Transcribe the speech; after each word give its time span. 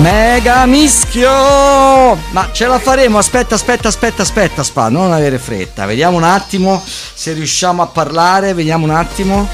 Mega 0.00 0.66
mischio! 0.66 1.30
Ma 2.30 2.50
ce 2.52 2.66
la 2.66 2.78
faremo? 2.78 3.18
Aspetta, 3.18 3.54
aspetta, 3.54 3.88
aspetta, 3.88 4.22
aspetta, 4.22 4.62
Spa, 4.62 4.88
non 4.88 5.12
avere 5.12 5.38
fretta. 5.38 5.86
Vediamo 5.86 6.16
un 6.16 6.24
attimo 6.24 6.82
se 6.84 7.32
riusciamo 7.32 7.80
a 7.80 7.86
parlare. 7.86 8.54
Vediamo 8.54 8.84
un 8.84 8.90
attimo. 8.90 9.48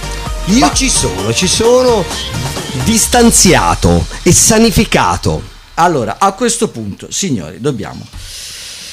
Io 0.47 0.66
Ma... 0.66 0.73
ci 0.73 0.89
sono, 0.89 1.33
ci 1.33 1.47
sono 1.47 2.05
distanziato 2.84 4.07
e 4.23 4.33
sanificato. 4.33 5.43
Allora, 5.75 6.16
a 6.19 6.33
questo 6.33 6.69
punto, 6.69 7.09
signori, 7.11 7.61
dobbiamo 7.61 8.07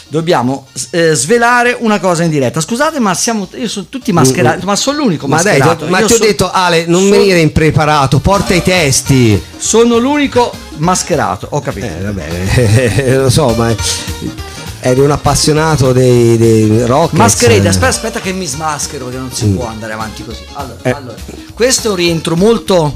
dobbiamo 0.08 0.68
eh, 0.92 1.14
svelare 1.14 1.76
una 1.80 2.00
cosa 2.00 2.24
in 2.24 2.30
diretta. 2.30 2.62
Scusate, 2.62 3.00
ma 3.00 3.14
siamo 3.14 3.48
io 3.56 3.68
sono 3.68 3.88
tutti 3.90 4.12
mascherati, 4.12 4.64
mm. 4.64 4.68
ma 4.68 4.76
sono 4.76 4.98
l'unico 4.98 5.28
ma 5.28 5.36
mascherato. 5.36 5.84
Dai, 5.84 5.90
ma 5.90 6.00
io 6.00 6.08
ti 6.08 6.14
ho 6.14 6.20
detto 6.20 6.52
Ale, 6.52 6.86
non 6.86 7.02
sono, 7.02 7.12
venire 7.12 7.40
impreparato, 7.40 8.20
porta 8.20 8.54
i 8.54 8.64
testi. 8.64 9.42
Sono 9.58 9.98
l'unico 9.98 10.52
mascherato, 10.78 11.48
ho 11.52 11.62
capito. 11.62 11.88
Eh, 11.88 12.02
vabbè, 12.02 13.18
lo 13.18 13.30
so, 13.30 13.54
ma 13.58 13.76
eri 14.80 15.00
un 15.00 15.12
appassionato 15.12 15.92
dei, 15.92 16.38
dei 16.38 16.86
rock. 16.86 17.14
Mascherade, 17.14 17.68
aspetta, 17.68 17.88
aspetta 17.88 18.20
che 18.20 18.32
mi 18.32 18.46
smaschero 18.46 19.06
perché 19.06 19.20
non 19.20 19.32
si 19.32 19.46
mm. 19.46 19.56
può 19.56 19.68
andare 19.68 19.94
avanti 19.94 20.24
così. 20.24 20.42
Allora, 20.54 20.80
eh. 20.82 20.90
allora, 20.92 21.16
questo 21.54 21.88
è 21.88 21.90
un 21.92 21.98
rientro 21.98 22.36
molto 22.36 22.94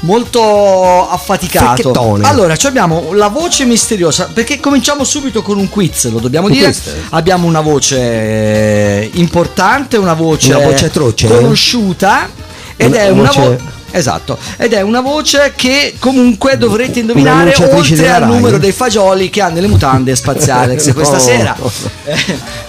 molto 0.00 1.08
affaticato. 1.08 1.92
Allora, 2.22 2.54
abbiamo 2.62 3.12
la 3.12 3.28
voce 3.28 3.64
misteriosa, 3.64 4.28
perché 4.32 4.60
cominciamo 4.60 5.04
subito 5.04 5.42
con 5.42 5.58
un 5.58 5.68
quiz, 5.68 6.10
lo 6.10 6.18
dobbiamo 6.18 6.48
dire. 6.48 6.74
Abbiamo 7.10 7.46
una 7.46 7.60
voce 7.60 9.10
importante, 9.14 9.96
una 9.96 10.14
voce, 10.14 10.54
una 10.54 10.64
voce 10.64 10.86
atroce, 10.86 11.26
conosciuta 11.26 12.28
ed 12.76 12.92
una, 12.92 13.00
è 13.00 13.08
una 13.10 13.30
voce 13.32 13.76
Esatto, 13.90 14.38
ed 14.58 14.74
è 14.74 14.82
una 14.82 15.00
voce 15.00 15.52
che 15.56 15.94
comunque 15.98 16.58
dovrete 16.58 17.00
indovinare 17.00 17.54
oltre 17.70 18.10
al 18.10 18.26
numero 18.26 18.58
dei 18.58 18.72
fagioli 18.72 19.30
che 19.30 19.40
ha 19.40 19.48
nelle 19.48 19.66
mutande 19.66 20.14
spaziali 20.14 20.76
no. 20.76 20.92
questa 20.92 21.18
sera. 21.18 21.56
Eh, 22.04 22.16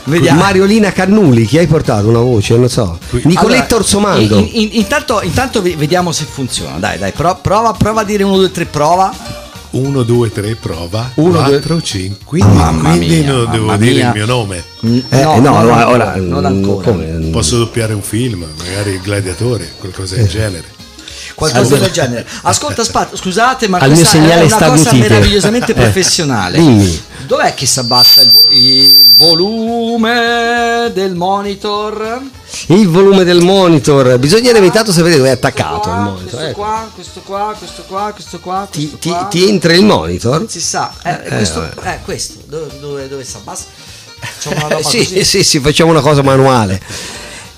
vediamo. 0.05 0.41
Mariolina 0.41 0.91
Cannuli, 0.91 1.45
chi 1.45 1.57
hai 1.57 1.67
portato 1.67 2.07
una 2.07 2.19
voce? 2.19 2.55
Non 2.55 2.69
so. 2.69 2.97
Nicoletta 3.23 3.75
allora, 3.75 3.75
Orsomando. 3.75 4.37
In, 4.37 4.49
in, 4.51 4.69
intanto, 4.71 5.21
intanto, 5.21 5.61
vediamo 5.61 6.11
se 6.11 6.25
funziona. 6.25 6.77
Dai, 6.77 6.97
dai, 6.97 7.11
prova, 7.11 7.73
prova 7.73 8.01
a 8.01 8.03
dire 8.03 8.23
1, 8.23 8.37
2, 8.37 8.51
3, 8.51 8.65
prova. 8.65 9.13
1, 9.71 10.03
2, 10.03 10.31
3, 10.31 10.55
prova. 10.55 11.11
1, 11.15 11.43
4, 11.43 11.81
5. 11.81 12.17
Quindi, 12.25 12.55
mamma 12.55 12.89
quindi 12.91 13.07
mia, 13.07 13.31
non 13.31 13.51
devo 13.51 13.75
dire 13.75 13.99
il 13.99 14.11
mio 14.13 14.25
nome. 14.25 14.63
Mm, 14.85 14.99
eh, 15.09 15.23
no, 15.23 15.39
no, 15.39 15.61
no, 15.63 15.87
ora, 15.89 16.15
non 16.15 16.45
ancora. 16.45 16.95
Posso 17.31 17.57
doppiare 17.57 17.93
un 17.93 18.01
film, 18.01 18.45
magari 18.57 18.91
il 18.91 19.01
gladiatore, 19.01 19.69
qualcosa 19.77 20.15
del 20.15 20.27
genere 20.27 20.77
qualcosa 21.39 21.75
allora. 21.75 21.79
del 21.79 21.91
genere. 21.91 22.27
Ascolta, 22.43 22.83
Spat, 22.83 23.15
scusate, 23.15 23.67
ma 23.67 23.79
Al 23.79 23.91
questa 23.91 24.17
è 24.17 24.41
una 24.41 24.57
cosa 24.57 24.69
gutite. 24.69 24.95
meravigliosamente 24.97 25.73
professionale. 25.73 26.57
Dimmi. 26.57 27.07
Dov'è 27.25 27.53
che 27.53 27.65
si 27.65 27.79
abbassa 27.79 28.21
il, 28.21 28.31
il, 28.49 29.15
volume 29.17 30.91
del 30.93 31.13
monitor? 31.13 32.21
Il 32.67 32.87
volume 32.87 33.23
del 33.23 33.41
monitor, 33.41 34.17
bisognerebbe 34.17 34.65
intanto 34.65 34.91
sapere 34.91 35.17
dove 35.17 35.29
è 35.29 35.33
attaccato 35.33 35.79
qua, 35.81 35.95
il 35.95 36.01
monitor. 36.01 36.29
Questo 36.29 36.39
ecco. 36.39 36.59
qua, 36.59 36.89
questo 36.93 37.21
qua, 37.21 37.55
questo 37.57 37.83
qua, 37.83 38.11
questo 38.13 38.39
qua. 38.39 38.67
Questo 38.71 38.97
ti, 38.97 39.09
qua. 39.09 39.27
Ti, 39.29 39.37
ti, 39.39 39.49
entra 39.49 39.73
il 39.73 39.85
monitor? 39.85 40.39
Non 40.39 40.49
si 40.49 40.59
sa, 40.59 40.91
eh, 41.03 41.19
eh, 41.23 41.27
questo, 41.27 41.71
eh, 41.83 41.99
questo, 42.03 42.33
dove, 42.47 42.79
dove, 42.79 43.07
dove 43.07 43.23
si 43.23 43.35
abbassa? 43.35 43.65
Facciamo 44.19 44.65
una 44.65 44.75
roba 44.75 44.89
sì, 44.89 44.97
così. 44.97 45.23
sì, 45.23 45.43
sì, 45.43 45.59
facciamo 45.59 45.91
una 45.91 46.01
cosa 46.01 46.21
manuale. 46.23 46.81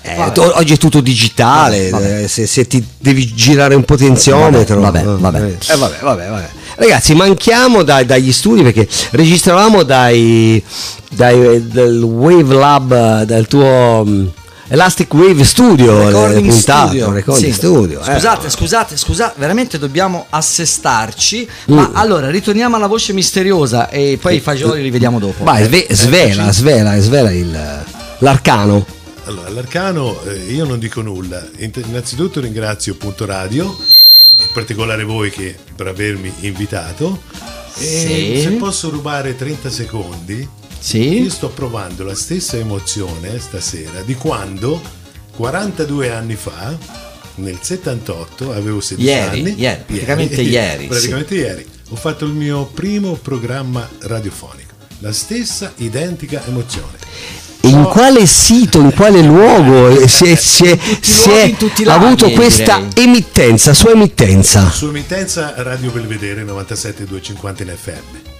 Eh, 0.02 0.32
oggi 0.36 0.72
è 0.72 0.76
tutto 0.76 1.00
digitale, 1.00 1.90
vabbè. 1.90 2.22
Eh, 2.24 2.28
se, 2.28 2.46
se, 2.46 2.66
ti 2.66 2.84
devi 2.98 3.32
girare 3.34 3.74
un 3.74 3.84
potenziometro. 3.84 4.80
Vabbè, 4.80 5.02
vabbè, 5.04 5.20
vabbè. 5.20 5.56
Eh, 5.68 5.76
vabbè, 5.76 5.96
vabbè, 6.00 6.28
vabbè. 6.28 6.48
Ragazzi, 6.74 7.14
manchiamo 7.14 7.82
dai, 7.82 8.04
dagli 8.04 8.32
studi 8.32 8.62
perché 8.62 8.88
registravamo 9.10 9.84
dai, 9.84 10.62
dai, 11.10 11.68
dal 11.68 12.02
Wave 12.02 12.54
Lab, 12.54 13.22
dal 13.22 13.46
tuo... 13.46 14.04
Mm, 14.06 14.26
Elastic 14.68 15.12
Wave 15.12 15.44
Studio, 15.44 16.06
Recording 16.06 16.48
puntato, 16.48 16.86
Studio. 16.86 17.12
Recording 17.12 17.52
sì. 17.52 17.52
studio 17.52 18.00
eh. 18.00 18.04
Scusate, 18.04 18.48
scusate, 18.48 18.96
scusate, 18.96 19.34
veramente 19.36 19.78
dobbiamo 19.78 20.24
assestarci. 20.30 21.46
Mm. 21.70 21.74
Ma 21.74 21.90
allora 21.92 22.30
ritorniamo 22.30 22.76
alla 22.76 22.86
voce 22.86 23.12
misteriosa 23.12 23.90
e 23.90 24.18
poi 24.18 24.36
i 24.36 24.40
fagioli 24.40 24.80
li 24.80 24.90
vediamo 24.90 25.18
dopo. 25.18 25.44
Vai, 25.44 25.64
sve- 25.64 25.86
svela, 25.90 26.50
svela, 26.52 26.98
svela 27.00 27.30
il, 27.30 27.84
l'arcano. 28.20 28.86
Allora, 29.32 29.48
all'Arcano 29.48 30.22
eh, 30.24 30.52
io 30.52 30.66
non 30.66 30.78
dico 30.78 31.00
nulla. 31.00 31.42
Innanzitutto 31.56 32.38
ringrazio 32.38 32.96
Punto 32.96 33.24
Radio, 33.24 33.64
in 33.64 34.48
particolare 34.52 35.04
voi 35.04 35.30
che, 35.30 35.56
per 35.74 35.86
avermi 35.86 36.30
invitato. 36.40 37.22
E 37.78 38.40
se 38.42 38.50
posso 38.58 38.90
rubare 38.90 39.34
30 39.34 39.70
secondi, 39.70 40.46
sì. 40.78 41.22
io 41.22 41.30
sto 41.30 41.48
provando 41.48 42.04
la 42.04 42.14
stessa 42.14 42.58
emozione 42.58 43.38
stasera 43.38 44.02
di 44.02 44.14
quando 44.16 44.78
42 45.34 46.10
anni 46.10 46.34
fa, 46.34 46.76
nel 47.36 47.58
78, 47.58 48.52
avevo 48.52 48.82
16 48.82 49.08
ieri, 49.08 49.40
anni. 49.40 49.54
Ieri, 49.58 49.82
praticamente 49.86 50.42
ieri. 50.42 50.86
praticamente 50.88 51.34
sì. 51.34 51.40
ieri. 51.40 51.66
Ho 51.88 51.96
fatto 51.96 52.26
il 52.26 52.32
mio 52.32 52.66
primo 52.66 53.14
programma 53.14 53.88
radiofonico. 54.00 54.74
La 54.98 55.12
stessa 55.12 55.72
identica 55.76 56.44
emozione 56.46 56.98
in 57.62 57.84
quale 57.84 58.26
sito, 58.26 58.80
in 58.80 58.92
quale 58.94 59.22
luogo 59.22 60.06
si 60.06 60.26
è, 60.26 60.34
si 60.34 60.66
è, 60.66 60.78
si 61.00 61.30
è 61.30 61.54
avuto 61.86 62.30
questa 62.30 62.78
direi. 62.78 63.04
emittenza, 63.04 63.74
sua 63.74 63.92
emittenza? 63.92 64.70
Sua 64.70 64.88
emittenza 64.88 65.54
Radio 65.56 65.90
Belvedere 65.90 66.42
97250 66.42 67.62
in 67.62 67.72
FM 67.76 68.30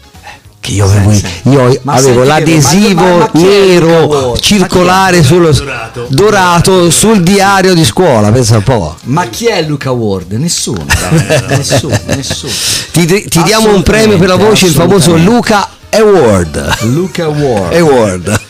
che 0.63 0.71
io 0.71 0.85
avevo, 0.85 1.13
io 1.51 1.81
avevo 1.87 2.23
l'adesivo 2.23 3.03
ma, 3.03 3.17
ma, 3.17 3.31
ma 3.33 3.41
nero 3.41 4.37
circolare 4.39 5.25
sullo 5.25 5.51
dorato, 5.51 6.07
dorato 6.09 6.89
sul 6.89 7.21
diario 7.21 7.75
di 7.75 7.85
scuola 7.85 8.31
pensa 8.31 8.59
un 8.59 8.63
po' 8.63 8.97
ma 9.07 9.27
chi 9.27 9.47
è 9.47 9.61
Luca 9.63 9.91
Ward? 9.91 10.31
nessuno 10.35 10.85
nessuno, 11.49 11.99
nessuno. 12.05 12.53
ti, 12.93 13.25
ti 13.29 13.43
diamo 13.43 13.75
un 13.75 13.83
premio 13.83 14.17
per 14.19 14.29
la 14.29 14.37
voce 14.37 14.67
il 14.67 14.73
famoso 14.73 15.17
Luca 15.17 15.69
Award. 15.91 16.85
Luca 16.85 17.25
Award, 17.25 17.75
Award 17.75 18.41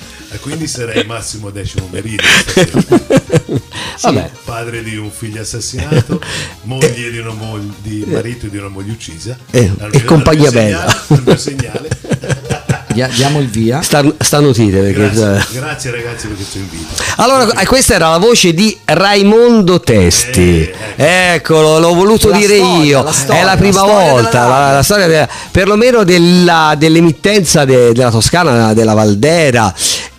quindi 0.40 0.66
sarei 0.66 1.04
Massimo 1.04 1.50
Decimo 1.50 1.88
Merino. 1.90 2.22
sì, 3.96 4.22
padre 4.44 4.82
di 4.82 4.96
un 4.96 5.10
figlio 5.10 5.42
assassinato, 5.42 6.20
moglie 6.62 7.10
di, 7.10 7.18
una 7.18 7.32
moglie, 7.32 7.72
di 7.82 8.04
marito 8.06 8.46
di 8.46 8.56
una 8.56 8.68
moglie 8.68 8.92
uccisa. 8.92 9.36
Eh, 9.50 9.70
e 9.90 10.04
compagnia 10.04 10.50
bella. 10.50 11.04
Segnale. 11.36 11.88
diamo 13.14 13.40
il 13.40 13.48
via. 13.48 13.82
Sta, 13.82 14.04
stanutite 14.18 14.80
perché... 14.80 15.10
grazie, 15.10 15.58
grazie 15.58 15.90
ragazzi 15.90 16.26
per 16.26 16.36
questo 16.36 16.58
invito. 16.58 17.02
Allora, 17.16 17.60
eh, 17.60 17.66
questa 17.66 17.94
era 17.94 18.10
la 18.10 18.18
voce 18.18 18.52
di 18.52 18.76
Raimondo 18.84 19.80
Testi. 19.80 20.60
Eh, 20.60 20.74
eh. 20.96 21.34
Eccolo, 21.34 21.78
l'ho 21.78 21.94
voluto 21.94 22.28
la 22.28 22.36
dire 22.36 22.56
storia, 22.56 22.84
io. 22.84 23.02
La 23.02 23.12
storia, 23.12 23.40
è 23.40 23.44
la 23.44 23.56
prima 23.56 23.84
la 23.84 23.92
volta. 23.92 24.48
La, 24.48 24.72
la, 24.72 24.82
storia 24.82 25.06
della, 25.06 25.28
perlomeno 25.50 26.04
della, 26.04 26.74
dell'emittenza 26.76 27.64
de, 27.64 27.92
della 27.92 28.10
Toscana, 28.10 28.74
della 28.74 28.94
Valdera. 28.94 29.72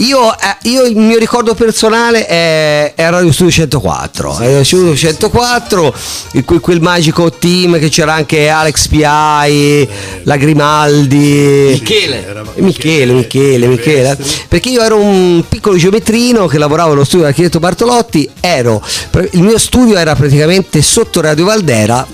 Io, 0.03 0.33
eh, 0.33 0.69
io, 0.69 0.83
il 0.83 0.97
mio 0.97 1.17
ricordo 1.17 1.53
personale 1.53 2.25
è, 2.25 2.93
è 2.93 3.09
Radio 3.09 3.31
Studio 3.31 3.53
104. 3.53 4.33
Sì, 4.33 4.39
Radio 4.39 4.63
Studio 4.65 4.95
sì, 4.95 5.05
104, 5.05 5.93
sì. 6.31 6.43
quel, 6.43 6.59
quel, 6.59 6.81
magico 6.81 7.31
team 7.31 7.79
che 7.79 7.87
c'era 7.87 8.13
anche 8.13 8.49
Alex 8.49 8.87
Piai, 8.87 9.87
la 10.23 10.35
Grimaldi. 10.35 11.69
Michele. 11.79 12.43
Michele, 12.55 13.13
Michele, 13.13 13.67
Michele, 13.67 14.17
perché 14.49 14.69
io 14.69 14.81
ero 14.81 14.97
un 14.97 15.41
piccolo 15.47 15.77
geometrino 15.77 16.47
che 16.47 16.57
lavoravo 16.57 16.91
allo 16.91 17.05
studio 17.05 17.19
dell'architetto 17.19 17.59
Bartolotti, 17.59 18.29
ero, 18.41 18.83
il 19.31 19.41
mio 19.41 19.57
studio 19.57 19.95
era 19.97 20.15
praticamente 20.15 20.81
sotto 20.81 21.21
Radio 21.21 21.45
Valdera 21.45 22.05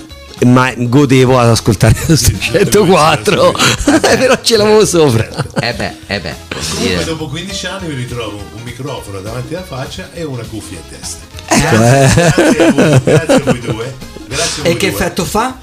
ma 0.46 0.72
godevo 0.76 1.38
ad 1.38 1.48
ascoltare 1.48 1.94
lo 2.06 2.16
104 2.16 3.54
però 4.00 4.40
ce 4.40 4.56
l'avevo 4.56 4.84
sopra 4.84 5.28
eh 5.60 5.74
beh, 5.74 5.92
eh 6.06 6.20
beh 6.20 6.34
comunque 6.74 7.04
dopo 7.04 7.28
15 7.28 7.66
anni 7.66 7.88
mi 7.88 7.94
ritrovo 7.94 8.36
un 8.54 8.62
microfono 8.62 9.20
davanti 9.20 9.54
alla 9.54 9.64
faccia 9.64 10.10
e 10.12 10.22
una 10.24 10.44
cuffia 10.44 10.78
in 10.78 10.98
testa 10.98 11.24
ecco, 11.46 11.76
grazie, 11.76 12.56
eh. 12.56 12.64
a 12.64 12.70
voi, 12.72 13.00
grazie 13.04 13.34
a 13.34 13.40
voi 13.44 13.60
due 13.60 13.94
grazie 14.28 14.60
a 14.60 14.64
voi 14.64 14.72
e 14.72 14.76
che 14.76 14.90
due. 14.90 14.98
effetto 14.98 15.24
fa? 15.24 15.58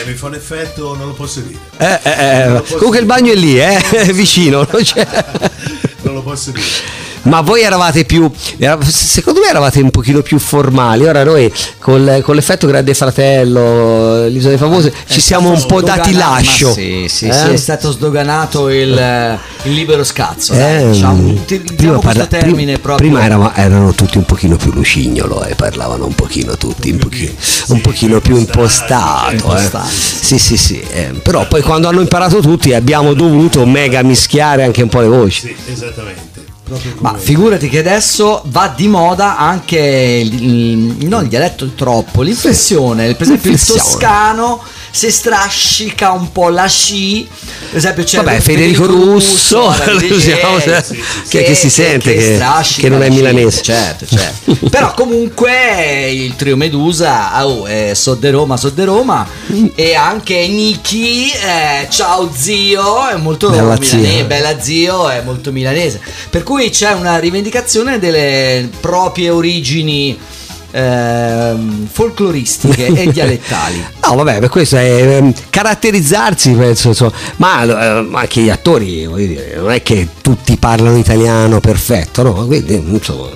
Eh, 0.00 0.06
mi 0.06 0.14
fa 0.14 0.26
un 0.26 0.34
effetto, 0.34 0.96
non 0.96 1.08
lo 1.08 1.12
posso 1.12 1.40
dire. 1.40 1.58
Eh, 1.76 2.00
eh, 2.02 2.46
eh. 2.46 2.60
Posso 2.60 2.78
Comunque 2.78 2.88
dire. 2.90 3.00
il 3.00 3.06
bagno 3.06 3.32
è 3.32 3.36
lì, 3.36 3.60
eh, 3.60 3.80
vicino. 4.12 4.66
non 6.02 6.14
lo 6.14 6.22
posso 6.22 6.50
dire. 6.50 6.66
Ma 7.28 7.42
voi 7.42 7.60
eravate 7.62 8.04
più, 8.04 8.30
secondo 8.80 9.40
me 9.40 9.48
eravate 9.48 9.80
un 9.80 9.90
pochino 9.90 10.22
più 10.22 10.38
formali, 10.38 11.06
ora 11.06 11.24
noi 11.24 11.52
con, 11.78 12.20
con 12.22 12.34
l'effetto 12.34 12.66
Grande 12.66 12.94
Fratello, 12.94 14.26
l'isola 14.26 14.50
dei 14.50 14.58
famosi, 14.58 14.90
ci 15.06 15.20
siamo 15.20 15.50
un 15.50 15.62
po' 15.66 15.82
dati 15.82 16.14
lascio. 16.14 16.72
Sì, 16.72 17.06
sì, 17.08 17.26
eh? 17.26 17.32
sì, 17.32 17.48
è 17.50 17.56
stato 17.56 17.92
sdoganato 17.92 18.70
il, 18.70 19.38
il 19.64 19.72
libero 19.72 20.04
scazzo. 20.04 20.54
Eh, 20.54 20.88
diciamo, 20.90 21.34
prima, 21.76 21.98
parla, 21.98 22.26
prima, 22.26 22.78
prima 22.96 23.24
erano, 23.24 23.52
erano, 23.54 23.92
tutti 23.92 24.16
un 24.16 24.24
pochino 24.24 24.56
più 24.56 24.72
lucignolo 24.72 25.44
e 25.44 25.50
eh, 25.50 25.54
parlavano 25.54 26.06
un 26.06 26.14
pochino 26.14 26.56
tutti, 26.56 26.90
un 26.90 26.98
pochino, 26.98 27.32
un 27.68 27.80
pochino 27.82 28.20
più 28.20 28.36
impostato. 28.36 29.54
Eh. 29.54 29.68
Sì, 29.88 30.38
sì, 30.38 30.56
sì. 30.56 30.80
Eh, 30.80 31.12
però 31.22 31.46
poi 31.46 31.60
quando 31.60 31.88
hanno 31.88 32.00
imparato 32.00 32.40
tutti 32.40 32.72
abbiamo 32.72 33.12
dovuto 33.12 33.66
mega 33.66 34.02
mischiare 34.02 34.64
anche 34.64 34.82
un 34.82 34.88
po' 34.88 35.00
le 35.00 35.08
voci. 35.08 35.40
Sì, 35.40 35.56
esattamente. 35.70 36.27
Ma 36.98 37.14
figurati 37.16 37.68
che 37.68 37.78
adesso 37.78 38.42
va 38.46 38.72
di 38.74 38.88
moda 38.88 39.38
anche 39.38 39.78
il, 39.78 40.42
il, 40.42 41.06
non 41.06 41.22
il 41.22 41.28
dialetto 41.28 41.66
troppo, 41.74 42.22
l'inflessione, 42.22 43.14
per 43.14 43.22
esempio 43.22 43.50
il 43.50 43.64
toscano 43.64 44.62
se 44.90 45.10
strascica 45.10 46.10
un 46.10 46.32
po' 46.32 46.48
la 46.48 46.66
sci 46.66 47.28
per 47.68 47.76
esempio 47.76 48.04
c'è 48.04 48.16
Vabbè, 48.18 48.40
Federico, 48.40 48.84
Federico 48.84 48.86
Russo, 48.86 49.74
Russo 49.84 50.14
diciamo, 50.16 50.56
eh, 50.56 50.82
sì, 50.82 50.94
sì, 50.94 51.02
che, 51.28 51.42
che, 51.42 51.54
si 51.54 51.70
sente 51.70 52.14
che, 52.14 52.38
che, 52.38 52.80
che 52.80 52.88
non 52.88 53.02
è 53.02 53.08
milanese 53.10 53.62
certo, 53.62 54.06
certo. 54.06 54.68
però 54.70 54.94
comunque 54.94 56.10
il 56.10 56.34
trio 56.36 56.56
Medusa 56.56 57.44
oh, 57.46 57.66
è 57.66 57.92
So 57.94 58.14
de 58.14 58.30
Roma, 58.30 58.56
So 58.56 58.70
de 58.70 58.84
Roma 58.84 59.28
e 59.74 59.94
anche 59.94 60.46
Niki 60.48 61.30
eh, 61.30 61.86
ciao 61.90 62.30
zio 62.34 63.08
è 63.08 63.16
molto 63.16 63.50
bella 63.50 63.76
milanese 63.78 64.08
zio. 64.16 64.24
bella 64.24 64.60
zio 64.60 65.08
è 65.08 65.22
molto 65.22 65.52
milanese 65.52 66.00
per 66.30 66.42
cui 66.42 66.70
c'è 66.70 66.92
una 66.92 67.18
rivendicazione 67.18 67.98
delle 67.98 68.68
proprie 68.80 69.30
origini 69.30 70.18
ehm, 70.70 71.88
folcloristiche 71.90 72.86
e 72.86 73.10
dialettali. 73.12 73.84
No, 74.02 74.14
vabbè, 74.14 74.40
per 74.40 74.48
questo 74.48 74.76
è 74.76 75.16
ehm, 75.16 75.32
caratterizzarsi, 75.50 76.52
penso, 76.52 76.88
insomma. 76.88 77.12
ma 77.36 77.62
eh, 77.64 78.08
anche 78.12 78.40
gli 78.40 78.50
attori, 78.50 79.08
dire, 79.14 79.54
non 79.56 79.70
è 79.70 79.82
che 79.82 80.08
tutti 80.20 80.56
parlano 80.56 80.96
italiano 80.96 81.60
perfetto, 81.60 82.22
no? 82.22 82.46
Quindi, 82.46 82.74
insomma, 82.74 83.28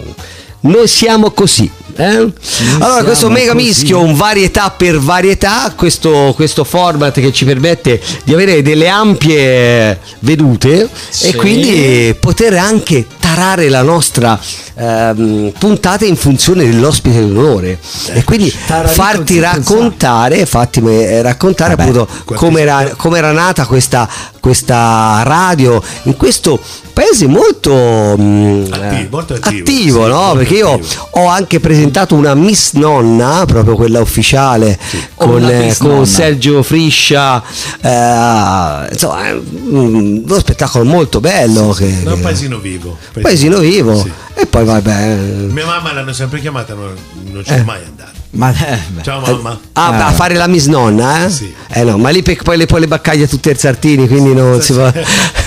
noi 0.60 0.86
siamo 0.86 1.30
così. 1.30 1.70
Eh? 1.94 2.32
Allora, 2.78 3.04
questo 3.04 3.28
mega 3.28 3.52
così. 3.52 3.66
mischio, 3.66 4.00
un 4.00 4.14
varietà 4.14 4.70
per 4.70 4.98
varietà, 4.98 5.72
questo, 5.76 6.32
questo, 6.34 6.64
format 6.64 7.20
che 7.20 7.32
ci 7.32 7.44
permette 7.44 8.00
di 8.24 8.32
avere 8.32 8.62
delle 8.62 8.88
ampie 8.88 9.98
vedute 10.20 10.88
sì. 11.10 11.28
e 11.28 11.34
quindi 11.34 12.16
poter 12.18 12.54
anche 12.54 13.06
tarare 13.34 13.70
la 13.70 13.82
nostra 13.82 14.38
ehm, 14.74 15.52
puntata 15.58 16.04
in 16.04 16.16
funzione 16.16 16.64
dell'ospite 16.64 17.20
d'onore. 17.20 17.78
E 18.08 18.18
eh, 18.18 18.24
quindi 18.24 18.50
farti 18.50 19.40
raccontare, 19.40 20.44
fatti 20.44 20.80
raccontare 21.20 21.74
Vabbè, 21.74 21.88
appunto 21.88 22.08
come 22.34 22.60
era, 22.60 22.92
come 22.96 23.18
era, 23.18 23.32
nata 23.32 23.64
questa, 23.64 24.08
questa 24.38 25.22
radio 25.24 25.82
in 26.04 26.16
questo 26.16 26.60
paese 26.92 27.26
molto, 27.26 27.72
mh, 27.72 28.22
mm, 28.22 28.64
attivo, 28.70 29.08
molto 29.10 29.34
attivo, 29.34 29.62
attivo 29.62 30.04
sì, 30.04 30.10
no? 30.10 30.32
perché 30.36 30.54
io 30.54 30.80
ho 31.10 31.26
anche 31.26 31.58
presentato 31.58 32.14
una 32.14 32.34
Miss 32.34 32.72
Nonna 32.72 33.44
proprio 33.46 33.76
quella 33.76 34.00
ufficiale 34.00 34.78
sì, 34.88 35.02
con, 35.14 35.42
eh, 35.42 35.74
con 35.78 36.06
Sergio 36.06 36.62
Friscia 36.62 37.42
eh, 37.80 38.88
insomma 38.92 39.32
mm, 39.32 40.24
uno 40.24 40.38
spettacolo 40.38 40.84
molto 40.84 41.20
bello 41.20 41.72
sì, 41.72 41.84
che, 41.84 42.10
un 42.10 42.20
paesino 42.20 42.58
vivo 42.58 42.98
paesino 43.22 43.58
vivo 43.58 44.06
e 44.34 44.46
poi 44.46 44.64
vabbè 44.64 45.14
mia 45.16 45.66
mamma 45.66 45.92
l'hanno 45.92 46.12
sempre 46.12 46.40
chiamata 46.40 46.74
non, 46.74 46.94
non 47.30 47.44
ci 47.44 47.52
eh. 47.52 47.62
mai 47.62 47.80
andato 47.84 48.20
ma, 48.32 48.50
eh, 48.50 48.78
Ciao 49.02 49.20
mamma. 49.20 49.60
Ah, 49.72 49.94
eh. 49.94 50.02
a 50.04 50.12
fare 50.12 50.34
la 50.36 50.46
misnonna, 50.46 51.26
eh? 51.26 51.30
Sì. 51.30 51.54
Eh 51.68 51.84
no, 51.84 51.98
ma 51.98 52.08
lì 52.08 52.22
poi 52.22 52.56
le, 52.56 52.64
poi 52.64 52.80
le 52.80 52.86
baccaglia 52.86 53.26
tutte 53.26 53.50
il 53.50 53.58
Sartini, 53.58 54.08
quindi 54.08 54.32
non 54.32 54.58
stasera, 54.62 54.90
si 54.90 55.02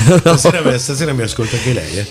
va. 0.05 0.21
no. 0.23 0.37
stasera, 0.37 0.77
stasera, 0.77 1.13
mi 1.13 1.23
ascolta 1.23 1.55
anche 1.55 1.73
lei, 1.73 1.97
eh? 1.97 2.07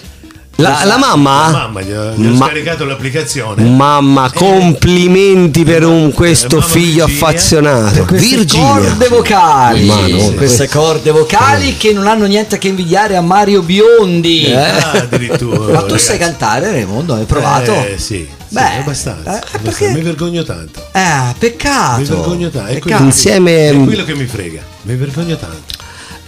La, 0.56 0.82
la, 0.84 0.96
mamma? 0.98 1.50
La 1.50 1.58
mamma 1.58 1.80
gli 1.80 1.90
ho, 1.90 2.12
gli 2.14 2.26
ho 2.26 2.34
Ma, 2.34 2.46
scaricato 2.46 2.84
l'applicazione. 2.84 3.64
Mamma, 3.64 4.30
eh, 4.30 4.32
complimenti 4.34 5.62
eh, 5.62 5.64
per 5.64 5.84
un, 5.84 6.12
questo 6.12 6.60
figlio 6.60 7.06
Virginia, 7.06 7.26
affazionato. 7.26 8.06
Virginia. 8.10 8.72
Corde 8.72 9.08
vocali. 9.08 9.86
Mano, 9.86 10.32
queste 10.36 10.68
corde 10.68 11.10
vocali 11.10 11.76
che 11.76 11.92
non 11.92 12.06
hanno 12.06 12.26
niente 12.26 12.54
a 12.54 12.58
che 12.58 12.68
invidiare 12.68 13.16
a 13.16 13.20
Mario 13.20 13.62
Biondi. 13.62 14.44
Eh? 14.44 14.54
Ah, 14.54 14.92
addirittura. 14.92 15.58
Ma 15.58 15.80
tu 15.80 15.86
ragazzi. 15.86 15.98
sai 15.98 16.18
cantare, 16.18 16.70
Raimondo? 16.70 17.14
Hai 17.14 17.24
provato? 17.24 17.72
Eh, 17.72 17.96
sì. 17.98 18.28
Beh, 18.48 18.60
sì, 18.60 18.78
abbastanza, 18.78 19.40
eh, 19.40 19.46
abbastanza. 19.56 19.94
mi 19.94 20.02
vergogno 20.02 20.44
tanto. 20.44 20.86
Eh, 20.92 21.34
peccato. 21.36 22.00
Mi 22.00 22.04
vergogno 22.04 22.50
tanto. 22.50 22.70
È, 22.70 22.78
peccato. 22.78 23.02
Insieme... 23.02 23.70
è 23.70 23.84
quello 23.84 24.04
che 24.04 24.14
mi 24.14 24.26
frega. 24.26 24.60
Mi 24.82 24.94
vergogno 24.94 25.36
tanto. 25.36 25.83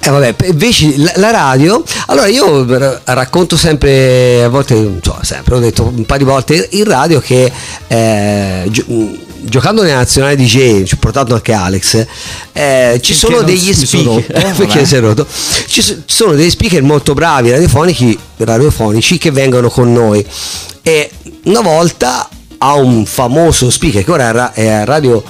Eh 0.06 0.11
vabbè, 0.11 0.37
invece 0.44 0.94
la, 1.17 1.32
radio, 1.32 1.82
allora 2.06 2.29
io 2.29 2.64
racconto 3.03 3.56
sempre, 3.56 4.44
a 4.44 4.49
volte, 4.49 4.99
cioè, 5.00 5.17
sempre, 5.23 5.56
ho 5.56 5.58
detto 5.58 5.82
un 5.82 6.06
paio 6.06 6.20
di 6.20 6.25
volte 6.25 6.69
in 6.70 6.85
radio 6.85 7.19
che 7.19 7.50
eh, 7.88 8.69
gi- 8.69 8.85
mm, 8.88 9.14
giocando 9.41 9.82
nella 9.82 9.97
nazionale 9.97 10.37
DJ, 10.37 10.85
ci 10.85 10.94
ho 10.94 10.99
portato 11.00 11.35
anche 11.35 11.53
Alex, 11.53 12.06
eh, 12.53 13.00
ci 13.03 13.14
sono 13.14 13.43
degli 13.43 13.75
speaker, 13.75 14.55
perché 14.55 14.85
si 14.85 14.94
è 14.94 15.00
rotto, 15.00 15.26
ci, 15.67 15.82
ci 15.82 16.03
sono 16.06 16.35
degli 16.35 16.50
speaker 16.50 16.82
molto 16.85 17.12
bravi 17.12 17.50
radiofonici, 17.50 18.17
radiofonici 18.37 19.19
che 19.19 19.32
vengono 19.32 19.69
con 19.70 19.93
noi. 19.93 20.25
E 20.82 21.11
una 21.47 21.62
volta 21.62 22.29
a 22.58 22.75
un 22.75 23.05
famoso 23.06 23.70
speaker 23.70 24.05
che 24.05 24.12
ora 24.12 24.53
è 24.53 24.69
a 24.69 24.85
radio 24.85 25.20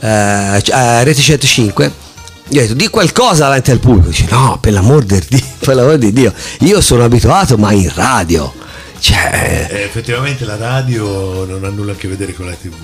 eh, 0.00 1.02
Rete 1.02 1.22
105 1.22 2.07
io 2.48 2.60
ho 2.60 2.62
detto 2.62 2.74
di 2.74 2.88
qualcosa 2.88 3.44
davanti 3.44 3.70
al 3.70 3.78
pubblico. 3.78 4.08
Dice 4.08 4.26
no 4.30 4.58
per 4.60 4.72
l'amor, 4.72 5.04
di, 5.04 5.18
per 5.58 5.74
l'amor 5.74 5.98
di 5.98 6.12
Dio 6.12 6.32
io 6.60 6.80
sono 6.80 7.04
abituato 7.04 7.56
ma 7.56 7.72
in 7.72 7.90
radio. 7.94 8.52
Cioè... 9.00 9.68
Eh, 9.70 9.82
effettivamente 9.82 10.44
la 10.44 10.56
radio 10.56 11.44
non 11.44 11.64
ha 11.64 11.68
nulla 11.68 11.92
a 11.92 11.94
che 11.94 12.08
vedere 12.08 12.34
con 12.34 12.46
la 12.46 12.52
tv 12.52 12.74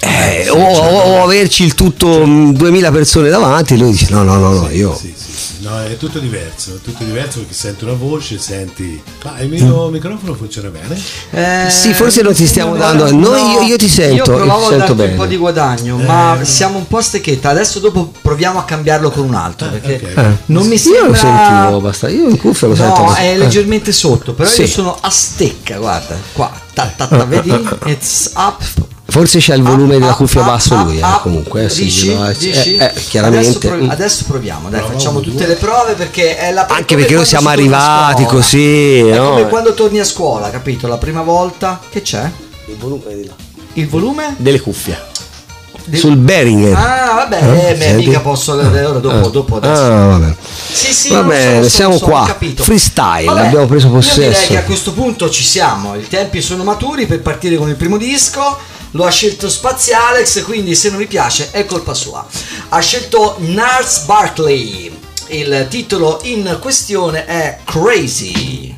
eh, 0.00 0.48
o, 0.50 0.56
o, 0.56 1.18
o, 1.18 1.22
averci 1.22 1.64
il 1.64 1.74
tutto 1.74 2.24
2000 2.24 2.90
persone 2.90 3.28
davanti 3.28 3.76
lui 3.76 3.90
dice 3.92 4.08
no 4.10 4.22
no 4.22 4.36
no, 4.36 4.52
no 4.52 4.70
io 4.70 4.94
sì, 4.94 5.12
sì, 5.16 5.32
sì. 5.32 5.35
No, 5.66 5.82
è 5.82 5.96
tutto 5.96 6.20
diverso 6.20 6.76
è 6.76 6.80
tutto 6.80 7.02
diverso 7.02 7.40
perché 7.40 7.52
senti 7.52 7.82
una 7.82 7.94
voce 7.94 8.38
senti 8.38 9.02
ma 9.24 9.40
il 9.40 9.48
mio 9.48 9.88
mm. 9.88 9.92
microfono 9.92 10.34
funziona 10.34 10.68
bene? 10.68 10.96
Eh, 11.30 11.68
sì 11.70 11.92
forse 11.92 12.22
non 12.22 12.34
ti 12.34 12.46
stiamo 12.46 12.76
dando 12.76 13.10
no, 13.10 13.18
noi, 13.18 13.50
io, 13.50 13.60
io, 13.62 13.76
ti 13.76 13.88
sento 13.88 14.14
io 14.14 14.22
provavo 14.22 14.68
a 14.68 14.76
darti 14.76 14.92
un 14.92 15.14
po' 15.16 15.26
di 15.26 15.36
guadagno 15.36 15.98
eh. 15.98 16.04
ma 16.04 16.38
siamo 16.42 16.78
un 16.78 16.86
po' 16.86 17.00
stecchetta 17.00 17.48
adesso 17.48 17.80
dopo 17.80 18.12
proviamo 18.22 18.60
a 18.60 18.64
cambiarlo 18.64 19.10
con 19.10 19.24
un 19.24 19.34
altro 19.34 19.68
perché 19.68 20.08
okay. 20.08 20.24
eh. 20.24 20.36
non 20.46 20.68
mi 20.68 20.78
sembra 20.78 21.00
io 21.00 21.08
lo 21.08 21.14
sentivo 21.16 21.80
basta 21.80 22.08
io 22.10 22.28
in 22.28 22.38
cuffia 22.38 22.68
lo 22.68 22.76
no, 22.76 22.84
sento 22.84 23.00
no 23.02 23.14
è 23.16 23.36
leggermente 23.36 23.90
sotto 23.90 24.34
però 24.34 24.48
io 24.48 24.66
sono 24.68 24.96
a 25.00 25.10
stecca 25.10 25.78
guarda 25.78 26.16
qua 26.32 26.52
ta, 26.74 26.92
ta, 26.96 27.08
ta, 27.08 27.24
vedi 27.26 27.50
it's 27.86 28.30
up 28.36 28.62
Forse 29.16 29.38
c'è 29.38 29.54
il 29.54 29.62
volume 29.62 29.94
ah, 29.94 29.98
della 29.98 30.12
cuffia 30.12 30.42
ah, 30.42 30.44
basso 30.44 30.74
lui, 30.74 30.98
eh, 30.98 31.04
comunque. 31.22 31.64
Eh, 31.64 31.74
dici, 31.74 32.14
no, 32.14 32.30
dici? 32.32 32.76
Eh, 32.76 32.92
chiaramente. 33.08 33.46
Adesso, 33.48 33.58
proviamo, 33.60 33.92
adesso 33.92 34.24
proviamo 34.26 34.68
dai, 34.68 34.82
facciamo 34.82 35.20
tutte 35.20 35.46
le 35.46 35.54
prove 35.54 35.94
perché 35.94 36.36
è 36.36 36.52
la 36.52 36.66
Anche 36.66 36.96
perché 36.96 37.14
noi 37.14 37.24
siamo 37.24 37.48
arrivati 37.48 38.26
così. 38.26 38.98
È 38.98 39.16
no? 39.16 39.30
come 39.30 39.48
quando 39.48 39.72
torni 39.72 40.00
a 40.00 40.04
scuola, 40.04 40.50
capito? 40.50 40.86
La 40.86 40.98
prima 40.98 41.22
volta 41.22 41.80
che 41.88 42.02
c'è? 42.02 42.30
Il 42.66 42.76
volume 42.76 43.14
di 43.14 43.24
là. 43.24 43.32
Il 43.72 43.88
volume? 43.88 44.34
Delle 44.36 44.60
cuffie. 44.60 45.02
Di... 45.86 45.96
Sul 45.96 46.16
Behringer. 46.16 46.74
Ah, 46.76 47.14
vabbè, 47.14 47.70
eh, 47.70 47.74
beh, 47.74 47.92
mica 47.94 48.20
posso 48.20 48.52
ora 48.52 48.98
dopo, 48.98 49.28
dopo 49.28 49.56
adesso. 49.56 49.82
Ah, 49.82 50.06
vabbè. 50.08 50.34
Sì, 50.70 50.92
sì, 50.92 51.08
va 51.14 51.22
bene, 51.22 51.62
so, 51.62 51.68
siamo 51.70 51.96
so, 51.96 52.04
qua. 52.04 52.36
Freestyle, 52.54 53.24
vabbè, 53.24 53.46
abbiamo 53.46 53.64
preso 53.64 53.88
possesso. 53.88 54.20
Io 54.20 54.28
direi 54.28 54.46
che 54.48 54.58
a 54.58 54.64
questo 54.64 54.92
punto 54.92 55.30
ci 55.30 55.42
siamo. 55.42 55.94
I 55.94 56.06
tempi 56.06 56.42
sono 56.42 56.64
maturi 56.64 57.06
per 57.06 57.22
partire 57.22 57.56
con 57.56 57.70
il 57.70 57.76
primo 57.76 57.96
disco 57.96 58.74
lo 58.96 59.04
ha 59.04 59.10
scelto 59.10 59.50
Spazialex, 59.50 60.42
quindi 60.42 60.74
se 60.74 60.88
non 60.88 60.98
mi 60.98 61.06
piace 61.06 61.50
è 61.50 61.66
colpa 61.66 61.92
sua. 61.92 62.26
Ha 62.70 62.80
scelto 62.80 63.36
Nars 63.40 64.04
Barkley. 64.06 64.90
Il 65.28 65.66
titolo 65.68 66.20
in 66.22 66.58
questione 66.60 67.26
è 67.26 67.58
Crazy. 67.64 68.74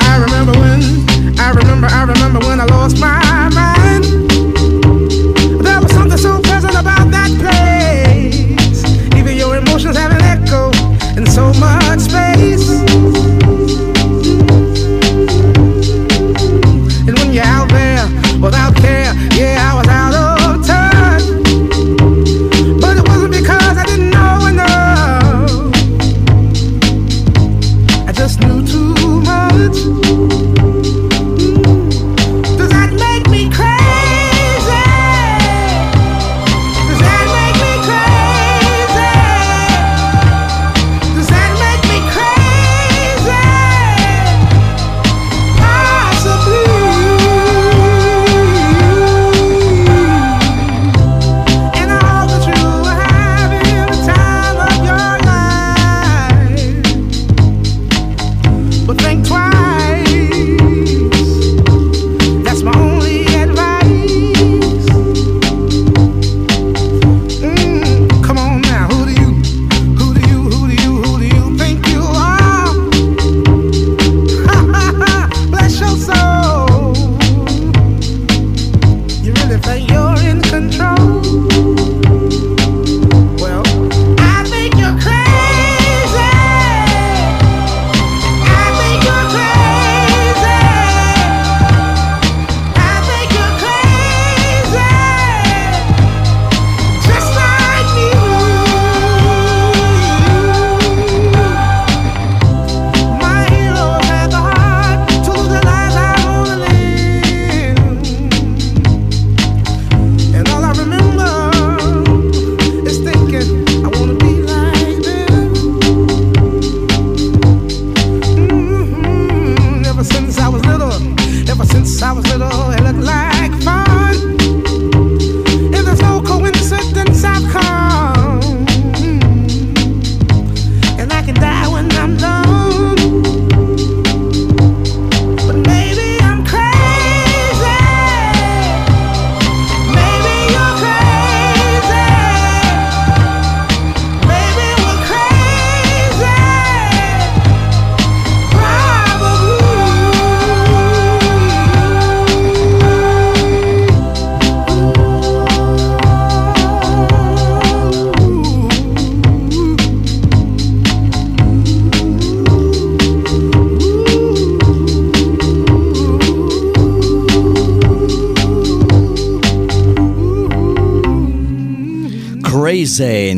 I 0.00 0.18
remember 0.18 0.58
when, 0.58 1.36
I 1.38 1.50
remember, 1.52 1.88
I 1.88 2.04
remember 2.04 2.44
when 2.44 2.60
I 2.60 2.64
lost 2.64 2.98
my 2.98 3.48
mind. 3.50 4.04
There 5.62 5.80
was 5.80 5.92
something 5.92 6.18
so 6.18 6.40
pleasant 6.40 6.74
about 6.74 7.10
that 7.12 7.30
place. 7.38 8.82
Even 9.16 9.36
your 9.36 9.56
emotions 9.56 9.96
have 9.96 10.10
an 10.12 10.22
echo 10.22 10.70
in 11.16 11.26
so 11.30 11.52
much 11.54 12.00
space. 12.00 13.23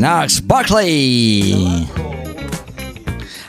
Knox 0.06 0.38
Buckley. 0.38 1.84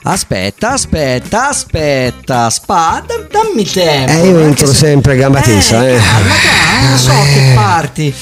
Aspetta, 0.02 0.72
aspetta, 0.72 1.50
aspetta, 1.50 2.50
spa, 2.50 3.06
dammi 3.30 3.64
tempo. 3.64 4.12
Eh, 4.12 4.28
io 4.28 4.40
entro 4.40 4.74
sempre 4.74 5.14
a 5.14 5.16
gamba 5.18 5.40
tesa. 5.42 5.86
Eh, 5.86 5.94
eh. 5.94 6.00
Calma, 6.00 6.34
calma, 6.34 6.98
so 6.98 7.12
che 7.32 7.52
parti. 7.54 8.16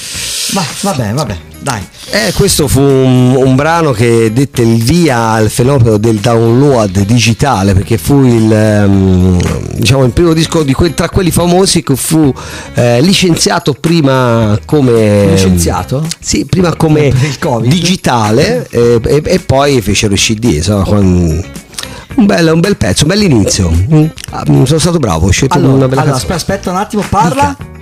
Ma 0.51 0.65
vabbè, 0.81 1.13
vabbè. 1.13 1.37
Dai. 1.59 1.87
Eh, 2.15 2.31
questo 2.31 2.69
fu 2.69 2.79
un, 2.79 3.35
un, 3.35 3.55
brano 3.55 3.91
che 3.91 4.31
dette 4.31 4.61
il 4.61 4.81
via 4.81 5.31
al 5.31 5.49
fenomeno 5.49 5.97
del 5.97 6.19
download 6.19 7.01
digitale 7.01 7.73
perché 7.73 7.97
fu 7.97 8.23
il, 8.23 8.49
um, 8.87 9.37
diciamo, 9.73 10.05
il 10.05 10.11
primo 10.11 10.31
disco 10.31 10.63
que- 10.63 10.93
tra 10.93 11.09
quelli 11.09 11.29
famosi 11.29 11.83
che 11.83 11.97
fu 11.97 12.33
eh, 12.75 13.01
licenziato 13.01 13.73
prima 13.73 14.57
come 14.63 15.31
licenziato? 15.31 16.07
Sì, 16.17 16.45
prima 16.45 16.73
come 16.77 17.11
digitale 17.67 18.65
eh, 18.69 19.01
e, 19.03 19.21
e, 19.21 19.39
poi 19.39 19.81
fecero 19.81 20.13
il 20.13 20.19
CD, 20.19 20.53
insomma, 20.53 20.85
con, 20.85 21.43
un 22.15 22.25
bel, 22.25 22.47
un 22.47 22.61
bel, 22.61 22.77
pezzo, 22.77 23.03
un 23.03 23.09
bel 23.09 23.23
inizio. 23.23 23.69
Mm, 23.69 24.05
ah, 24.31 24.45
sono 24.63 24.79
stato 24.79 24.99
bravo, 24.99 25.27
ho 25.27 25.31
scelto 25.31 25.57
allora, 25.57 25.73
una 25.73 25.87
bella 25.89 26.01
allora, 26.03 26.33
aspetta 26.33 26.71
un 26.71 26.77
attimo, 26.77 27.03
parla. 27.09 27.57
Dica. 27.59 27.73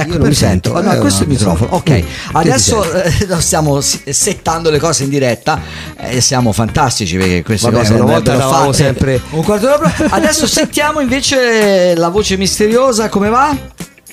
Ecco, 0.00 0.12
Io 0.12 0.18
non 0.18 0.28
mi 0.28 0.34
sento. 0.34 0.72
Oh, 0.72 0.80
no, 0.80 0.92
eh, 0.92 0.98
questo 0.98 1.22
è 1.22 1.26
il 1.26 1.32
microfono. 1.32 1.74
Ok, 1.74 1.90
mm. 1.90 2.06
adesso 2.32 2.92
eh, 2.92 3.12
stiamo 3.38 3.80
settando 3.80 4.70
le 4.70 4.78
cose 4.78 5.04
in 5.04 5.08
diretta. 5.08 5.60
Eh, 5.98 6.20
siamo 6.20 6.52
fantastici 6.52 7.16
perché 7.16 7.42
queste 7.42 7.70
Vabbè, 7.70 7.82
cose 7.82 7.94
una 7.94 8.12
volta 8.12 8.34
eravamo 8.34 8.72
sempre 8.72 9.20
un 9.30 9.42
quarto 9.42 9.66
d'ora. 9.66 9.94
Adesso 10.10 10.46
sentiamo 10.46 11.00
invece 11.00 11.94
la 11.96 12.08
voce 12.08 12.36
misteriosa, 12.36 13.08
come 13.08 13.30
va? 13.30 13.56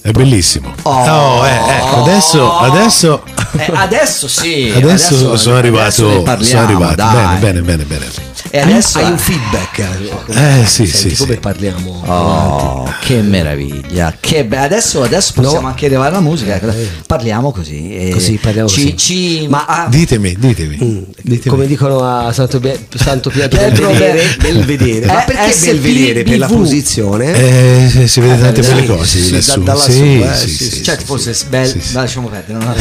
È 0.02 0.12
bellissimo. 0.12 0.74
Oh, 0.84 0.92
oh 0.92 1.48
eh, 1.48 1.56
ecco, 1.56 2.04
adesso, 2.04 2.58
adesso, 2.58 3.24
eh, 3.58 3.72
adesso 3.74 4.28
sì. 4.28 4.72
Adesso, 4.76 5.14
adesso 5.16 5.38
sono 5.38 5.56
arrivato. 5.58 6.06
Adesso 6.06 6.22
parliamo, 6.24 6.44
sono 6.44 6.62
arrivato. 6.62 7.40
Bene, 7.40 7.40
bene, 7.40 7.62
bene, 7.62 7.84
bene. 7.86 8.33
E 8.50 8.60
adesso 8.60 9.00
hai 9.00 9.12
un 9.12 9.18
feedback. 9.18 9.80
Eh 10.30 10.66
sì, 10.66 10.86
Senti, 10.86 11.16
sì. 11.16 11.16
Come 11.16 11.34
sì. 11.34 11.40
parliamo? 11.40 12.04
Oh, 12.06 12.94
che 13.02 13.22
meraviglia. 13.22 14.16
Che 14.20 14.46
be- 14.46 14.58
adesso, 14.58 15.02
adesso 15.02 15.34
possiamo 15.34 15.62
no. 15.62 15.68
anche 15.68 15.86
arrivare 15.86 16.10
alla 16.10 16.20
musica. 16.20 16.60
Eh. 16.60 16.90
Parliamo 17.08 17.52
così. 17.52 18.10
Così 18.12 18.38
parliamo 18.38 18.68
ci, 18.68 18.84
così. 18.84 18.98
Ci, 18.98 19.48
ma 19.48 19.66
ah, 19.66 19.88
ditemi, 19.90 20.36
ditemi. 20.38 20.78
Mm, 20.82 21.04
ditemi. 21.22 21.50
Come 21.56 21.68
dicono 21.68 22.00
a 22.04 22.32
Santo, 22.32 22.60
Be- 22.60 22.88
Santo 22.96 23.30
Pietro 23.30 23.60
Belvedere, 23.60 24.36
Belvedere. 24.40 25.06
Ma 25.06 25.22
perché 25.22 25.52
SPV? 25.52 25.82
Belvedere? 25.82 26.24
Per 26.24 26.38
la 26.38 26.48
posizione? 26.48 27.34
Eh, 27.34 28.08
si 28.08 28.20
vede 28.20 28.40
tante 28.40 28.62
belle 28.62 28.86
cose 28.86 29.14
sì, 29.20 29.42
sì, 29.42 29.60
da, 29.60 29.64
dalla 29.64 29.82
sì, 29.82 29.92
su, 29.92 30.04
eh, 30.04 30.36
sì, 30.36 30.50
sì, 30.50 30.70
sì, 30.70 30.84
certo, 30.84 31.06
forse 31.06 31.36
bel, 31.50 31.68
sì, 31.68 31.94
lasciamo 31.94 32.28
perdere, 32.28 32.60
non 32.60 32.76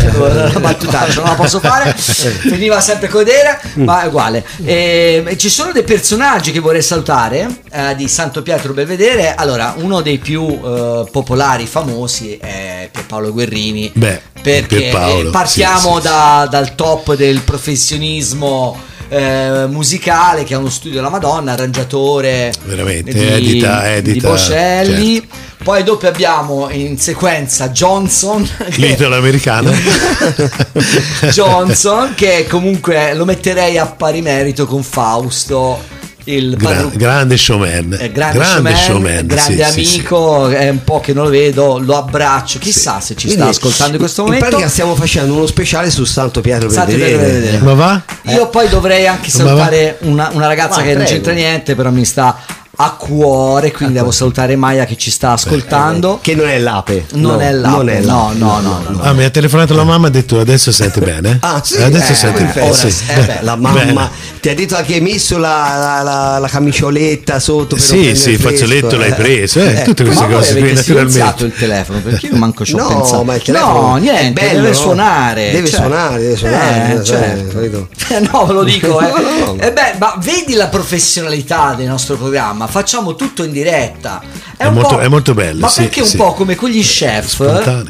la, 0.53 0.59
battutaccia, 0.61 1.21
non 1.21 1.31
la 1.31 1.35
posso 1.35 1.61
fare. 1.61 1.95
Finiva 1.97 2.81
sempre 2.81 3.09
codere, 3.09 3.61
mm. 3.79 3.85
ma 3.85 4.03
è 4.03 4.07
uguale. 4.07 4.45
E, 4.65 5.35
ci 5.39 5.49
sono 5.53 5.71
dei 5.71 5.83
personaggi 5.85 6.51
che 6.51 6.61
vorrei 6.61 6.81
salutare 6.81 7.47
eh, 7.71 7.95
di 7.95 8.09
Santo 8.09 8.43
Pietro 8.43 8.73
Belvedere. 8.73 9.35
Allora, 9.35 9.75
uno 9.77 10.01
dei 10.01 10.17
più 10.17 10.47
eh, 10.49 11.05
popolari, 11.11 11.67
famosi 11.67 12.39
è 12.39 12.89
Pierpaolo 12.91 13.33
Guerrini. 13.33 13.91
Beh, 13.95 14.21
perché 14.41 14.89
Paolo, 14.91 15.31
partiamo 15.31 15.97
sì, 15.97 16.03
da, 16.05 16.41
sì. 16.45 16.51
dal 16.51 16.75
top 16.75 17.15
del 17.15 17.41
professionismo. 17.43 18.91
Eh, 19.09 19.67
musicale 19.69 20.43
che 20.43 20.55
ha 20.55 20.59
uno 20.59 20.71
studio 20.71 20.97
della 20.97 21.11
Madonna, 21.11 21.53
arrangiatore 21.53 22.51
veramente 22.65 23.13
di, 23.13 23.21
edita, 23.21 23.95
edita 23.95 24.11
di 24.11 24.21
Bocelli. 24.21 25.15
Certo. 25.17 25.37
Poi 25.63 25.85
dopo 25.85 26.09
abbiamo 26.09 26.69
in 26.71 26.99
sequenza 26.99 27.69
Johnson, 27.69 28.49
l'italo 28.77 29.17
americano. 29.17 29.71
Johnson, 31.31 32.15
che 32.15 32.47
comunque 32.49 33.15
lo 33.15 33.25
metterei 33.25 33.79
a 33.79 33.87
pari 33.87 34.23
merito 34.23 34.67
con 34.67 34.83
Fausto 34.83 36.01
il 36.25 36.57
Gra- 36.57 36.91
grande 36.95 37.37
showman, 37.37 37.97
eh, 37.99 38.13
grande, 38.13 38.39
grande, 38.39 38.75
showman, 38.75 38.77
showman 38.77 39.27
grande 39.27 39.55
sì, 39.55 39.63
amico, 39.63 40.49
sì, 40.49 40.55
sì. 40.55 40.57
è 40.63 40.69
un 40.69 40.85
po' 40.85 41.01
che 41.01 41.13
non 41.13 41.25
lo 41.25 41.31
vedo, 41.31 41.79
lo 41.79 41.97
abbraccio, 41.97 42.59
chissà 42.59 43.01
se 43.01 43.17
ci 43.17 43.27
Quindi, 43.27 43.43
sta 43.43 43.51
ascoltando 43.51 43.95
in 43.95 43.99
questo 43.99 44.23
momento. 44.23 44.45
In 44.45 44.51
pratica 44.51 44.71
stiamo 44.71 44.95
facendo 44.95 45.35
uno 45.35 45.47
speciale 45.47 45.91
su 45.91 46.05
Santo 46.05 46.41
Pietro 46.41 46.69
vedere. 46.69 47.59
Ma 47.59 47.75
va? 47.75 48.03
Io 48.27 48.45
eh. 48.45 48.49
poi 48.49 48.69
dovrei 48.69 49.07
anche 49.07 49.31
salutare 49.31 49.99
una, 50.03 50.31
una, 50.33 50.47
ragazza 50.47 50.77
Ma, 50.77 50.83
che 50.83 50.91
prego. 50.91 50.99
non 50.99 51.09
c'entra 51.09 51.33
niente, 51.33 51.75
però 51.75 51.91
mi 51.91 52.05
sta 52.05 52.39
a 52.75 52.93
cuore, 52.93 53.71
quindi 53.71 53.95
devo 53.95 54.11
salutare 54.11 54.57
Maya 54.57 54.87
che 54.87 54.97
ci 54.97 55.11
sta 55.11 55.33
ascoltando. 55.33 56.19
Che 56.23 56.35
non 56.35 56.49
è 56.49 56.59
l'ape. 56.59 57.05
Non 57.13 57.33
no, 57.33 57.39
è 57.39 57.53
l'ape. 57.53 57.77
Non 57.77 57.89
è 57.91 58.01
l'ape. 58.01 58.39
No, 58.39 58.47
no, 58.47 58.61
no. 58.61 58.83
no, 58.83 58.97
no 58.97 59.03
ah, 59.03 59.13
mi 59.13 59.25
ha 59.25 59.31
telefonato 59.31 59.75
la 59.75 59.85
mamma 59.85 60.07
e 60.07 60.09
ha 60.09 60.13
detto 60.13 60.41
adesso 60.41 60.73
senti 60.73 61.01
bene. 61.05 61.39
Ah, 61.43 61.61
sì. 61.63 61.77
Adesso 61.83 62.13
eh, 62.13 62.15
senti 62.15 62.45
bene. 62.45 62.61
Ora, 62.63 62.73
sì. 62.73 63.05
eh, 63.09 63.21
beh, 63.21 63.39
la 63.43 63.57
mamma 63.57 63.85
bene. 63.85 64.11
ti 64.41 64.49
ha 64.49 64.55
detto 64.55 64.77
che 64.87 64.95
hai 64.95 65.01
messo 65.03 65.37
la, 65.37 65.75
la, 65.77 66.03
la, 66.03 66.39
la 66.39 66.49
camicioletta 66.49 67.39
sotto. 67.39 67.75
Per 67.75 67.85
sì, 67.85 68.17
sì, 68.17 68.31
il 68.31 68.41
fazzoletto 68.41 68.97
l'hai 68.97 69.13
preso. 69.13 69.61
Eh, 69.61 69.81
eh, 69.81 69.83
tutte 69.83 70.05
queste 70.05 70.27
cose 70.27 70.59
qui 70.59 70.73
naturalmente. 70.73 71.45
il 71.45 71.55
telefono 71.55 72.01
perché 72.01 72.27
io 72.27 72.37
manco 72.37 72.65
ci 72.65 72.75
ho 72.75 72.79
no, 72.79 72.89
pensato. 72.89 73.25
Ma 73.25 73.35
il 73.35 73.43
telefono 73.43 73.81
no, 73.81 73.97
niente, 73.97 74.41
bello, 74.41 74.63
deve 74.63 74.75
suonare. 74.75 75.51
Deve 75.51 75.69
cioè, 75.69 75.81
suonare, 75.81 76.21
deve 76.21 76.37
suonare. 76.37 76.61
Eh, 77.03 77.05
certo. 77.05 77.89
no, 78.31 78.47
ve 78.47 78.53
lo 78.53 78.65
dico. 78.65 79.01
Eh. 79.01 79.11
Eh 79.63 79.73
beh, 79.73 79.95
ma 79.99 80.17
vedi 80.19 80.55
la 80.55 80.69
professionalità 80.69 81.75
del 81.75 81.87
nostro 81.87 82.17
programma. 82.17 82.62
Facciamo 82.67 83.15
tutto 83.15 83.45
in 83.45 83.53
diretta. 83.53 84.23
È, 84.57 84.65
è, 84.65 84.71
molto, 84.71 84.99
è 84.99 85.09
molto, 85.09 85.35
bello. 85.35 85.61
Ma 85.61 85.69
sì, 85.69 85.83
perché 85.83 86.03
un 86.03 86.07
sì. 86.07 86.17
po' 86.17 86.33
come 86.35 86.57
quegli 86.57 86.83
chef 86.83 87.41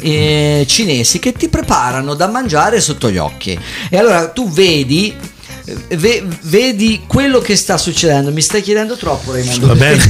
eh, 0.00 0.64
cinesi 0.68 1.18
che 1.18 1.32
ti 1.32 1.48
preparano 1.48 2.14
da 2.14 2.28
mangiare 2.28 2.80
sotto 2.80 3.10
gli 3.10 3.18
occhi. 3.18 3.58
E 3.88 3.96
allora 3.98 4.28
tu 4.28 4.50
vedi 4.50 5.14
v- 5.64 6.22
vedi 6.42 7.02
quello 7.06 7.38
che 7.40 7.56
sta 7.56 7.76
succedendo. 7.76 8.30
Mi 8.32 8.40
stai 8.40 8.62
chiedendo 8.62 8.96
troppo, 8.96 9.32
Raimondo. 9.32 9.68
Va 9.68 9.74
bene. 9.74 10.02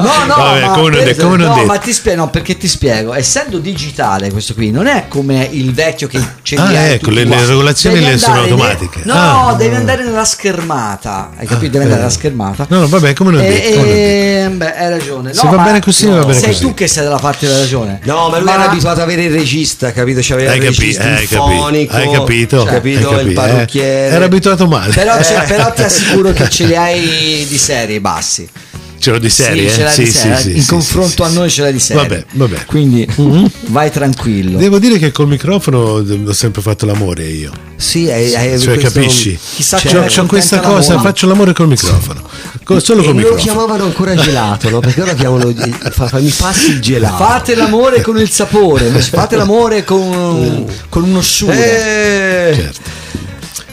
no, 0.00 0.24
no, 0.26 0.34
Vabbè, 0.36 0.60
ma, 0.60 0.70
come 0.72 1.02
per, 1.02 1.16
come 1.16 1.36
no, 1.36 1.64
ma 1.64 1.78
ti 1.78 1.92
spiego, 1.92 2.22
no, 2.22 2.30
perché 2.30 2.56
ti 2.56 2.68
spiego. 2.68 3.12
Essendo 3.12 3.58
digitale 3.58 4.30
questo 4.30 4.54
qui, 4.54 4.70
non 4.70 4.86
è 4.86 5.06
come 5.08 5.48
il 5.50 5.74
vecchio 5.74 6.08
che 6.08 6.20
c'è 6.42 6.56
ah, 6.56 6.72
ecco, 6.88 7.10
le, 7.10 7.24
le, 7.24 7.44
regolazioni 7.44 8.00
le 8.00 8.18
sono 8.18 8.40
automatiche. 8.40 9.00
Ne, 9.04 9.12
no, 9.12 9.48
ah, 9.48 9.54
devi 9.54 9.74
andare 9.74 10.04
nella 10.04 10.24
schermata. 10.24 11.30
Hai 11.36 11.46
capito? 11.46 11.72
Devi 11.72 11.84
andare 11.84 12.00
nella 12.00 12.12
schermata. 12.12 12.66
No, 12.68 12.80
no, 12.80 12.88
vabbè, 12.88 13.12
come 13.12 13.32
non 13.32 13.40
detto. 13.40 13.84
E, 13.84 14.48
beh, 14.52 14.76
hai 14.76 14.90
ragione. 14.90 15.34
Se 15.34 15.46
va 15.46 15.58
bene 15.58 15.80
così, 15.80 16.06
va 16.06 16.24
bene 16.24 16.38
sei 16.38 16.48
così. 16.50 16.60
tu 16.62 16.74
che 16.74 16.86
sei 16.86 17.04
dalla 17.04 17.18
parte 17.18 17.46
della 17.46 17.58
ragione. 17.58 18.00
No, 18.04 18.28
ma 18.28 18.38
lui 18.38 18.50
era 18.50 18.70
abituato 18.70 19.00
ad 19.00 19.08
avere 19.08 19.24
il 19.24 19.32
regista, 19.32 19.92
capito? 19.92 20.20
C'aveva 20.22 20.54
il 20.54 20.62
regista 20.62 21.04
hai 21.04 21.26
fonico, 21.26 21.94
hai 21.94 22.10
capito, 22.10 22.64
capito, 22.64 23.20
il 23.20 23.32
parrucchiere. 23.32 24.14
Era 24.14 24.24
abituato 24.24 24.45
male. 24.68 24.92
Però 24.92 25.16
però 25.46 25.72
ti 25.72 25.82
assicuro 25.82 26.32
che 26.32 26.48
ce 26.48 26.64
li 26.66 26.76
hai 26.76 27.46
di 27.48 27.58
serie 27.58 28.00
bassi. 28.00 28.48
Ce 28.98 29.10
l'ho 29.10 29.18
di 29.18 29.30
serie? 29.30 29.68
Sì, 29.68 29.82
eh? 29.82 29.88
sì, 29.88 30.02
di 30.04 30.10
serie. 30.10 30.40
Sì, 30.40 30.56
in 30.56 30.62
sì, 30.62 30.68
confronto 30.68 31.22
a 31.22 31.28
noi 31.28 31.50
ce 31.50 31.62
l'hai 31.62 31.72
di 31.72 31.78
serie. 31.78 32.02
Vabbè, 32.02 32.24
vabbè. 32.32 32.64
Quindi 32.64 33.08
mm-hmm. 33.20 33.44
vai 33.66 33.90
tranquillo. 33.90 34.58
Devo 34.58 34.78
dire 34.78 34.98
che 34.98 35.12
col 35.12 35.28
microfono 35.28 36.02
ho 36.02 36.32
sempre 36.32 36.62
fatto 36.62 36.86
l'amore 36.86 37.24
io. 37.24 37.52
Sì, 37.76 38.10
hai, 38.10 38.34
hai 38.34 38.58
cioè, 38.58 38.78
questo... 38.78 38.98
capisci? 38.98 39.38
Chissà 39.54 39.78
c'ho, 39.78 40.06
c'ho 40.06 40.26
questa 40.26 40.60
cosa, 40.60 40.94
l'amore. 40.94 41.08
faccio 41.08 41.26
l'amore 41.26 41.52
col 41.52 41.68
microfono. 41.68 42.22
Solo 42.80 43.02
col 43.02 43.10
e 43.10 43.12
microfono. 43.12 43.28
lo 43.28 43.34
chiamavano 43.34 43.84
ancora 43.84 44.14
gelato, 44.16 44.70
no? 44.70 44.80
Perché 44.80 45.02
ora 45.02 45.14
chiamano 45.14 45.52
mi 45.54 46.34
passi 46.36 46.70
il 46.70 46.80
gelato. 46.80 47.22
Fate 47.22 47.54
l'amore 47.54 48.00
con 48.00 48.18
il 48.18 48.30
sapore, 48.30 48.88
fate 48.88 49.36
l'amore 49.36 49.84
con, 49.84 50.66
con 50.88 51.04
uno 51.04 51.20
sciure. 51.20 52.50
Eh, 52.50 52.54
certo. 52.54 52.80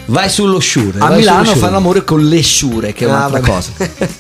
Vai 0.06 0.30
sullo 0.30 0.60
sciure. 0.60 1.00
A 1.00 1.10
Milano 1.10 1.56
fanno 1.56 1.72
l'amore 1.72 2.04
con 2.04 2.28
le 2.28 2.42
sciure, 2.42 2.94
che 2.94 3.06
è 3.06 3.08
ah, 3.08 3.12
un'altra 3.12 3.40
vabbè. 3.40 3.52
cosa. 3.52 3.72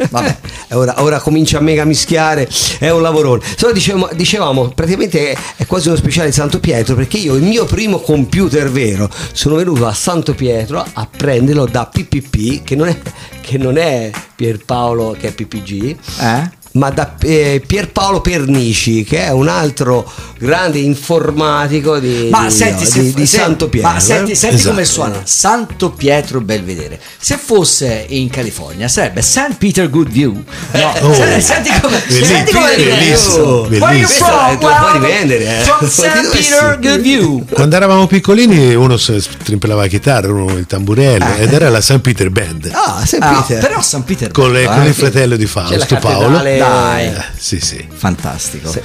vabbè. 0.09 0.37
ora, 0.71 1.01
ora, 1.03 1.19
comincia 1.19 1.57
a 1.57 1.61
mega 1.61 1.83
mischiare, 1.83 2.47
è 2.79 2.89
un 2.89 3.01
lavorone. 3.01 3.41
Solo 3.57 3.73
dicevamo, 3.73 4.09
dicevamo 4.13 4.69
praticamente 4.69 5.31
è, 5.31 5.37
è, 5.57 5.65
quasi 5.65 5.89
uno 5.89 5.97
speciale 5.97 6.27
di 6.27 6.33
Santo 6.33 6.59
Pietro, 6.59 6.95
perché 6.95 7.17
io 7.17 7.35
il 7.35 7.43
mio 7.43 7.65
primo 7.65 7.99
computer 7.99 8.71
vero 8.71 9.09
sono 9.33 9.55
venuto 9.55 9.85
a 9.85 9.93
Santo 9.93 10.33
Pietro 10.33 10.85
a 10.93 11.07
prenderlo 11.15 11.65
da 11.65 11.85
PPP, 11.85 12.63
che 12.63 12.75
non 12.75 12.87
è, 12.87 12.97
che 13.41 13.57
non 13.57 13.77
è 13.77 14.09
Pierpaolo 14.35 15.15
che 15.19 15.29
è 15.29 15.33
PPG. 15.33 15.97
Eh? 16.19 16.61
Ma 16.73 16.89
da 16.89 17.15
eh, 17.21 17.61
Pierpaolo 17.65 18.21
Pernici, 18.21 19.03
che 19.03 19.25
è 19.25 19.29
un 19.29 19.47
altro 19.47 20.09
grande 20.39 20.79
informatico 20.79 21.99
di, 21.99 22.29
ma 22.31 22.45
di, 22.45 22.51
senti, 22.51 22.83
no, 22.83 23.01
di, 23.03 23.13
di 23.13 23.25
se, 23.27 23.37
Santo 23.37 23.69
Pietro. 23.69 23.91
Ma 23.91 23.99
senti, 23.99 24.35
senti 24.35 24.55
esatto. 24.55 24.69
come 24.71 24.85
suona 24.85 25.21
Santo 25.23 25.91
Pietro 25.91 26.41
Belvedere. 26.41 26.99
Se 27.17 27.37
fosse 27.37 28.05
in 28.09 28.29
California 28.29 28.87
sarebbe 28.87 29.21
St. 29.21 29.55
Peter 29.57 29.89
Goodview. 29.89 30.43
No, 30.71 30.93
oh. 31.01 31.13
senti 31.13 31.69
come 31.79 32.01
senti 32.07 32.51
come 32.51 32.75
bellissimo, 32.75 33.61
bellissimo. 33.67 34.27
From, 34.27 34.57
well, 34.61 34.93
rivendere, 34.93 35.59
eh. 35.59 35.63
from 35.63 35.87
St. 35.89 36.29
Peter 36.31 36.79
Goodview. 36.79 37.45
Quando 37.51 37.75
eravamo 37.75 38.07
piccolini 38.07 38.73
uno 38.73 38.97
strimpellava 38.97 39.81
la 39.81 39.87
chitarra, 39.87 40.31
uno 40.31 40.57
il 40.57 40.65
tamburello 40.65 41.23
ah. 41.23 41.37
ed 41.37 41.53
era 41.53 41.69
la 41.69 41.81
St. 41.81 41.99
Peter 41.99 42.31
Band. 42.31 42.71
Ah, 42.73 43.05
St. 43.05 43.17
Ah, 43.19 43.41
Peter. 43.41 43.61
però 43.61 43.79
St. 43.79 44.01
Peter 44.01 44.31
con, 44.31 44.51
le, 44.51 44.65
con 44.65 44.85
il 44.85 44.93
fratello 44.93 45.35
di 45.35 45.45
Fausto 45.45 45.97
Paolo. 45.97 46.41
Dai, 46.67 47.07
eh, 47.07 47.23
sì, 47.37 47.59
sì. 47.59 47.87
Fantastico. 47.91 48.71
Sì. 48.71 48.81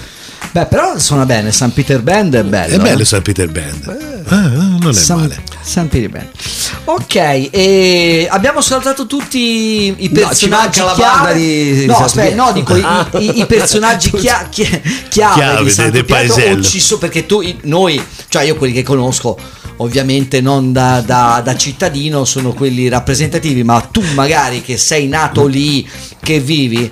Beh, 0.50 0.66
però 0.66 0.98
suona 0.98 1.26
bene, 1.26 1.52
San 1.52 1.72
Peter 1.72 2.00
Band 2.00 2.34
è 2.34 2.42
bello. 2.42 2.76
È 2.76 2.78
bello 2.78 3.02
eh? 3.02 3.04
San 3.04 3.22
Peter 3.22 3.50
Band. 3.50 4.24
Eh, 4.28 4.34
ah, 4.34 4.48
non 4.48 4.88
è 4.88 4.92
San, 4.94 5.20
male. 5.20 5.42
San 5.60 5.88
Peter 5.88 6.08
Band. 6.08 6.28
Ok, 6.84 7.14
e 7.50 8.26
abbiamo 8.30 8.62
saltato 8.62 9.06
tutti 9.06 9.94
i 9.98 10.08
personaggi 10.08 10.80
no, 10.80 10.92
chiave. 10.94 11.34
Di, 11.34 11.86
no, 11.86 11.96
aspetta, 11.96 12.34
no, 12.34 12.52
dico 12.52 12.72
ah. 12.74 13.06
i, 13.18 13.40
i, 13.40 13.46
personaggi 13.46 14.10
chia, 14.16 14.46
chia, 14.48 14.80
chiave, 15.08 15.34
chiave 15.34 15.64
di 15.64 15.70
Santo 15.70 15.90
del 15.90 16.04
Pietro, 16.04 16.62
ci 16.62 16.80
so, 16.80 16.96
perché 16.96 17.26
tu, 17.26 17.42
noi, 17.62 18.02
cioè 18.28 18.44
io 18.44 18.56
quelli 18.56 18.72
che 18.72 18.82
conosco 18.82 19.38
ovviamente 19.80 20.40
non 20.40 20.72
da, 20.72 21.02
da, 21.04 21.40
da, 21.44 21.56
cittadino, 21.56 22.24
sono 22.24 22.52
quelli 22.52 22.88
rappresentativi, 22.88 23.62
ma 23.62 23.80
tu 23.80 24.02
magari 24.14 24.62
che 24.62 24.76
sei 24.76 25.08
nato 25.08 25.46
lì, 25.46 25.88
che 26.20 26.40
vivi, 26.40 26.90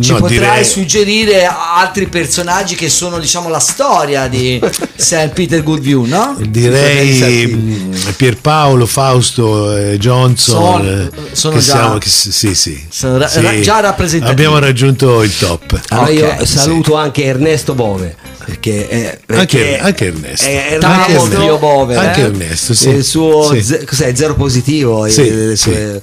ci 0.00 0.12
no, 0.12 0.18
potrai 0.18 0.38
direi... 0.38 0.64
suggerire 0.64 1.46
altri 1.46 2.06
personaggi 2.06 2.74
che 2.74 2.88
sono 2.88 3.18
diciamo 3.18 3.48
la 3.48 3.58
storia 3.58 4.28
di 4.28 4.60
St. 4.94 5.30
Peter 5.30 5.62
Goodview 5.62 6.04
no? 6.04 6.36
direi 6.38 7.88
Pierpaolo 8.16 8.84
Fausto 8.86 9.74
eh, 9.74 9.98
Johnson 9.98 10.80
sono, 10.80 10.90
eh, 10.90 11.10
sono 11.32 11.54
già, 11.56 11.60
siamo, 11.60 11.98
che, 11.98 12.08
sì, 12.08 12.54
sì, 12.54 12.86
sono 12.90 13.26
sì. 13.26 13.62
già 13.62 13.80
rappresentati 13.80 14.30
abbiamo 14.30 14.58
raggiunto 14.58 15.22
il 15.22 15.36
top. 15.36 15.80
Allora 15.88 16.10
okay, 16.10 16.38
io 16.38 16.44
saluto 16.44 16.94
anche 16.94 17.24
Ernesto 17.24 17.74
Bove 17.74 18.16
perché, 18.44 18.88
è, 18.88 19.18
perché 19.24 19.78
anche, 19.78 19.78
anche, 19.78 20.06
Ernesto. 20.06 20.46
è 20.46 20.78
anche 20.80 21.12
Ernesto, 21.12 21.58
Bove, 21.58 21.96
anche 21.96 22.20
eh? 22.20 22.24
Ernesto 22.24 22.74
sì. 22.74 22.88
il 22.88 23.04
suo 23.04 23.54
ze- 23.60 23.84
cos'è, 23.84 24.14
zero 24.14 24.34
positivo 24.34 25.08
sì, 25.08 25.22
il, 25.22 25.56
sue, 25.56 26.02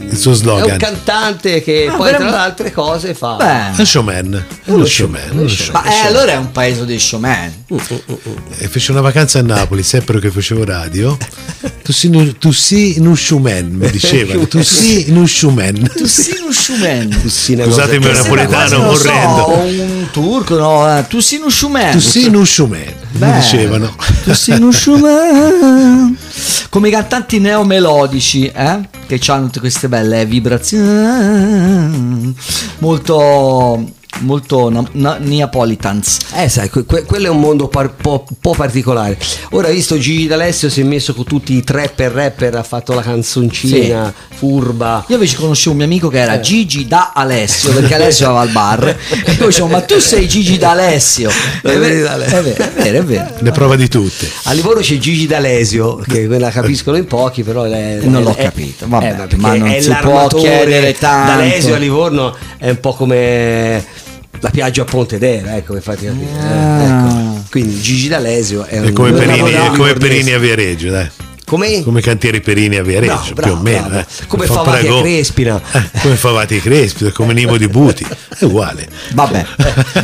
il 0.00 0.16
suo 0.16 0.34
slogan. 0.34 0.68
È 0.68 0.72
un 0.72 0.78
cantante 0.78 1.62
che 1.62 1.88
ah, 1.88 1.96
poi 1.96 2.10
tra 2.10 2.28
le 2.28 2.36
altre 2.36 2.72
cose 2.72 3.07
fa? 3.14 3.36
Beh. 3.36 3.76
è 3.76 3.80
un 3.80 3.86
showman 3.86 4.46
è 4.64 4.70
uno 4.70 4.84
showman, 4.84 5.30
uno 5.32 5.48
showman. 5.48 5.82
ma 5.84 5.90
eh, 5.90 6.06
allora 6.06 6.32
è 6.32 6.36
un 6.36 6.50
paese 6.52 6.84
di 6.84 6.98
showman. 6.98 7.64
Uh, 7.68 7.82
uh, 7.88 8.20
uh, 8.22 8.36
e 8.58 8.68
fece 8.68 8.92
una 8.92 9.00
vacanza 9.00 9.38
a 9.38 9.42
Napoli 9.42 9.82
sempre 9.82 10.20
che 10.20 10.30
facevo 10.30 10.64
radio. 10.64 11.16
Tu 11.88 11.94
sei, 11.94 12.36
tu 12.38 12.52
sei 12.52 12.96
un 12.98 13.16
showman 13.16 13.66
mi 13.70 13.90
dicevano. 13.90 14.46
Tu 14.46 14.60
sei 14.62 15.06
un 15.08 15.26
showman. 15.26 15.90
Tu 15.96 16.06
sei 16.06 16.38
un 16.44 16.52
showman. 16.52 17.18
Scusatemi 17.26 18.04
un 18.04 18.12
napoletano 18.12 18.90
orrendo. 18.90 19.56
Un 19.56 20.08
turco 20.10 20.58
no 20.58 21.06
tu 21.08 21.20
sei 21.20 21.40
un 21.42 21.50
showman. 21.50 21.92
Tu 21.92 22.00
sei 22.00 22.26
uno 22.26 22.44
sciumen, 22.44 22.94
mi 23.12 23.32
dicevano. 23.32 23.94
Tu 24.24 24.32
sei 24.34 24.58
uno 24.58 24.70
sciumen. 24.70 26.16
Come 26.70 26.88
i 26.88 26.90
cantanti 26.90 27.38
neomelodici, 27.38 28.46
eh? 28.46 28.88
Che 29.06 29.20
hanno 29.28 29.46
tutte 29.46 29.60
queste 29.60 29.88
belle 29.88 30.26
vibrazioni. 30.26 30.86
Molto 32.78 33.96
molto 34.20 34.68
na- 34.70 34.88
na- 34.92 35.18
Neapolitans. 35.18 36.18
Eh, 36.34 36.48
sai, 36.48 36.68
que- 36.70 36.84
quello 36.84 37.26
è 37.26 37.28
un 37.28 37.40
mondo 37.40 37.70
un 37.72 37.90
po-, 37.96 38.26
po', 38.40 38.54
particolare. 38.54 39.18
Ora, 39.50 39.68
visto 39.68 39.98
Gigi 39.98 40.26
D'Alessio 40.26 40.68
si 40.70 40.80
è 40.80 40.84
messo 40.84 41.14
con 41.14 41.24
tutti 41.24 41.54
i 41.54 41.64
trapper 41.64 42.12
rapper, 42.12 42.54
ha 42.56 42.62
fatto 42.62 42.94
la 42.94 43.02
canzoncina 43.02 44.12
sì. 44.14 44.36
furba. 44.36 45.04
Io 45.08 45.14
invece 45.14 45.36
conoscevo 45.36 45.70
un 45.72 45.76
mio 45.76 45.86
amico 45.86 46.08
che 46.08 46.18
era 46.18 46.34
eh. 46.34 46.40
Gigi 46.40 46.86
D'Alessio, 46.86 47.72
perché 47.72 47.94
Alessio 47.94 48.26
aveva 48.26 48.40
al 48.40 48.50
bar. 48.50 48.88
e 49.24 49.34
poi 49.34 49.46
dicevo, 49.46 49.68
ma 49.68 49.80
tu 49.82 49.98
sei 49.98 50.26
Gigi 50.28 50.58
D'Alessio. 50.58 51.30
È 51.62 51.76
vero, 51.76 52.12
è 52.12 52.18
vero, 52.18 52.24
è 52.24 52.42
vero. 52.42 52.98
È 52.98 53.02
vero. 53.04 53.34
Le 53.38 53.50
prova 53.50 53.76
di 53.76 53.88
tutte. 53.88 54.28
A 54.44 54.52
Livorno 54.52 54.80
c'è 54.80 54.98
Gigi 54.98 55.26
D'Alesio, 55.26 55.96
che 55.96 56.26
la 56.26 56.50
capiscono 56.50 56.96
in 56.96 57.06
pochi, 57.06 57.42
però 57.42 57.64
lei, 57.64 58.06
non 58.08 58.22
l'ho 58.22 58.34
è, 58.34 58.44
capito. 58.44 58.86
Vabbè, 58.88 59.26
eh, 59.30 59.36
ma 59.36 59.54
non 59.54 59.80
si 59.80 59.94
può 60.00 60.26
chiedere 60.28 60.94
tanto. 60.94 61.32
D'Alesio 61.32 61.74
a 61.74 61.78
Livorno 61.78 62.36
è 62.58 62.70
un 62.70 62.80
po' 62.80 62.94
come 62.94 63.84
la 64.40 64.50
Piaggio 64.50 64.82
a 64.82 64.84
Pontedera, 64.84 65.56
ecco, 65.56 65.74
infatti 65.74 66.06
ah. 66.06 66.12
eh, 66.12 66.84
ecco. 66.84 67.44
Quindi 67.50 67.80
Gigi 67.80 68.08
D'Alesio 68.08 68.64
è, 68.64 68.80
è 68.80 68.92
come, 68.92 69.12
Perini, 69.12 69.50
è 69.50 69.70
come 69.76 69.94
Perini 69.94 70.32
a 70.32 70.38
Viareggio, 70.38 70.90
dai. 70.90 71.10
Come? 71.44 71.82
come 71.82 72.02
cantieri 72.02 72.42
Perini 72.42 72.76
a 72.76 72.82
Viareggio, 72.82 73.32
no, 73.34 73.42
più 73.42 73.52
o 73.52 73.56
meno. 73.56 73.98
Eh. 73.98 74.06
Come 74.26 74.44
Fa 74.44 74.62
Favati 74.62 74.86
a 74.86 75.00
Crespina. 75.00 75.62
Eh, 75.72 76.00
come 76.02 76.16
Favati 76.16 76.56
a 76.56 76.60
Crespina, 76.60 77.10
come 77.10 77.32
Nimo 77.32 77.56
di 77.56 77.68
Buti, 77.68 78.06
è 78.38 78.44
uguale. 78.44 78.86
Vabbè, 79.12 79.46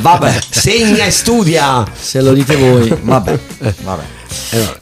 vabbè, 0.00 0.38
segna 0.48 1.04
e 1.04 1.10
studia, 1.10 1.84
se 1.94 2.22
lo 2.22 2.32
dite 2.32 2.56
voi. 2.56 2.96
Vabbè, 2.98 3.38
vabbè. 3.82 4.02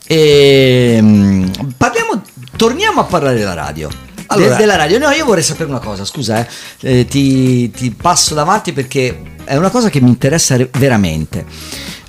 E, 0.06 0.94
ehm, 0.96 1.50
parliamo, 1.76 2.22
torniamo 2.56 3.00
a 3.00 3.04
parlare 3.04 3.38
della 3.38 3.54
radio 3.54 3.88
allora, 4.32 4.50
de- 4.50 4.56
della 4.56 4.76
radio. 4.76 4.98
No, 4.98 5.10
io 5.10 5.24
vorrei 5.24 5.42
sapere 5.42 5.68
una 5.68 5.78
cosa, 5.78 6.04
scusa, 6.04 6.40
eh. 6.40 6.48
Eh, 6.80 7.04
ti, 7.06 7.70
ti, 7.70 7.90
passo 7.90 8.34
davanti 8.34 8.72
perché 8.72 9.20
è 9.44 9.56
una 9.56 9.70
cosa 9.70 9.88
che 9.88 10.00
mi 10.00 10.08
interessa 10.08 10.56
veramente. 10.78 11.44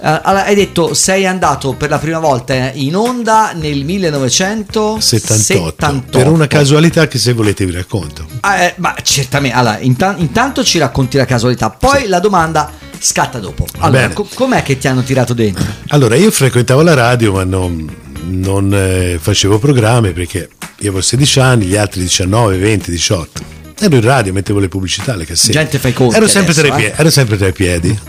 Uh, 0.04 0.20
allora, 0.22 0.46
hai 0.46 0.56
detto 0.56 0.94
sei 0.94 1.26
andato 1.26 1.76
per 1.76 1.90
la 1.90 1.98
prima 1.98 2.20
volta 2.20 2.72
in 2.74 2.94
onda 2.94 3.54
nel 3.54 3.86
1978 3.86 6.04
per 6.12 6.28
una 6.28 6.46
casualità 6.46 7.08
che 7.08 7.18
se 7.18 7.32
volete 7.32 7.66
vi 7.66 7.72
racconto. 7.72 8.26
Uh, 8.44 8.50
eh, 8.60 8.74
ma 8.78 8.94
certamente, 9.02 9.56
allora, 9.56 9.80
intan- 9.80 10.20
intanto 10.20 10.62
ci 10.64 10.78
racconti 10.78 11.16
la 11.16 11.26
casualità, 11.26 11.70
poi 11.70 12.02
sì. 12.02 12.08
la 12.08 12.20
domanda 12.20 12.70
scatta 13.00 13.40
dopo. 13.40 13.66
Allora, 13.80 14.10
co- 14.10 14.28
com'è 14.34 14.62
che 14.62 14.78
ti 14.78 14.90
hanno 14.90 15.04
tirato 15.04 15.34
dentro? 15.34 15.64
Allora, 15.90 16.16
io 16.16 16.32
frequentavo 16.32 16.82
la 16.82 16.94
radio, 16.94 17.32
ma 17.32 17.46
non, 17.46 17.90
non 18.26 18.74
eh, 18.74 19.18
facevo 19.20 19.60
programmi 19.60 20.12
perché 20.12 20.50
io 20.84 20.90
avevo 20.90 21.02
16 21.02 21.40
anni, 21.40 21.66
gli 21.66 21.76
altri 21.76 22.02
19, 22.02 22.58
20, 22.58 22.92
18. 22.92 23.42
Ero 23.80 23.96
in 23.96 24.02
radio, 24.02 24.34
mettevo 24.34 24.60
le 24.60 24.70
pubblicità, 24.70 25.16
le 25.16 25.26
cassette. 25.26 25.54
Gente 25.54 25.80
fai 25.80 25.94
conti 25.94 26.16
ero 26.16 26.28
sempre, 26.28 26.52
adesso, 26.52 26.68
tra, 26.68 26.76
i 26.76 26.80
piedi, 26.80 26.96
eh? 26.96 27.00
ero 27.00 27.10
sempre 27.10 27.38
tra 27.38 27.48
i 27.48 27.54
piedi. 27.54 28.00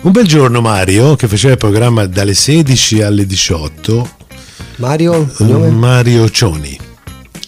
Un 0.00 0.12
bel 0.12 0.26
giorno 0.26 0.60
Mario, 0.60 1.16
che 1.16 1.26
faceva 1.26 1.52
il 1.52 1.58
programma 1.58 2.06
dalle 2.06 2.34
16 2.34 3.02
alle 3.02 3.26
18. 3.26 4.10
Mario? 4.76 5.26
Cognome? 5.34 5.68
Mario 5.70 6.30
Cioni. 6.30 6.78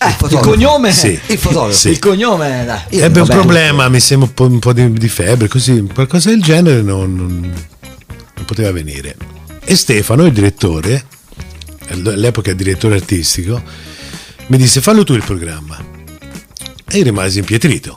Eh, 0.03 0.09
il, 0.09 0.33
il 0.33 0.39
cognome? 0.39 0.93
Sì. 0.93 1.19
Il 1.27 1.39
fotografo. 1.39 1.77
Sì. 1.77 1.91
Il 1.91 1.99
cognome, 1.99 2.65
dai. 2.65 3.01
Ebbe 3.01 3.21
un 3.21 3.27
problema, 3.27 3.89
mi 3.89 4.01
sembra 4.01 4.29
un 4.29 4.35
po', 4.35 4.47
un 4.47 4.59
po 4.59 4.73
di, 4.73 4.93
di, 4.93 5.09
febbre, 5.09 5.47
così, 5.47 5.87
qualcosa 5.93 6.31
del 6.31 6.43
genere 6.43 6.83
non, 6.83 7.15
non, 7.15 7.41
non 7.41 8.45
poteva 8.47 8.73
venire. 8.73 9.15
E 9.63 9.77
Stefano, 9.77 10.25
il 10.25 10.33
direttore, 10.33 11.05
all'epoca 11.91 12.53
direttore 12.53 12.97
artistico, 12.97 13.63
mi 14.47 14.57
disse 14.57 14.81
fallo 14.81 15.05
tu 15.05 15.15
il 15.15 15.25
programma. 15.25 15.79
E 16.89 16.99
io 16.99 17.05
rimasi 17.05 17.39
impietrito. 17.39 17.97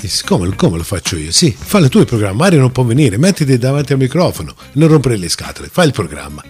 Disse, 0.00 0.24
come, 0.26 0.54
come, 0.54 0.76
lo 0.76 0.82
faccio 0.82 1.16
io? 1.16 1.32
Sì, 1.32 1.56
fallo 1.56 1.88
tu 1.88 1.98
il 1.98 2.04
programma, 2.04 2.44
Mario 2.44 2.60
non 2.60 2.72
può 2.72 2.84
venire, 2.84 3.16
mettiti 3.16 3.56
davanti 3.56 3.92
al 3.92 3.98
microfono, 3.98 4.54
non 4.72 4.88
rompere 4.88 5.16
le 5.16 5.28
scatole, 5.28 5.68
fai 5.72 5.86
il 5.86 5.92
programma. 5.92 6.42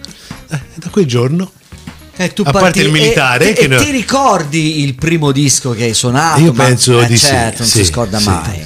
Eh, 0.49 0.59
da 0.75 0.89
quel 0.89 1.05
giorno 1.05 1.51
eh, 2.17 2.33
a 2.43 2.51
parte 2.51 2.81
il 2.81 2.91
militare. 2.91 3.49
E, 3.49 3.53
che 3.53 3.61
e 3.61 3.67
no... 3.67 3.77
ti 3.77 3.91
ricordi 3.91 4.81
il 4.83 4.95
primo 4.95 5.31
disco 5.31 5.71
che 5.71 5.83
hai 5.83 5.93
suonato? 5.93 6.41
Io 6.41 6.53
penso 6.53 7.01
eh, 7.01 7.07
di 7.07 7.17
certo, 7.17 7.57
sì. 7.57 7.59
non 7.61 7.69
sì, 7.69 7.77
si 7.77 7.85
scorda 7.85 8.19
sì, 8.19 8.29
mai. 8.29 8.63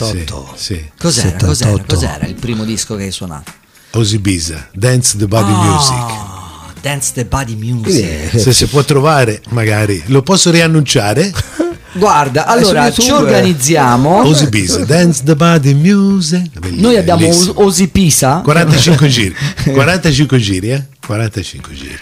Sì, 0.56 0.86
cos'era, 0.98 1.38
cos'era, 1.38 1.84
cos'era, 1.86 2.26
il 2.26 2.36
primo 2.36 2.64
disco 2.64 2.96
che 2.96 3.04
hai 3.04 3.12
suonato? 3.12 3.52
Osibisa, 3.92 4.70
Dance 4.72 5.18
the 5.18 5.28
Body 5.28 5.52
oh. 5.52 5.64
Music. 5.64 6.39
Dance 6.82 7.12
the 7.14 7.26
Body 7.26 7.56
Music. 7.56 8.38
se 8.40 8.54
si 8.54 8.66
può 8.68 8.84
trovare, 8.84 9.42
magari 9.50 10.02
lo 10.08 10.22
posso 10.22 10.52
riannunciare. 10.52 11.32
Guarda, 11.94 12.46
allora 12.46 12.92
ci 12.92 13.10
organizziamo. 13.10 14.22
Osipisa, 14.26 14.86
Dance 14.86 15.22
the 15.24 15.36
Body 15.36 15.74
Music. 15.74 16.60
Bellissimo, 16.60 16.88
Noi 16.88 16.98
abbiamo 16.98 17.28
Osipisa. 17.56 18.42
45 18.44 19.08
giri. 19.08 19.36
45 19.74 20.38
giri, 20.38 20.70
eh? 20.72 20.86
45 21.06 21.74
giri. 21.74 21.98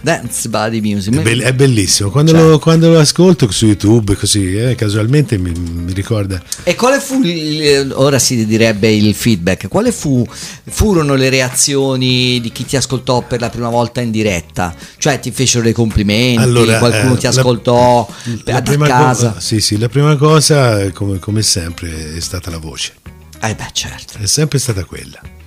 Dance 0.00 0.48
Body 0.48 0.80
Music. 0.80 1.14
È, 1.14 1.22
be- 1.22 1.42
è 1.42 1.52
bellissimo. 1.52 2.10
Quando, 2.10 2.32
cioè. 2.32 2.40
lo, 2.40 2.58
quando, 2.58 2.90
lo, 2.90 2.98
ascolto 2.98 3.50
su 3.50 3.66
YouTube, 3.66 4.16
così 4.16 4.56
eh, 4.56 4.74
casualmente 4.74 5.38
mi, 5.38 5.52
mi, 5.52 5.92
ricorda. 5.92 6.42
E 6.62 6.74
quale 6.74 7.00
fu, 7.00 7.20
il, 7.22 7.92
ora 7.94 8.18
si 8.18 8.46
direbbe 8.46 8.90
il 8.90 9.14
feedback, 9.14 9.68
quali 9.68 9.92
fu, 9.92 10.26
furono 10.68 11.14
le 11.14 11.28
reazioni 11.28 12.40
di 12.40 12.50
chi 12.50 12.64
ti 12.64 12.76
ascoltò 12.76 13.22
per 13.22 13.40
la 13.40 13.50
prima 13.50 13.68
volta 13.68 14.00
in 14.00 14.10
diretta? 14.10 14.74
Cioè 14.96 15.20
ti 15.20 15.30
fecero 15.30 15.64
dei 15.64 15.72
complimenti, 15.72 16.42
allora, 16.42 16.78
qualcuno 16.78 17.14
eh, 17.14 17.18
ti 17.18 17.26
ascoltò 17.26 18.08
la, 18.44 18.56
a 18.56 18.62
casa? 18.62 19.32
Co- 19.32 19.40
sì, 19.40 19.60
sì, 19.60 19.78
la 19.78 19.88
prima 19.88 20.16
cosa, 20.16 20.90
come, 20.92 21.18
come 21.18 21.42
sempre, 21.42 22.16
è 22.16 22.20
stata 22.20 22.50
la 22.50 22.58
voce. 22.58 22.94
Eh 23.42 23.54
beh, 23.54 23.70
certo. 23.72 24.18
È 24.18 24.26
sempre 24.26 24.58
stata 24.58 24.84
quella. 24.84 25.38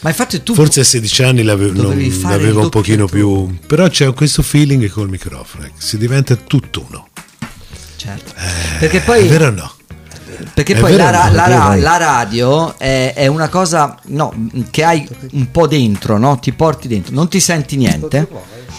Ma 0.00 0.08
infatti 0.08 0.42
tu 0.42 0.54
Forse 0.54 0.80
a 0.80 0.84
16 0.84 1.22
anni 1.22 1.42
l'ave- 1.42 1.72
l'avevo 1.74 2.62
un 2.62 2.68
pochino 2.70 3.06
più... 3.06 3.58
Però 3.66 3.86
c'è 3.88 4.12
questo 4.14 4.42
feeling 4.42 4.88
col 4.88 5.10
microfono, 5.10 5.66
eh, 5.66 5.72
si 5.76 5.98
diventa 5.98 6.36
tutt'uno. 6.36 7.08
Certo. 7.96 8.32
Eh, 8.34 8.78
perché 8.78 9.00
poi... 9.00 9.26
È 9.26 9.28
vero 9.28 9.48
o 9.48 9.50
no? 9.50 9.74
Perché 10.54 10.74
è 10.74 10.78
poi 10.78 10.96
la, 10.96 11.10
no, 11.10 11.34
la, 11.34 11.48
la, 11.48 11.74
la, 11.76 11.96
radio 11.98 12.78
è, 12.78 13.12
è, 13.14 13.26
una 13.26 13.50
cosa 13.50 13.98
no, 14.06 14.32
che 14.70 14.84
hai 14.84 15.06
un 15.32 15.50
po' 15.50 15.66
dentro, 15.66 16.16
no? 16.16 16.38
ti 16.38 16.52
porti 16.52 16.88
dentro, 16.88 17.14
non 17.14 17.28
ti 17.28 17.40
senti 17.40 17.76
niente. 17.76 18.26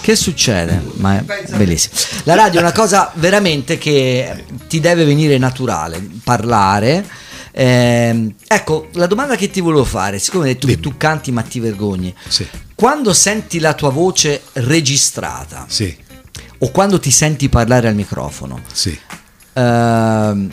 Che 0.01 0.15
succede? 0.15 0.81
Ma 0.95 1.19
è 1.19 1.23
bellissimo. 1.55 1.93
La 2.23 2.33
radio 2.33 2.59
è 2.59 2.63
una 2.63 2.71
cosa 2.71 3.11
veramente 3.15 3.77
che 3.77 4.45
ti 4.67 4.79
deve 4.79 5.05
venire 5.05 5.37
naturale, 5.37 6.03
parlare 6.23 7.05
eh, 7.51 8.33
ecco, 8.47 8.87
la 8.93 9.07
domanda 9.07 9.35
che 9.35 9.49
ti 9.49 9.61
volevo 9.61 9.83
fare, 9.83 10.19
siccome 10.19 10.57
tu, 10.57 10.79
tu 10.79 10.95
canti 10.97 11.31
ma 11.31 11.41
ti 11.41 11.59
vergogni, 11.59 12.13
sì. 12.27 12.47
quando 12.75 13.13
senti 13.13 13.59
la 13.59 13.73
tua 13.73 13.89
voce 13.89 14.41
registrata 14.53 15.65
sì. 15.67 15.95
o 16.59 16.71
quando 16.71 16.99
ti 16.99 17.11
senti 17.11 17.49
parlare 17.49 17.87
al 17.87 17.95
microfono, 17.95 18.61
sì. 18.71 18.97
eh, 19.53 20.47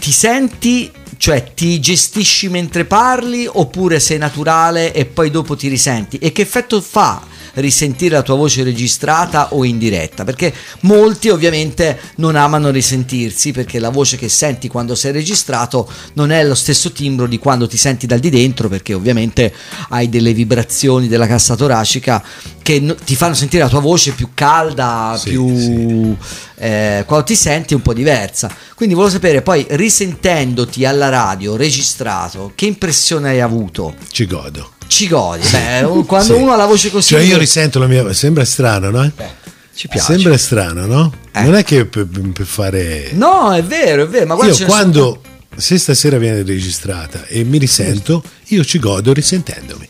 ti 0.00 0.12
senti, 0.12 0.90
cioè 1.18 1.52
ti 1.54 1.78
gestisci 1.80 2.48
mentre 2.48 2.84
parli 2.84 3.46
oppure 3.50 4.00
sei 4.00 4.18
naturale 4.18 4.92
e 4.92 5.04
poi 5.04 5.30
dopo 5.30 5.54
ti 5.56 5.68
risenti? 5.68 6.18
E 6.18 6.32
che 6.32 6.42
effetto 6.42 6.80
fa? 6.80 7.34
Risentire 7.56 8.14
la 8.14 8.22
tua 8.22 8.34
voce 8.34 8.62
registrata 8.62 9.54
o 9.54 9.64
in 9.64 9.78
diretta, 9.78 10.24
perché 10.24 10.52
molti 10.80 11.28
ovviamente 11.28 11.98
non 12.16 12.36
amano 12.36 12.70
risentirsi 12.70 13.52
perché 13.52 13.78
la 13.78 13.90
voce 13.90 14.16
che 14.16 14.28
senti 14.28 14.68
quando 14.68 14.94
sei 14.94 15.12
registrato 15.12 15.90
non 16.14 16.30
è 16.30 16.44
lo 16.44 16.54
stesso 16.54 16.92
timbro 16.92 17.26
di 17.26 17.38
quando 17.38 17.66
ti 17.66 17.76
senti 17.76 18.06
dal 18.06 18.18
di 18.18 18.30
dentro, 18.30 18.68
perché 18.68 18.94
ovviamente 18.94 19.52
hai 19.90 20.08
delle 20.08 20.32
vibrazioni 20.32 21.08
della 21.08 21.26
cassa 21.26 21.56
toracica 21.56 22.22
che 22.62 22.96
ti 23.04 23.14
fanno 23.14 23.34
sentire 23.34 23.62
la 23.62 23.68
tua 23.68 23.80
voce 23.80 24.12
più 24.12 24.30
calda, 24.34 25.16
sì, 25.18 25.30
più 25.30 25.56
sì. 25.56 26.16
Eh, 26.58 27.04
quando 27.06 27.26
ti 27.26 27.36
senti 27.36 27.74
un 27.74 27.82
po' 27.82 27.92
diversa. 27.92 28.50
Quindi 28.74 28.94
volevo 28.94 29.12
sapere 29.12 29.42
poi 29.42 29.64
risentendoti 29.70 30.84
alla 30.84 31.08
radio 31.08 31.56
registrato, 31.56 32.52
che 32.54 32.66
impressione 32.66 33.30
hai 33.30 33.40
avuto? 33.40 33.94
Ci 34.10 34.26
godo 34.26 34.75
ci 34.86 35.08
godi. 35.08 35.46
Beh, 35.48 36.04
quando 36.06 36.34
sì. 36.34 36.40
uno 36.40 36.52
ha 36.52 36.56
la 36.56 36.66
voce 36.66 36.90
così. 36.90 37.14
Cioè, 37.14 37.22
io 37.22 37.38
risento 37.38 37.78
la 37.78 37.86
mia. 37.86 38.12
Sembra 38.12 38.44
strano, 38.44 38.90
no? 38.90 39.10
Beh. 39.14 39.44
Ci 39.74 39.88
piace. 39.88 40.14
Sembra 40.14 40.38
strano, 40.38 40.86
no? 40.86 41.12
Eh. 41.32 41.42
Non 41.42 41.54
è 41.54 41.62
che 41.62 41.84
per, 41.84 42.06
per, 42.06 42.46
fare. 42.46 43.10
No, 43.12 43.52
è 43.52 43.62
vero, 43.62 44.04
è 44.04 44.08
vero. 44.08 44.34
Ma 44.34 44.46
io 44.46 44.56
quando. 44.64 45.20
Sono... 45.22 45.34
Se 45.58 45.78
stasera 45.78 46.18
viene 46.18 46.42
registrata 46.42 47.24
e 47.26 47.42
mi 47.44 47.56
risento, 47.56 48.22
io 48.48 48.64
ci 48.64 48.78
godo 48.78 49.12
risentendomi. 49.12 49.88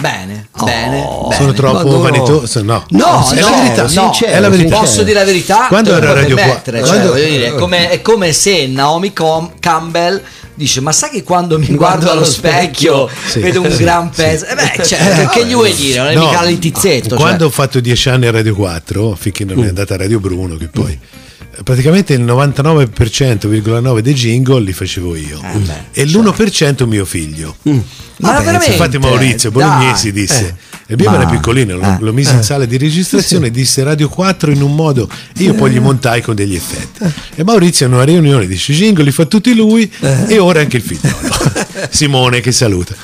Bene, 0.00 0.48
oh, 0.52 0.64
bene, 0.64 1.06
Sono 1.32 1.52
troppo 1.52 1.98
vanitoso? 1.98 2.62
No, 2.62 2.84
no, 2.88 3.06
no, 3.06 3.30
è 3.32 3.40
la 3.40 3.50
verità. 3.50 3.86
No, 4.00 4.12
è 4.18 4.40
la 4.40 4.48
verità. 4.48 4.78
Posso 4.78 5.02
dire 5.02 5.18
la 5.18 5.24
verità? 5.26 5.66
Quando 5.68 5.94
era 5.94 6.14
Radio 6.14 6.36
4, 6.36 6.78
cioè, 6.78 6.86
quando... 6.86 7.12
dire, 7.14 7.46
è, 7.48 7.54
come, 7.54 7.90
è 7.90 8.00
come 8.00 8.32
se 8.32 8.66
Naomi 8.66 9.12
Com- 9.12 9.52
Campbell 9.60 10.22
dice 10.60 10.80
ma 10.80 10.92
sai 10.92 11.10
che 11.10 11.22
quando 11.22 11.58
mi 11.58 11.66
guardo, 11.66 11.78
guardo 11.78 12.10
allo 12.10 12.24
specchio, 12.24 13.08
specchio 13.08 13.30
sì, 13.30 13.40
vedo 13.40 13.62
un 13.62 13.70
sì, 13.72 13.82
gran 13.82 14.10
peso 14.10 14.44
sì. 14.44 14.52
eh 14.52 14.54
beh 14.54 14.84
cioè, 14.84 15.28
che 15.28 15.46
gli 15.46 15.54
vuoi 15.54 15.74
dire 15.74 15.98
non 15.98 16.08
è 16.08 16.14
no, 16.14 16.26
mica 16.26 16.42
l'intizzetto 16.42 17.16
quando 17.16 17.38
cioè. 17.38 17.46
ho 17.46 17.50
fatto 17.50 17.80
dieci 17.80 18.08
anni 18.10 18.26
a 18.26 18.30
Radio 18.30 18.54
4 18.54 19.14
finché 19.16 19.44
non 19.44 19.58
mm. 19.58 19.62
è 19.62 19.68
andata 19.68 19.94
a 19.94 19.96
Radio 19.96 20.20
Bruno 20.20 20.56
che 20.56 20.68
poi 20.68 20.98
mm. 21.00 21.62
praticamente 21.64 22.12
il 22.12 22.22
99,9% 22.22 24.00
dei 24.00 24.14
jingle 24.14 24.60
li 24.60 24.72
facevo 24.72 25.16
io 25.16 25.40
eh 25.42 25.58
beh, 25.58 25.72
e 25.92 26.04
l'1% 26.06 26.50
cioè. 26.50 26.86
mio 26.86 27.04
figlio 27.04 27.56
mm. 27.68 27.78
Ma 28.20 28.32
Vabbè, 28.32 28.44
veramente? 28.44 28.72
Infatti 28.72 28.98
Maurizio 28.98 29.50
Bolognesi 29.50 30.12
dai. 30.12 30.20
disse, 30.20 30.46
eh. 30.46 30.69
Il 30.90 30.96
bimbo 30.96 31.14
era 31.14 31.26
piccolino, 31.26 31.76
lo, 31.76 31.82
eh. 31.84 31.96
lo 32.00 32.12
mise 32.12 32.34
in 32.34 32.42
sala 32.42 32.64
di 32.64 32.76
registrazione, 32.76 33.46
sì. 33.46 33.52
disse 33.52 33.82
Radio 33.84 34.08
4 34.08 34.50
in 34.50 34.60
un 34.60 34.74
modo, 34.74 35.08
io 35.38 35.54
poi 35.54 35.70
gli 35.70 35.78
montai 35.78 36.20
con 36.20 36.34
degli 36.34 36.56
effetti. 36.56 37.04
E 37.36 37.44
Maurizio 37.44 37.86
in 37.86 37.92
una 37.92 38.02
riunione 38.02 38.46
dice 38.46 38.72
Jingo 38.72 39.02
li 39.02 39.12
fa 39.12 39.24
tutti 39.24 39.54
lui 39.54 39.90
eh. 40.00 40.24
e 40.34 40.38
ora 40.38 40.60
anche 40.60 40.78
il 40.78 40.82
figlio. 40.82 41.14
Simone 41.90 42.40
che 42.40 42.50
saluta. 42.50 42.94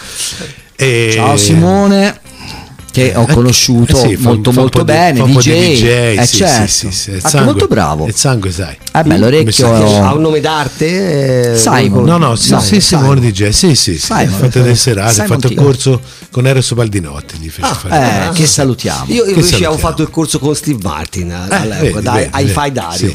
E... 0.74 1.10
Ciao 1.14 1.36
Simone 1.36 2.20
che 2.96 3.12
ho 3.14 3.26
conosciuto 3.26 4.02
eh 4.02 4.16
sì, 4.16 4.22
molto 4.22 4.52
fa, 4.52 4.60
molto 4.60 4.82
bene, 4.82 5.22
di, 5.22 5.32
DJ, 5.32 5.50
DJ 5.50 5.84
eh 6.18 6.26
sì, 6.26 6.36
certo. 6.36 6.66
sì, 6.66 6.90
sì, 6.90 7.12
sì, 7.12 7.20
sangue, 7.20 7.44
molto 7.44 7.66
bravo. 7.66 8.06
Il 8.06 8.14
sangue, 8.14 8.50
sai. 8.50 8.74
Eh 8.90 9.02
beh, 9.02 9.18
l'orecchio 9.18 10.02
ha 10.02 10.14
un 10.14 10.22
nome 10.22 10.40
d'arte? 10.40 11.52
Eh, 11.52 11.58
Simon. 11.58 12.04
No, 12.04 12.16
no, 12.16 12.36
sì, 12.36 12.56
sì, 12.58 12.80
Simone 12.80 13.20
DJ, 13.20 13.50
sì, 13.50 13.74
sì, 13.74 13.98
sì. 13.98 14.12
Ha 14.12 14.26
fatto 14.26 14.60
delle 14.60 14.74
serate, 14.74 15.20
ha 15.20 15.26
fatto 15.26 15.46
il 15.48 15.54
corso 15.54 16.00
con 16.30 16.46
Eros 16.46 16.72
Baldinotti, 16.72 17.36
gli 17.36 17.50
fece 17.50 17.68
ah, 17.68 17.74
fare. 17.74 18.28
Eh, 18.28 18.32
che 18.32 18.46
salutiamo. 18.46 19.04
Io, 19.08 19.26
invece 19.26 19.56
avevo 19.56 19.76
fatto 19.76 20.00
il 20.00 20.08
corso 20.08 20.38
con 20.38 20.54
Steve 20.54 20.78
Martin 20.82 21.30
eh, 21.30 21.54
all'epoca, 21.54 22.00
dai, 22.00 22.28
ai 22.30 22.46
Fai 22.46 22.72
Dario. 22.72 23.14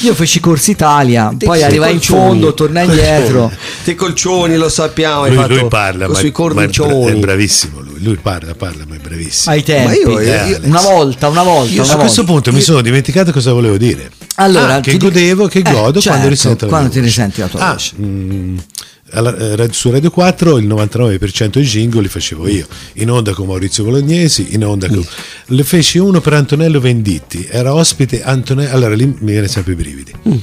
Io 0.00 0.14
feci 0.14 0.40
corso 0.40 0.72
Italia, 0.72 1.32
poi 1.38 1.62
arrivai 1.62 1.92
in 1.92 2.00
fondo, 2.00 2.52
tornai 2.52 2.86
indietro. 2.86 3.52
Te 3.84 3.94
colcioni, 3.94 4.56
lo 4.56 4.68
sappiamo, 4.68 5.28
lui 5.28 5.68
parla, 5.68 6.08
ma 6.08 6.18
è 6.18 7.14
bravissimo 7.14 7.80
lui, 7.98 8.02
lui 8.02 8.16
parla, 8.16 8.54
parla 8.54 8.84
ma 8.88 8.94
è 8.94 8.98
bravissimo. 8.98 9.54
Ai 9.54 9.62
tempi, 9.62 9.98
io, 9.98 10.20
io, 10.20 10.60
una 10.62 10.80
volta, 10.80 11.28
una 11.28 11.42
volta. 11.42 11.70
Io 11.70 11.82
una 11.82 11.82
a 11.82 11.86
volta. 11.86 12.00
questo 12.00 12.24
punto 12.24 12.52
mi 12.52 12.62
sono 12.62 12.80
dimenticato 12.80 13.30
cosa 13.30 13.52
volevo 13.52 13.76
dire. 13.76 14.10
Allora, 14.36 14.76
ah, 14.76 14.80
che 14.80 14.96
godevo, 14.96 15.46
che 15.46 15.58
eh, 15.58 15.62
godo 15.62 16.00
certo, 16.00 16.10
quando 16.10 16.28
risento 16.28 16.64
la 16.64 16.70
Quando 16.70 16.90
ti 16.90 17.00
risenti 17.00 17.40
la 17.40 17.48
tua 17.48 17.60
ah, 17.60 17.72
voce. 17.72 17.94
Mm, 18.00 18.58
alla, 19.10 19.66
su 19.70 19.90
Radio 19.90 20.10
4 20.10 20.58
il 20.58 20.66
99% 20.66 21.46
dei 21.48 21.64
jingle 21.64 22.02
li 22.02 22.08
facevo 22.08 22.48
io 22.48 22.66
in 22.94 23.10
onda 23.10 23.32
con 23.32 23.46
Maurizio 23.46 23.84
Bolognesi 23.84 24.48
in 24.50 24.64
onda 24.64 24.86
con... 24.86 24.98
Mm. 24.98 25.02
le 25.46 25.64
feci 25.64 25.96
uno 25.96 26.20
per 26.20 26.34
Antonello 26.34 26.78
Venditti 26.78 27.46
era 27.50 27.72
ospite 27.72 28.22
Antonello 28.22 28.70
allora 28.70 28.94
lì 28.94 29.06
mi 29.06 29.32
viene 29.32 29.48
sempre 29.48 29.72
i 29.72 29.76
brividi 29.76 30.12
mm 30.28 30.36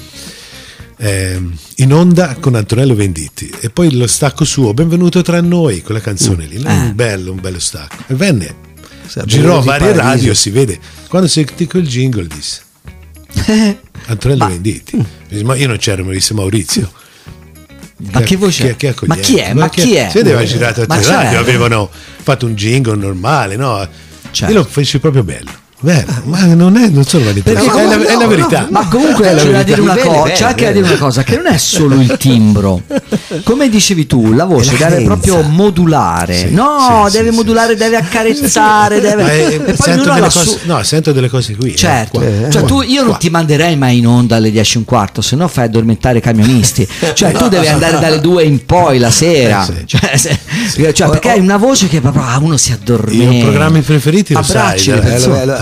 eh, 0.98 1.42
in 1.76 1.94
onda 1.94 2.36
con 2.40 2.56
Antonello 2.56 2.96
Venditti. 2.96 3.52
E 3.60 3.70
poi 3.70 3.96
lo 3.96 4.08
stacco 4.08 4.46
suo 4.46 4.74
Benvenuto 4.74 5.22
tra 5.22 5.42
noi 5.42 5.82
quella 5.82 6.02
canzone 6.02 6.46
lì. 6.46 6.64
Un 6.64 6.92
bello 6.96 7.32
un 7.32 7.40
bello 7.40 7.60
stacco. 7.60 8.04
E 8.08 8.16
venne. 8.16 8.64
Girò 9.26 9.62
varie 9.62 9.94
radio 9.94 10.34
si 10.34 10.50
vede. 10.50 10.80
Quando 11.08 11.28
sentì 11.28 11.68
quel 11.68 11.88
jingle 11.88 12.28
disse 12.28 12.62
Antonello 14.08 14.48
Venditti. 14.48 15.04
ma 15.44 15.56
io 15.56 15.68
non 15.68 15.78
c'ero 15.78 16.04
mi 16.04 16.14
disse 16.14 16.34
Maurizio. 16.34 16.92
Ma 18.12 18.22
che 18.22 18.36
voce? 18.36 18.76
Che, 18.76 18.94
che 18.94 19.06
ma 19.06 19.16
chi 19.16 19.38
è? 19.38 19.54
Ma 19.54 19.70
chi 19.70 19.96
è? 19.96 20.10
Si 20.10 20.20
aveva 20.20 20.44
girato 20.44 20.82
a 20.82 20.86
radio, 20.86 21.40
avevano 21.40 21.90
fatto 21.92 22.46
un 22.46 22.54
jingle 22.54 22.96
normale, 22.98 23.56
no? 23.56 23.88
Certo. 24.32 24.54
Io 24.54 24.60
lo 24.60 24.66
feci 24.66 25.00
proprio 25.00 25.24
bello. 25.24 25.64
Beh, 25.82 26.06
ma 26.24 26.46
non, 26.46 26.78
è, 26.78 26.88
non 26.88 27.04
sono 27.04 27.26
vanità, 27.26 27.52
è, 27.52 27.54
la, 27.54 27.62
no, 27.62 28.04
è 28.04 28.16
la 28.16 28.28
verità. 28.28 28.62
No, 28.62 28.68
ma 28.72 28.88
comunque 28.88 29.36
c'è, 29.36 29.52
da 29.52 29.62
dire 29.62 29.82
una 29.82 29.94
c'è 29.94 30.44
anche 30.46 30.66
da 30.66 30.72
dire 30.72 30.86
una 30.86 30.98
cosa, 30.98 31.24
che 31.24 31.36
non 31.36 31.48
è 31.48 31.58
solo 31.58 31.96
il 32.00 32.16
timbro. 32.18 32.82
Come 33.44 33.68
dicevi 33.68 34.08
tu, 34.08 34.32
la 34.32 34.46
voce 34.46 34.78
deve 34.78 35.04
proprio 35.04 35.42
modulare. 35.42 36.34
Sì, 36.34 36.52
no, 36.52 37.06
sì, 37.08 37.18
deve 37.18 37.32
sì, 37.32 37.36
modulare, 37.36 37.76
deve 37.76 37.98
accarezzare, 37.98 39.02
deve... 39.02 39.48
Eh, 39.48 39.54
e 39.56 39.60
poi 39.60 39.76
sento 39.78 40.14
delle 40.14 40.30
cose, 40.30 40.60
no, 40.64 40.84
sento 40.84 41.12
delle 41.12 41.30
cose 41.30 41.56
qui. 41.56 41.74
Eh, 41.74 41.76
certo, 41.76 42.22
eh, 42.22 42.48
cioè 42.50 42.64
tu, 42.64 42.82
io 42.82 43.04
non 43.04 43.18
ti 43.18 43.30
manderei 43.30 43.76
mai 43.76 43.98
in 43.98 44.08
onda 44.08 44.38
alle 44.38 44.52
10 44.52 44.76
e 44.76 44.78
un 44.80 44.86
quarto, 44.86 45.22
se 45.22 45.36
no 45.36 45.48
fai 45.50 45.66
addormentare 45.66 46.20
i 46.20 46.22
camionisti. 46.22 46.88
Cioè 47.14 47.34
tu 47.34 47.50
devi 47.50 47.68
andare 47.68 48.00
dalle 48.00 48.22
2 48.22 48.44
in 48.44 48.66
poi 48.66 48.98
la 48.98 49.12
sera. 49.12 49.68
Eh, 49.68 49.86
cioè, 49.86 50.16
se, 50.16 50.40
cioè, 50.94 51.10
perché 51.10 51.32
hai 51.32 51.40
una 51.40 51.58
voce 51.58 51.88
che 51.88 52.00
proprio 52.00 52.24
ah, 52.24 52.38
uno 52.42 52.56
si 52.56 52.72
addormenta. 52.72 53.36
I 53.36 53.42
programmi 53.42 53.82
preferiti 53.82 54.34
lo 54.34 54.42
sai, 54.42 54.80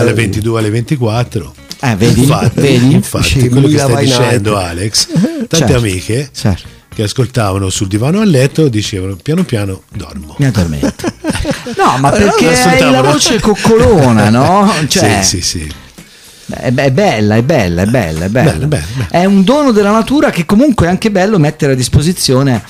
alle 0.03 0.13
22 0.13 0.59
alle 0.59 0.69
24. 0.69 1.53
Eh, 1.81 1.95
vedi, 1.95 2.21
infatti, 2.21 2.61
vedi? 2.61 2.93
infatti 2.93 3.49
quello 3.49 3.67
che 3.67 3.77
stai 3.77 4.05
dicendo 4.05 4.57
Alex, 4.57 5.07
tante 5.11 5.57
certo, 5.57 5.75
amiche 5.75 6.29
certo. 6.33 6.67
che 6.93 7.03
ascoltavano 7.03 7.69
sul 7.69 7.87
divano 7.87 8.21
a 8.21 8.23
letto 8.23 8.69
dicevano 8.69 9.17
piano 9.21 9.43
piano 9.43 9.81
dormo. 9.93 10.35
Mi 10.37 10.45
addormento. 10.45 10.93
no, 11.75 11.97
ma 11.99 12.09
perché 12.09 12.47
hai 12.47 12.89
la 12.89 13.01
voce 13.01 13.39
coccolona, 13.39 14.29
no? 14.29 14.71
Cioè, 14.87 15.21
sì, 15.23 15.41
sì, 15.41 15.59
sì. 15.59 15.71
È 16.45 16.71
bella, 16.71 17.35
è 17.35 17.41
bella, 17.41 17.81
è 17.81 17.85
bella, 17.85 18.25
è 18.25 18.29
bella. 18.29 18.51
Bella, 18.51 18.67
bella, 18.67 18.67
bella. 18.67 19.07
È 19.09 19.25
un 19.25 19.43
dono 19.43 19.71
della 19.71 19.91
natura 19.91 20.29
che 20.29 20.45
comunque 20.45 20.85
è 20.87 20.89
anche 20.89 21.09
bello 21.09 21.39
mettere 21.39 21.71
a 21.71 21.75
disposizione 21.75 22.63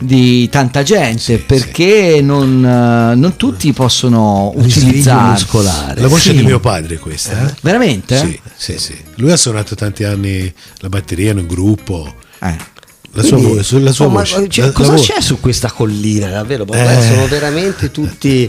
di 0.00 0.48
tanta 0.48 0.82
gente 0.82 1.20
sì, 1.20 1.36
perché 1.38 2.14
sì. 2.16 2.22
Non, 2.22 2.60
non, 2.60 3.36
tutti 3.36 3.72
possono 3.72 4.52
utilizzare 4.56 5.38
la 5.94 6.08
voce 6.08 6.32
di 6.32 6.42
mio 6.42 6.60
padre 6.60 6.98
questa 6.98 7.48
eh? 7.48 7.54
veramente? 7.60 8.16
Sì, 8.16 8.40
sì, 8.56 8.78
sì 8.78 8.96
lui 9.16 9.30
ha 9.30 9.36
suonato 9.36 9.74
tanti 9.74 10.04
anni 10.04 10.52
la 10.78 10.88
batteria 10.88 11.32
in 11.32 11.38
un 11.38 11.46
gruppo 11.46 12.14
eh 12.40 12.78
la 13.12 13.22
sua, 13.24 13.38
Quindi, 13.38 13.56
voce, 13.56 13.78
la 13.80 13.92
sua 13.92 14.06
oh, 14.06 14.10
voce. 14.10 14.48
Cioè, 14.48 14.66
la, 14.66 14.72
cosa 14.72 14.92
la 14.92 14.98
c'è 14.98 15.20
su 15.20 15.40
questa 15.40 15.70
collina? 15.72 16.28
Davvero? 16.28 16.64
Eh. 16.70 17.02
Sono 17.02 17.26
veramente 17.26 17.90
tutti, 17.90 18.48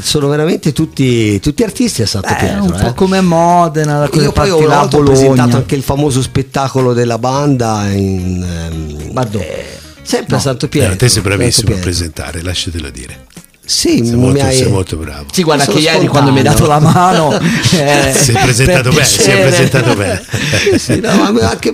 sono 0.00 0.28
veramente 0.28 0.72
tutti, 0.72 1.40
tutti 1.40 1.62
artisti 1.62 2.02
a 2.02 2.06
Santo 2.06 2.34
Pietro. 2.38 2.64
Un 2.64 2.74
eh? 2.74 2.82
po' 2.82 2.92
come 2.92 3.22
Modena, 3.22 4.00
da 4.00 4.08
quelle 4.08 4.26
Io 4.26 4.32
poi 4.32 4.50
ho 4.50 5.02
presentato 5.02 5.56
anche 5.56 5.74
il 5.74 5.82
famoso 5.82 6.20
spettacolo 6.20 6.92
della 6.92 7.18
banda 7.18 7.88
in, 7.90 9.10
um, 9.14 9.24
dove? 9.30 9.81
Sempre 10.02 10.32
no. 10.32 10.36
a 10.36 10.40
Santo 10.40 10.68
Pietro. 10.68 10.92
Eh, 10.92 10.96
te 10.96 11.08
sei 11.08 11.22
bravissimo 11.22 11.74
a 11.74 11.78
presentare, 11.78 12.42
lasciatelo 12.42 12.90
dire. 12.90 13.26
Sì, 13.64 14.04
sei 14.04 14.16
molto, 14.16 14.42
hai... 14.42 14.56
sei 14.56 14.68
molto 14.68 14.96
bravo. 14.96 15.26
Sì, 15.32 15.42
guarda 15.42 15.64
che 15.64 15.78
ieri 15.78 16.06
quando 16.08 16.32
mi 16.32 16.38
hai 16.38 16.44
dato 16.44 16.66
la 16.66 16.80
mano 16.80 17.32
eh, 17.38 18.12
si 18.12 18.32
è 18.32 18.42
presentato 18.42 18.90
bene, 18.90 19.04
si 19.04 19.30
è 19.30 19.40
presentato 19.40 19.94
bene. 19.94 20.22
sì, 20.76 21.00
no, 21.00 21.32
ma 21.32 21.48
anche 21.48 21.72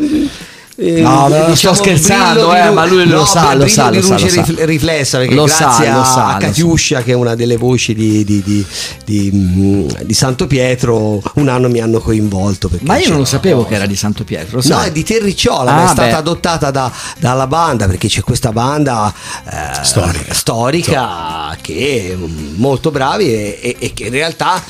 eh, 0.81 1.01
no, 1.01 1.27
diciamo, 1.29 1.55
sto 1.57 1.75
scherzando, 1.75 2.55
eh, 2.55 2.71
ma 2.71 2.87
lui 2.87 3.05
lo 3.05 3.19
no, 3.19 3.25
sa, 3.25 3.53
lo 3.55 3.67
sa, 3.67 3.91
lo 3.91 4.01
sa, 4.01 4.17
lo 4.17 4.29
sa. 4.29 4.45
riflessa 4.65 5.19
perché 5.19 5.35
lo 5.35 5.47
grazie 5.47 5.87
sa, 5.87 5.97
lo 5.97 6.05
sa, 6.05 6.27
a 6.29 6.37
Catiuscia 6.37 7.03
che 7.03 7.11
è 7.11 7.15
una 7.17 7.35
delle 7.35 7.57
voci 7.57 7.95
di, 7.95 8.25
di, 8.25 8.41
di, 8.45 8.65
di, 9.05 9.31
mm, 9.35 9.89
di 10.05 10.15
Santo 10.15 10.47
Pietro 10.47 11.21
un 11.35 11.49
anno 11.49 11.69
mi 11.69 11.81
hanno 11.81 11.99
coinvolto 11.99 12.71
ma 12.83 12.97
io 12.97 13.09
non 13.09 13.19
lo 13.19 13.25
sapevo 13.25 13.67
che 13.67 13.75
era 13.75 13.87
di 13.87 13.97
Santo 13.97 14.23
Pietro 14.23 14.61
no 14.67 14.81
è 14.81 14.93
di 14.93 15.03
Terricciola 15.03 15.73
ah, 15.73 15.75
ma 15.75 15.85
è 15.87 15.89
stata 15.89 16.17
adottata 16.17 16.71
da, 16.71 16.93
dalla 17.19 17.49
banda 17.49 17.89
perché 17.89 18.07
c'è 18.07 18.21
questa 18.21 18.53
banda 18.53 19.13
eh, 19.51 19.83
storica, 19.83 20.33
storica. 20.33 21.57
che 21.61 22.13
è 22.13 22.17
molto 22.55 22.93
bravi 22.93 23.25
e, 23.25 23.59
e, 23.61 23.77
e 23.81 23.93
che 23.93 24.05
in 24.05 24.13
realtà 24.13 24.63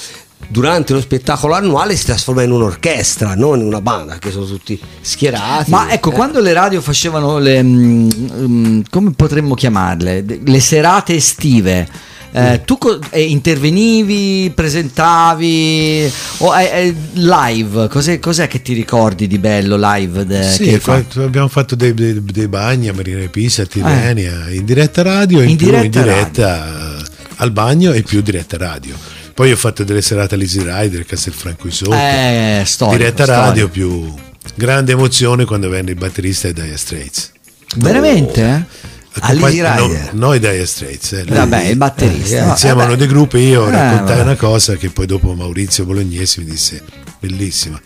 durante 0.46 0.92
lo 0.92 1.00
spettacolo 1.00 1.54
annuale 1.54 1.96
si 1.96 2.06
trasforma 2.06 2.42
in 2.42 2.50
un'orchestra, 2.52 3.34
non 3.34 3.60
in 3.60 3.66
una 3.66 3.80
banda, 3.80 4.18
che 4.18 4.30
sono 4.30 4.46
tutti 4.46 4.80
schierati. 5.00 5.70
Ma 5.70 5.90
ecco, 5.92 6.10
eh. 6.10 6.14
quando 6.14 6.40
le 6.40 6.52
radio 6.52 6.80
facevano 6.80 7.38
le, 7.38 7.60
um, 7.60 8.82
come 8.88 9.12
potremmo 9.12 9.54
chiamarle, 9.54 10.24
le 10.44 10.60
serate 10.60 11.14
estive, 11.14 11.86
eh, 12.30 12.58
mm. 12.58 12.64
tu 12.64 12.78
co- 12.78 12.98
eh, 13.10 13.22
intervenivi, 13.22 14.50
presentavi 14.54 16.10
o 16.38 16.58
eh, 16.58 16.64
eh, 16.64 16.94
live? 17.12 17.88
Cos'è, 17.88 18.18
cos'è, 18.18 18.48
che 18.48 18.62
ti 18.62 18.72
ricordi 18.72 19.26
di 19.26 19.38
bello 19.38 19.76
live? 19.78 20.24
De- 20.24 20.42
sì, 20.42 20.78
fatto, 20.78 21.22
abbiamo 21.22 21.48
fatto 21.48 21.74
dei, 21.74 21.92
dei, 21.94 22.22
dei, 22.22 22.48
bagni 22.48 22.88
a 22.88 22.94
Marina 22.94 23.26
Pisa, 23.28 23.62
a 23.62 23.66
Tirrenia, 23.66 24.50
in 24.50 24.64
diretta 24.64 25.02
radio 25.02 25.40
e 25.40 25.44
in, 25.44 25.50
in 25.50 25.56
diretta, 25.56 25.84
in 25.84 25.90
diretta 25.90 26.96
al 27.36 27.50
bagno 27.50 27.92
e 27.92 28.02
più 28.02 28.20
diretta 28.20 28.56
radio 28.56 29.17
poi 29.38 29.52
ho 29.52 29.56
fatto 29.56 29.84
delle 29.84 30.02
serate 30.02 30.34
all'Easy 30.34 30.64
Rider, 30.64 31.06
Castelfranco 31.06 31.68
Isotto, 31.68 31.92
eh, 31.92 32.64
storico, 32.66 32.96
diretta 32.96 33.22
storico. 33.22 33.46
radio 33.46 33.68
più 33.68 34.12
grande 34.56 34.90
emozione 34.90 35.44
quando 35.44 35.68
venne 35.68 35.92
il 35.92 35.96
batterista 35.96 36.48
e 36.48 36.52
Dire 36.52 36.76
Straits. 36.76 37.30
Veramente? 37.76 38.66
Oh. 38.66 39.18
All'Easy 39.20 39.62
Rider? 39.62 40.12
No, 40.14 40.26
noi 40.26 40.40
Dire 40.40 40.66
Straits. 40.66 41.12
Eh, 41.12 41.24
Vabbè, 41.24 41.66
il 41.66 41.76
batterista. 41.76 42.52
Eh, 42.52 42.56
siamo 42.56 42.82
uno 42.82 42.96
dei 42.96 43.06
gruppi, 43.06 43.38
io 43.38 43.68
eh, 43.68 43.70
raccontai 43.70 44.18
una 44.18 44.34
cosa 44.34 44.74
che 44.74 44.90
poi 44.90 45.06
dopo 45.06 45.32
Maurizio 45.32 45.84
Bolognesi 45.84 46.40
mi 46.40 46.46
disse, 46.46 46.82
bellissima. 47.20 47.80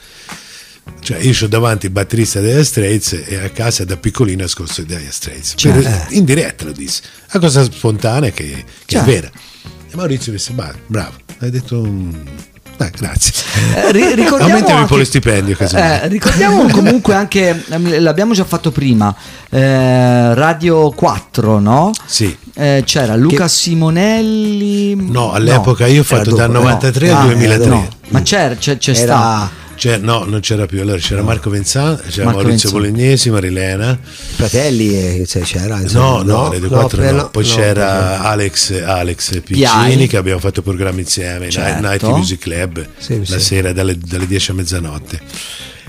Cioè, 1.00 1.18
io 1.18 1.34
ho 1.38 1.48
davanti 1.48 1.84
il 1.84 1.92
batterista 1.92 2.40
dei 2.40 2.64
Straits 2.64 3.24
e 3.26 3.36
a 3.36 3.50
casa 3.50 3.84
da 3.84 3.98
piccolino 3.98 4.42
ascolto 4.42 4.80
i 4.80 4.86
Dire 4.86 5.06
Straits. 5.10 5.52
Cioè, 5.56 5.70
per, 5.74 6.06
in 6.12 6.24
diretta 6.24 6.64
lo 6.64 6.72
disse. 6.72 7.02
Una 7.30 7.42
cosa 7.42 7.62
spontanea 7.62 8.30
che, 8.30 8.64
che 8.86 8.98
è 8.98 9.02
vera. 9.02 9.30
E 9.90 9.96
Maurizio 9.96 10.32
disse, 10.32 10.54
bravo, 10.86 11.20
hai 11.44 11.50
detto... 11.50 12.30
Ah, 12.78 12.88
grazie. 12.88 13.32
Eh, 13.76 13.92
ricordiamo 14.14 14.44
Aumentiamo 14.44 14.80
un 14.80 14.86
po' 14.86 14.96
lo 14.96 15.04
stipendio. 15.04 15.56
Eh, 15.58 16.08
ricordiamo 16.08 16.66
comunque 16.72 17.14
anche, 17.14 17.64
ehm, 17.68 18.00
l'abbiamo 18.02 18.32
già 18.32 18.44
fatto 18.44 18.70
prima, 18.70 19.14
eh, 19.50 20.34
Radio 20.34 20.90
4, 20.90 21.58
no? 21.58 21.90
Sì. 22.06 22.36
Eh, 22.54 22.82
c'era 22.84 23.14
Luca 23.14 23.44
che... 23.44 23.48
Simonelli. 23.50 24.94
No, 25.10 25.32
all'epoca 25.32 25.84
no, 25.84 25.92
io 25.92 26.00
ho 26.00 26.04
fatto 26.04 26.34
dal 26.34 26.50
93 26.50 27.08
no. 27.08 27.18
al 27.18 27.26
2003. 27.26 27.64
Ah, 27.64 27.68
no. 27.68 27.88
Ma 28.08 28.22
c'era, 28.22 28.54
c'è, 28.54 28.78
c'è 28.78 28.92
era... 28.92 29.02
sta 29.02 29.50
c'era, 29.74 29.98
no, 29.98 30.24
non 30.24 30.40
c'era 30.40 30.66
più. 30.66 30.80
Allora 30.80 30.98
c'era 30.98 31.22
Marco 31.22 31.50
Venzan, 31.50 32.00
c'era 32.08 32.24
Marco 32.26 32.42
Maurizio 32.42 32.70
Venzan. 32.70 32.92
Bolognesi, 32.92 33.30
Marilena. 33.30 33.98
Fratelli 34.02 34.96
eh, 34.96 35.26
cioè, 35.26 35.42
c'era? 35.42 35.80
Insomma, 35.80 36.22
no, 36.22 36.48
no, 36.48 36.52
no, 36.52 36.58
no, 36.58 36.68
4 36.68 37.10
no. 37.12 37.30
Poi 37.30 37.44
c'era 37.44 38.20
Alex, 38.22 38.82
Alex 38.82 39.40
Piccini 39.40 40.06
che 40.06 40.16
abbiamo 40.16 40.40
fatto 40.40 40.62
programmi 40.62 41.00
insieme, 41.00 41.50
certo. 41.50 41.86
Night 41.86 42.02
Music 42.04 42.40
Club, 42.40 42.86
sì, 42.98 43.18
la 43.18 43.38
sì. 43.38 43.40
sera 43.40 43.72
dalle, 43.72 43.96
dalle 43.98 44.26
10 44.26 44.50
a 44.50 44.54
mezzanotte. 44.54 45.20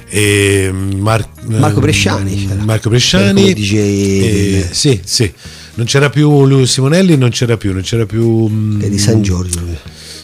E 0.09 0.71
Mar- 0.71 1.27
Marco 1.45 1.79
Bresciani 1.79 2.45
c'era. 2.45 2.63
Marco 2.63 2.89
Bresciani 2.89 3.51
DJ 3.51 3.73
e, 3.73 4.67
sì 4.69 5.01
sì 5.03 5.33
non 5.73 5.87
c'era 5.87 6.11
più 6.11 6.45
Lucio 6.45 6.67
Simonelli 6.67 7.17
non 7.17 7.31
c'era 7.31 7.57
più 7.57 7.73
non 7.73 7.81
c'era 7.81 8.05
più 8.05 8.79
è 8.79 8.89
di 8.89 8.99
San 8.99 9.23
Giorgio 9.23 9.59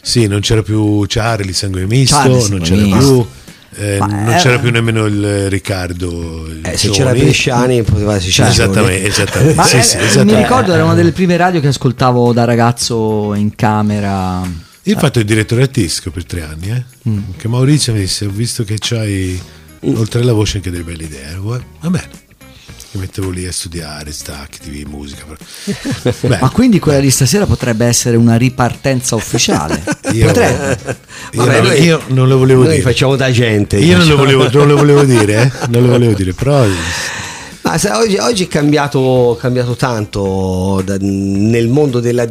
sì 0.03 0.27
non 0.27 0.41
c'era 0.41 0.61
più 0.61 1.03
Charlie 1.07 1.53
Sangue 1.53 1.87
Misto 1.87 2.17
Charlie, 2.17 2.49
non 2.49 2.59
c'era 2.59 2.97
più 2.97 3.25
eh, 3.75 3.97
non 3.99 4.35
c'era 4.39 4.57
più 4.59 4.71
nemmeno 4.71 5.05
il 5.05 5.49
Riccardo. 5.49 6.47
Il 6.47 6.61
eh, 6.65 6.77
se 6.77 6.89
c'era 6.89 7.11
Bresciani 7.11 7.83
poteva 7.83 8.15
esserci. 8.15 8.41
Esattamente, 8.41 9.07
esattamente. 9.07 9.55
Ma, 9.55 9.63
sì, 9.63 9.77
eh, 9.77 9.83
sì, 9.83 9.97
esattamente. 9.97 10.35
Mi 10.35 10.41
ricordo 10.41 10.73
era 10.73 10.83
una 10.83 10.95
delle 10.95 11.11
prime 11.11 11.37
radio 11.37 11.59
che 11.59 11.67
ascoltavo 11.67 12.33
da 12.33 12.45
ragazzo 12.45 13.33
in 13.33 13.55
camera. 13.55 14.41
Io 14.83 14.95
ho 14.95 14.99
fatto 14.99 15.19
il 15.19 15.25
direttore 15.25 15.63
artistico 15.63 16.09
per 16.09 16.25
tre 16.25 16.41
anni, 16.41 16.69
eh? 16.71 16.83
mm. 17.07 17.19
che 17.37 17.47
Maurizio 17.47 17.93
mi 17.93 17.99
disse, 17.99 18.25
ho 18.25 18.31
visto 18.31 18.63
che 18.63 18.77
c'hai 18.79 19.39
mm. 19.85 19.95
oltre 19.97 20.21
alla 20.21 20.33
voce 20.33 20.57
anche 20.57 20.71
delle 20.71 20.83
belle 20.83 21.03
idee. 21.03 21.37
Va 21.39 21.89
bene 21.89 22.27
mi 22.91 23.01
mettevo 23.01 23.29
lì 23.29 23.45
a 23.45 23.51
studiare, 23.51 24.11
stacchi, 24.11 24.59
TV, 24.59 24.87
musica. 24.89 25.23
Ma 26.39 26.49
quindi 26.49 26.79
quella 26.79 26.99
di 26.99 27.11
stasera 27.11 27.45
potrebbe 27.45 27.85
essere 27.85 28.15
una 28.17 28.35
ripartenza 28.35 29.15
ufficiale? 29.15 29.83
io, 30.13 30.25
potrebbe. 30.25 30.97
Io, 31.33 31.45
Vabbè, 31.45 31.61
non, 31.61 31.83
io 31.83 32.01
non 32.07 32.27
lo 32.27 32.37
volevo 32.39 32.63
noi 32.63 32.71
dire. 32.71 32.81
facciamo 32.81 33.15
da 33.15 33.29
gente. 33.31 33.77
Io 33.77 33.97
non 33.97 34.07
lo, 34.07 34.15
volevo, 34.15 34.49
non 34.49 34.67
lo 34.67 34.75
volevo 34.75 35.03
dire, 35.03 35.41
eh? 35.41 35.67
non 35.69 35.83
lo 35.83 35.89
volevo 35.89 36.13
dire, 36.13 36.33
però 36.33 36.65
ma 37.69 37.99
oggi, 37.99 38.17
oggi, 38.17 38.45
è 38.45 38.47
cambiato, 38.47 39.37
cambiato 39.39 39.75
tanto 39.75 40.81
da, 40.83 40.97
nel 40.99 41.67
mondo 41.67 41.99
della, 41.99 42.27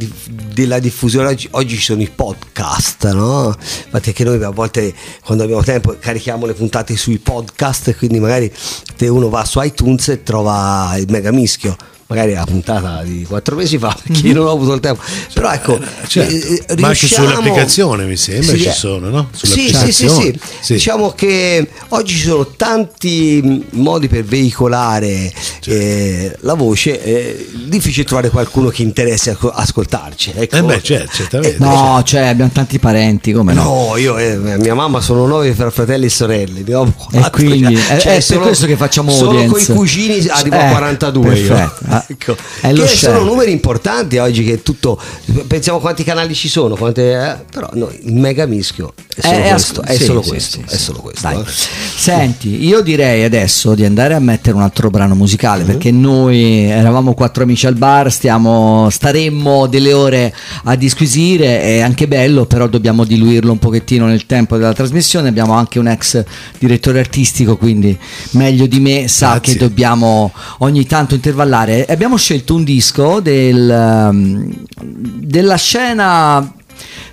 della 0.52 0.80
diffusione. 0.80 1.28
Oggi, 1.28 1.46
oggi, 1.52 1.76
ci 1.76 1.82
sono 1.82 2.02
i 2.02 2.10
podcast, 2.12 3.12
no? 3.12 3.54
Infatti, 3.84 4.08
anche 4.08 4.24
noi 4.24 4.42
a 4.42 4.50
volte 4.50 4.92
quando 5.24 5.44
abbiamo 5.44 5.62
tempo 5.62 5.94
carichiamo 5.96 6.44
le 6.44 6.54
puntate 6.54 6.96
sui 6.96 7.18
podcast. 7.18 7.96
Quindi, 7.96 8.18
magari 8.18 8.52
se 8.52 9.06
uno 9.06 9.28
va 9.28 9.44
su 9.44 9.60
iTunes 9.62 10.08
e 10.08 10.24
trova 10.24 10.96
il 10.96 11.06
mega 11.08 11.30
mischio 11.30 11.76
magari 12.08 12.32
la 12.32 12.44
puntata 12.44 13.02
di 13.02 13.24
quattro 13.24 13.54
mesi 13.54 13.76
fa 13.76 13.94
perché 14.02 14.28
io 14.28 14.34
non 14.34 14.46
ho 14.46 14.52
avuto 14.52 14.72
il 14.72 14.80
tempo 14.80 15.02
però 15.34 15.52
ecco 15.52 15.78
certo. 16.06 16.32
eh, 16.32 16.38
riusciamo... 16.38 16.80
ma 16.80 16.86
anche 16.88 17.06
sull'applicazione 17.06 18.04
mi 18.04 18.16
sembra 18.16 18.56
sì, 18.56 18.62
ci 18.62 18.70
sono 18.70 19.10
no? 19.10 19.28
Sì, 19.32 19.74
sì, 19.74 19.92
sì, 19.92 20.38
sì, 20.60 20.72
diciamo 20.72 21.12
che 21.12 21.68
oggi 21.88 22.14
ci 22.14 22.26
sono 22.26 22.46
tanti 22.56 23.66
modi 23.72 24.08
per 24.08 24.24
veicolare 24.24 25.30
certo. 25.60 25.70
eh, 25.70 26.36
la 26.40 26.54
voce 26.54 26.98
è 27.02 27.36
difficile 27.66 28.06
trovare 28.06 28.30
qualcuno 28.30 28.70
che 28.70 28.82
interessi 28.82 29.28
a 29.28 29.36
ascoltarci 29.38 30.32
ecco. 30.34 30.56
eh 30.56 30.62
beh 30.62 30.82
certo, 30.82 31.12
certamente 31.12 31.56
eh, 31.56 31.58
no 31.58 32.02
cioè 32.06 32.22
abbiamo 32.22 32.50
tanti 32.54 32.78
parenti 32.78 33.32
come 33.32 33.52
no, 33.52 33.62
no 33.64 33.96
io 33.98 34.16
e 34.16 34.30
eh, 34.30 34.56
mia 34.56 34.74
mamma 34.74 35.02
sono 35.02 35.26
nove 35.26 35.52
fratelli 35.52 36.06
e 36.06 36.10
sorelle 36.10 36.60
e 36.60 37.30
quindi 37.30 37.76
cioè, 37.76 38.16
è, 38.16 38.24
per 38.24 38.38
questo 38.38 38.64
che 38.64 38.76
facciamo 38.76 39.10
solo 39.10 39.40
audience. 39.40 39.66
con 39.66 39.74
i 39.74 39.78
cugini 39.78 40.26
arrivo 40.28 40.56
a 40.56 40.68
42 40.68 41.28
eh, 41.28 41.46
perfetto 41.46 41.96
ecco. 42.06 42.36
È 42.60 42.72
che 42.72 42.86
sono 42.86 43.22
numeri 43.22 43.52
importanti 43.52 44.18
oggi 44.18 44.44
che 44.44 44.62
tutto 44.62 45.00
pensiamo 45.46 45.78
quanti 45.78 46.04
canali 46.04 46.34
ci 46.34 46.48
sono 46.48 46.76
quante, 46.76 47.12
eh? 47.12 47.36
però 47.50 47.68
no, 47.74 47.90
il 48.02 48.14
mega 48.14 48.46
mischio 48.46 48.92
è 49.14 49.20
solo 49.20 49.36
è, 49.36 49.48
questo, 49.50 49.82
è, 49.82 49.96
sì, 49.96 50.04
solo 50.04 50.22
sì, 50.22 50.28
questo, 50.28 50.58
sì, 50.66 50.74
è 50.74 50.76
solo 50.76 50.98
questo 51.00 51.28
eh. 51.28 51.44
senti 51.46 52.64
io 52.64 52.80
direi 52.80 53.24
adesso 53.24 53.74
di 53.74 53.84
andare 53.84 54.14
a 54.14 54.20
mettere 54.20 54.56
un 54.56 54.62
altro 54.62 54.90
brano 54.90 55.14
musicale 55.14 55.62
mm-hmm. 55.62 55.72
perché 55.72 55.90
noi 55.90 56.64
eravamo 56.64 57.14
quattro 57.14 57.42
amici 57.42 57.66
al 57.66 57.74
bar 57.74 58.12
stiamo, 58.12 58.88
staremmo 58.90 59.66
delle 59.66 59.92
ore 59.92 60.34
a 60.64 60.76
disquisire 60.76 61.60
è 61.60 61.80
anche 61.80 62.06
bello 62.06 62.46
però 62.46 62.66
dobbiamo 62.68 63.04
diluirlo 63.04 63.52
un 63.52 63.58
pochettino 63.58 64.06
nel 64.06 64.26
tempo 64.26 64.56
della 64.56 64.72
trasmissione 64.72 65.28
abbiamo 65.28 65.54
anche 65.54 65.78
un 65.78 65.88
ex 65.88 66.22
direttore 66.58 67.00
artistico 67.00 67.56
quindi 67.56 67.98
meglio 68.32 68.66
di 68.66 68.80
me 68.80 69.08
sa 69.08 69.32
Grazie. 69.32 69.52
che 69.54 69.58
dobbiamo 69.58 70.32
ogni 70.58 70.86
tanto 70.86 71.14
intervallare 71.14 71.86
abbiamo 71.88 72.16
scelto 72.16 72.54
un 72.54 72.64
disco 72.64 73.20
del, 73.20 74.08
um, 74.10 74.54
della 74.72 75.56
scena 75.56 76.52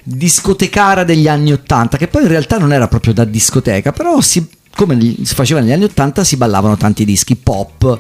discotecara 0.03 1.03
degli 1.03 1.27
anni 1.27 1.51
Ottanta, 1.51 1.97
che 1.97 2.07
poi 2.07 2.23
in 2.23 2.27
realtà 2.27 2.57
non 2.57 2.71
era 2.71 2.87
proprio 2.87 3.13
da 3.13 3.25
discoteca, 3.25 3.91
però 3.91 4.21
si, 4.21 4.47
come 4.75 4.97
si 5.23 5.33
faceva 5.33 5.59
negli 5.59 5.71
anni 5.71 5.85
Ottanta 5.85 6.23
si 6.23 6.37
ballavano 6.37 6.77
tanti 6.77 7.05
dischi 7.05 7.35
pop. 7.35 7.99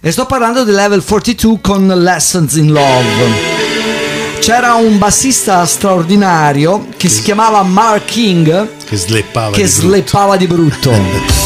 E 0.00 0.10
sto 0.10 0.26
parlando 0.26 0.64
di 0.64 0.72
Level 0.72 1.04
42 1.04 1.58
con 1.60 1.86
Lessons 1.86 2.54
in 2.54 2.72
Love. 2.72 3.64
C'era 4.40 4.74
un 4.74 4.98
bassista 4.98 5.64
straordinario 5.64 6.88
che 6.96 7.08
si 7.08 7.22
chiamava 7.22 7.62
Mark 7.62 8.04
King 8.04 8.68
che 8.84 8.96
sleppava 8.96 9.50
che 9.50 9.62
di 9.62 9.68
sleppava 9.68 10.36
di 10.36 10.46
brutto. 10.46 11.45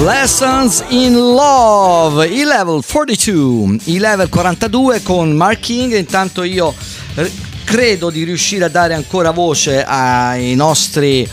Lessons 0.00 0.84
in 0.88 1.14
Love, 1.14 2.26
i 2.26 2.44
level 2.44 2.82
42, 2.84 3.78
i 3.84 3.98
level 3.98 4.28
42 4.28 5.02
con 5.02 5.32
Mark 5.32 5.60
King. 5.60 5.96
Intanto 5.96 6.44
io 6.44 6.72
credo 7.64 8.08
di 8.08 8.22
riuscire 8.22 8.64
a 8.64 8.68
dare 8.68 8.94
ancora 8.94 9.32
voce 9.32 9.84
ai 9.84 10.54
nostri 10.54 11.28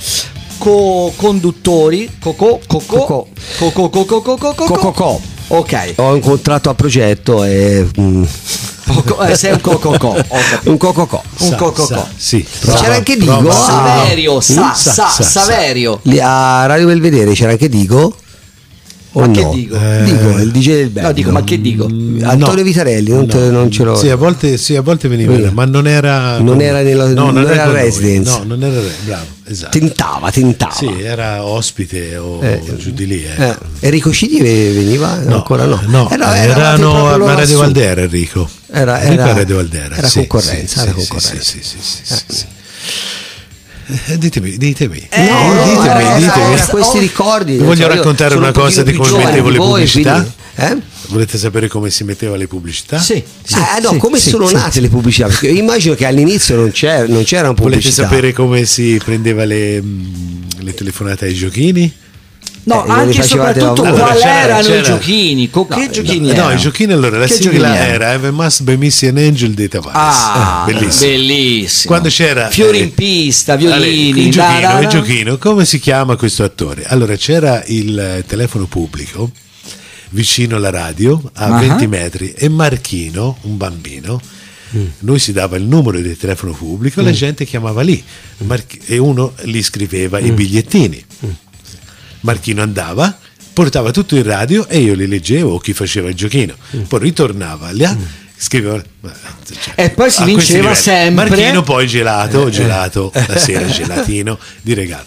co-conduttori. 0.57 2.17
Coco, 2.19 2.59
coco, 2.65 3.27
coco, 3.57 3.89
coco, 3.89 4.05
coco, 4.05 4.53
coco, 4.53 4.77
coco. 4.77 5.21
Ok. 5.47 5.93
Ho 5.97 6.15
incontrato 6.15 6.69
a 6.69 6.73
progetto 6.73 7.43
e. 7.43 7.87
Mm. 7.99 8.23
eh, 9.27 9.35
sei 9.35 9.51
un 9.51 9.61
cococò. 9.61 10.15
un 10.65 10.77
cococò. 10.77 11.21
Un 11.37 11.55
cococò. 11.55 12.07
Sì, 12.15 12.45
c'era 12.61 12.95
anche 12.95 13.15
Digo. 13.15 13.51
Saverio, 13.51 14.41
sa, 14.41 14.73
sa, 14.73 15.07
sa, 15.07 15.23
Saverio. 15.23 15.99
Lì 16.03 16.19
a 16.19 16.65
Radio 16.65 16.87
Belvedere 16.87 17.33
c'era 17.33 17.51
anche 17.51 17.69
Digo. 17.69 18.15
Ma 19.19 19.27
no? 19.27 19.31
che 19.31 19.49
dico? 19.55 19.75
Eh, 19.75 20.03
dico, 20.03 20.29
il 20.39 20.51
DJ 20.51 20.67
del 20.67 20.89
Belgio. 20.89 21.07
No, 21.07 21.13
dico, 21.13 21.31
ma 21.31 21.43
che 21.43 21.61
dico? 21.61 21.85
Antonio 21.85 22.55
no, 22.55 22.63
Vitarelli, 22.63 23.09
non, 23.11 23.25
no. 23.31 23.49
non, 23.49 23.71
ce 23.71 23.83
l'ho. 23.83 23.95
Sì, 23.95 24.09
a 24.09 24.15
volte, 24.15 24.57
sì, 24.57 24.75
a 24.75 24.81
volte 24.81 25.07
veniva, 25.07 25.33
sì. 25.35 25.49
ma 25.53 25.63
non 25.65 25.87
era. 25.87 26.39
Non 26.39 26.59
era 26.59 26.81
nella 26.81 27.07
no, 27.07 27.31
non, 27.31 27.43
non 27.43 27.49
era 27.49 27.71
residence. 27.71 28.39
No, 28.39 28.43
non 28.43 28.63
era 28.63 28.81
bravo, 29.05 29.25
esatto. 29.45 29.77
Tentava, 29.77 30.31
tentava. 30.31 30.73
Sì, 30.73 31.01
era 31.01 31.45
ospite 31.45 32.17
o 32.17 32.43
eh, 32.43 32.61
giù 32.77 32.91
di 32.91 33.07
lì. 33.07 33.23
Eh. 33.23 33.41
Eh. 33.41 33.55
Enrico 33.79 34.11
Citi 34.11 34.41
veniva? 34.41 35.17
No, 35.19 35.35
ancora 35.35 35.63
no. 35.65 35.81
No, 35.85 36.09
eh, 36.09 36.17
no 36.17 36.33
erano 36.33 37.07
a 37.07 37.33
Radio 37.35 37.59
Valdera 37.59 38.01
Enrico. 38.01 38.49
Era, 38.69 38.99
era, 38.99 39.11
Enrico 39.11 39.29
a 39.29 39.33
Radio 39.33 39.55
Valdera. 39.55 39.95
Era 39.95 40.07
sì, 40.07 40.27
concorrenza. 40.27 40.79
Sì, 40.81 40.85
era 40.87 40.91
concorrenza. 40.93 41.41
Sì, 41.41 41.59
sì, 41.61 41.77
sì. 41.79 42.01
sì 42.03 42.43
eh, 42.43 42.53
ditemi, 44.17 44.57
ditemi. 44.57 45.07
Eh, 45.09 45.29
no, 45.29 45.63
ditemi, 45.63 45.87
era, 45.87 46.17
ditemi. 46.17 46.53
Era 46.53 46.65
questi 46.65 46.99
ricordi. 46.99 47.51
Vi 47.53 47.63
voglio 47.63 47.85
cioè, 47.85 47.95
raccontare 47.95 48.35
una 48.35 48.51
cosa 48.51 48.83
di 48.83 48.93
come 48.93 49.23
mettevo 49.23 49.49
le 49.49 49.57
pubblicità. 49.57 50.13
Quindi, 50.13 50.33
Eh? 50.55 50.93
Volete 51.09 51.37
sapere 51.37 51.67
come 51.67 51.89
si 51.91 52.03
metteva 52.03 52.35
le 52.35 52.47
pubblicità? 52.47 52.97
Sì. 52.99 53.21
sì 53.43 53.55
eh, 53.55 53.81
no, 53.81 53.91
sì, 53.91 53.97
come 53.97 54.17
sì, 54.17 54.29
sono 54.29 54.49
nate 54.49 54.79
le 54.79 54.89
pubblicità? 54.89 55.27
Perché 55.27 55.49
immagino 55.49 55.93
che 55.93 56.05
all'inizio 56.05 56.55
non, 56.55 56.71
c'era, 56.71 57.05
non 57.07 57.23
c'erano 57.23 57.53
pubblicità. 57.53 58.07
Volete 58.07 58.15
sapere 58.15 58.33
come 58.33 58.65
si 58.65 58.99
prendeva 59.03 59.43
le, 59.45 59.81
mm, 59.81 60.03
le 60.59 60.73
telefonate 60.73 61.25
ai 61.25 61.33
giochini? 61.33 61.93
No, 62.65 62.83
eh, 62.85 62.91
anche 62.91 63.19
e 63.19 63.23
soprattutto 63.23 63.83
quali 63.83 64.21
erano 64.21 64.61
c'era... 64.63 64.79
i 64.79 64.83
giochini? 64.83 65.49
Con 65.51 65.67
no, 65.69 65.75
che 65.75 65.89
giochini 65.89 66.33
no, 66.33 66.47
no, 66.47 66.51
i 66.51 66.57
giochini 66.57 66.93
allora 66.93 67.19
la 67.19 67.27
che 67.27 67.33
sigla 67.33 67.77
era 67.77 68.09
Have 68.11 68.31
Must 68.31 68.63
Be 68.63 68.75
Missy 68.75 69.07
Angel 69.07 69.53
dei 69.53 69.67
Tavares. 69.67 69.95
Ah, 69.95 70.65
eh, 70.67 70.73
bellissimo. 70.73 71.11
bellissimo. 71.11 71.93
Quando 71.93 72.09
c'era 72.09 72.49
Fiori 72.49 72.79
in 72.79 72.93
pista, 72.93 73.55
violini, 73.55 74.25
il 74.25 74.31
giochino, 74.31 74.61
da, 74.61 74.73
da, 74.73 74.79
il 74.79 74.87
giochino, 74.87 75.37
come 75.37 75.63
si 75.65 75.79
chiama 75.79 76.15
questo 76.15 76.43
attore? 76.43 76.85
Allora 76.87 77.15
c'era 77.15 77.63
il 77.67 78.23
telefono 78.25 78.65
pubblico 78.65 79.29
vicino 80.09 80.55
alla 80.55 80.71
radio 80.71 81.21
a 81.33 81.49
uh-huh. 81.49 81.59
20 81.59 81.87
metri 81.87 82.31
e 82.31 82.49
Marchino, 82.49 83.37
un 83.41 83.57
bambino, 83.57 84.19
mm. 84.75 84.85
lui 84.99 85.19
si 85.19 85.33
dava 85.33 85.57
il 85.57 85.63
numero 85.63 85.99
del 85.99 86.17
telefono 86.17 86.53
pubblico 86.53 86.99
e 86.99 87.03
mm. 87.03 87.05
la 87.05 87.11
gente 87.11 87.45
chiamava 87.45 87.81
lì 87.81 88.03
March- 88.37 88.79
e 88.85 88.97
uno 88.97 89.33
gli 89.43 89.61
scriveva 89.61 90.19
mm. 90.19 90.25
i 90.25 90.31
bigliettini. 90.31 91.05
Marchino 92.25 92.61
andava, 92.61 93.17
portava 93.53 93.91
tutto 93.91 94.15
in 94.15 94.23
radio 94.23 94.67
e 94.67 94.79
io 94.79 94.95
li 94.95 95.07
leggevo 95.07 95.53
o 95.53 95.59
chi 95.59 95.73
faceva 95.73 96.09
il 96.09 96.15
giochino. 96.15 96.55
Mm. 96.75 96.81
Poi 96.81 96.99
ritornava 96.99 97.69
là 97.71 97.93
mm. 97.93 98.03
scriveva 98.35 98.83
cioè, 99.61 99.73
e 99.75 99.89
poi 99.91 100.09
si 100.09 100.23
vinceva 100.23 100.73
sempre 100.73 101.29
Marchino 101.29 101.61
poi 101.61 101.87
gelato, 101.87 102.47
eh, 102.47 102.51
gelato 102.51 103.11
eh. 103.13 103.23
la 103.29 103.37
sera 103.37 103.67
gelatino 103.67 104.37
di 104.61 104.73
regalo 104.73 105.05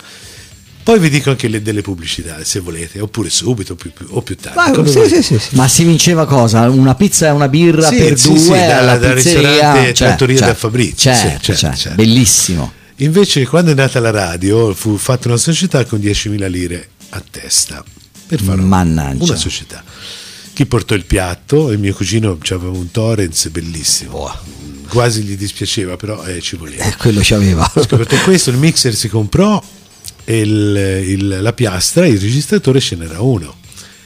poi 0.88 1.00
vi 1.00 1.10
dico 1.10 1.28
anche 1.28 1.48
le, 1.48 1.60
delle 1.60 1.82
pubblicità 1.82 2.42
se 2.44 2.60
volete, 2.60 2.98
oppure 2.98 3.28
subito 3.28 3.74
più, 3.74 3.92
più, 3.92 4.06
o 4.08 4.22
più 4.22 4.36
tardi. 4.36 4.80
Ma, 4.80 4.86
sì, 4.86 5.22
sì, 5.22 5.38
sì, 5.38 5.38
Ma 5.50 5.68
si 5.68 5.84
vinceva 5.84 6.24
cosa? 6.24 6.66
Una 6.70 6.94
pizza 6.94 7.26
e 7.26 7.30
una 7.30 7.48
birra 7.48 7.90
per 7.90 8.18
due 8.18 8.72
alla 8.72 8.96
da, 8.96 9.12
pizzeria? 9.12 9.74
Cioè, 9.74 9.92
Trattoria 9.92 10.38
cioè, 10.38 10.46
da 10.46 10.54
Fabrizio. 10.54 11.12
Certo, 11.12 11.54
certo, 11.54 11.76
certo. 11.76 11.94
Bellissimo. 11.94 12.72
Invece 13.00 13.46
quando 13.46 13.72
è 13.72 13.74
nata 13.74 14.00
la 14.00 14.10
radio 14.10 14.72
fu 14.72 14.96
fatta 14.96 15.28
una 15.28 15.36
società 15.36 15.84
con 15.84 15.98
10.000 15.98 16.48
lire 16.48 16.88
a 17.10 17.22
testa 17.28 17.84
per 18.26 18.40
fare 18.40 18.60
Mannaggia. 18.60 19.24
una 19.24 19.36
società. 19.36 19.82
Chi 20.52 20.66
portò 20.66 20.94
il 20.94 21.04
piatto? 21.04 21.70
Il 21.70 21.78
mio 21.78 21.94
cugino 21.94 22.38
aveva 22.50 22.70
un 22.70 22.90
Torrens 22.90 23.48
bellissimo. 23.48 24.18
Oh. 24.18 24.38
Quasi 24.88 25.22
gli 25.22 25.36
dispiaceva, 25.36 25.96
però 25.96 26.24
eh, 26.24 26.40
ci 26.40 26.56
voleva. 26.56 26.84
Eh, 26.84 26.96
quello 26.96 27.22
ci 27.22 27.34
aveva. 27.34 27.64
Scoperto 27.72 28.16
questo, 28.24 28.50
il 28.50 28.56
mixer 28.56 28.94
si 28.94 29.08
comprò 29.08 29.62
il, 30.24 31.04
il, 31.06 31.38
la 31.40 31.52
piastra, 31.52 32.06
il 32.06 32.18
registratore 32.18 32.80
ce 32.80 32.96
n'era 32.96 33.20
uno. 33.20 33.56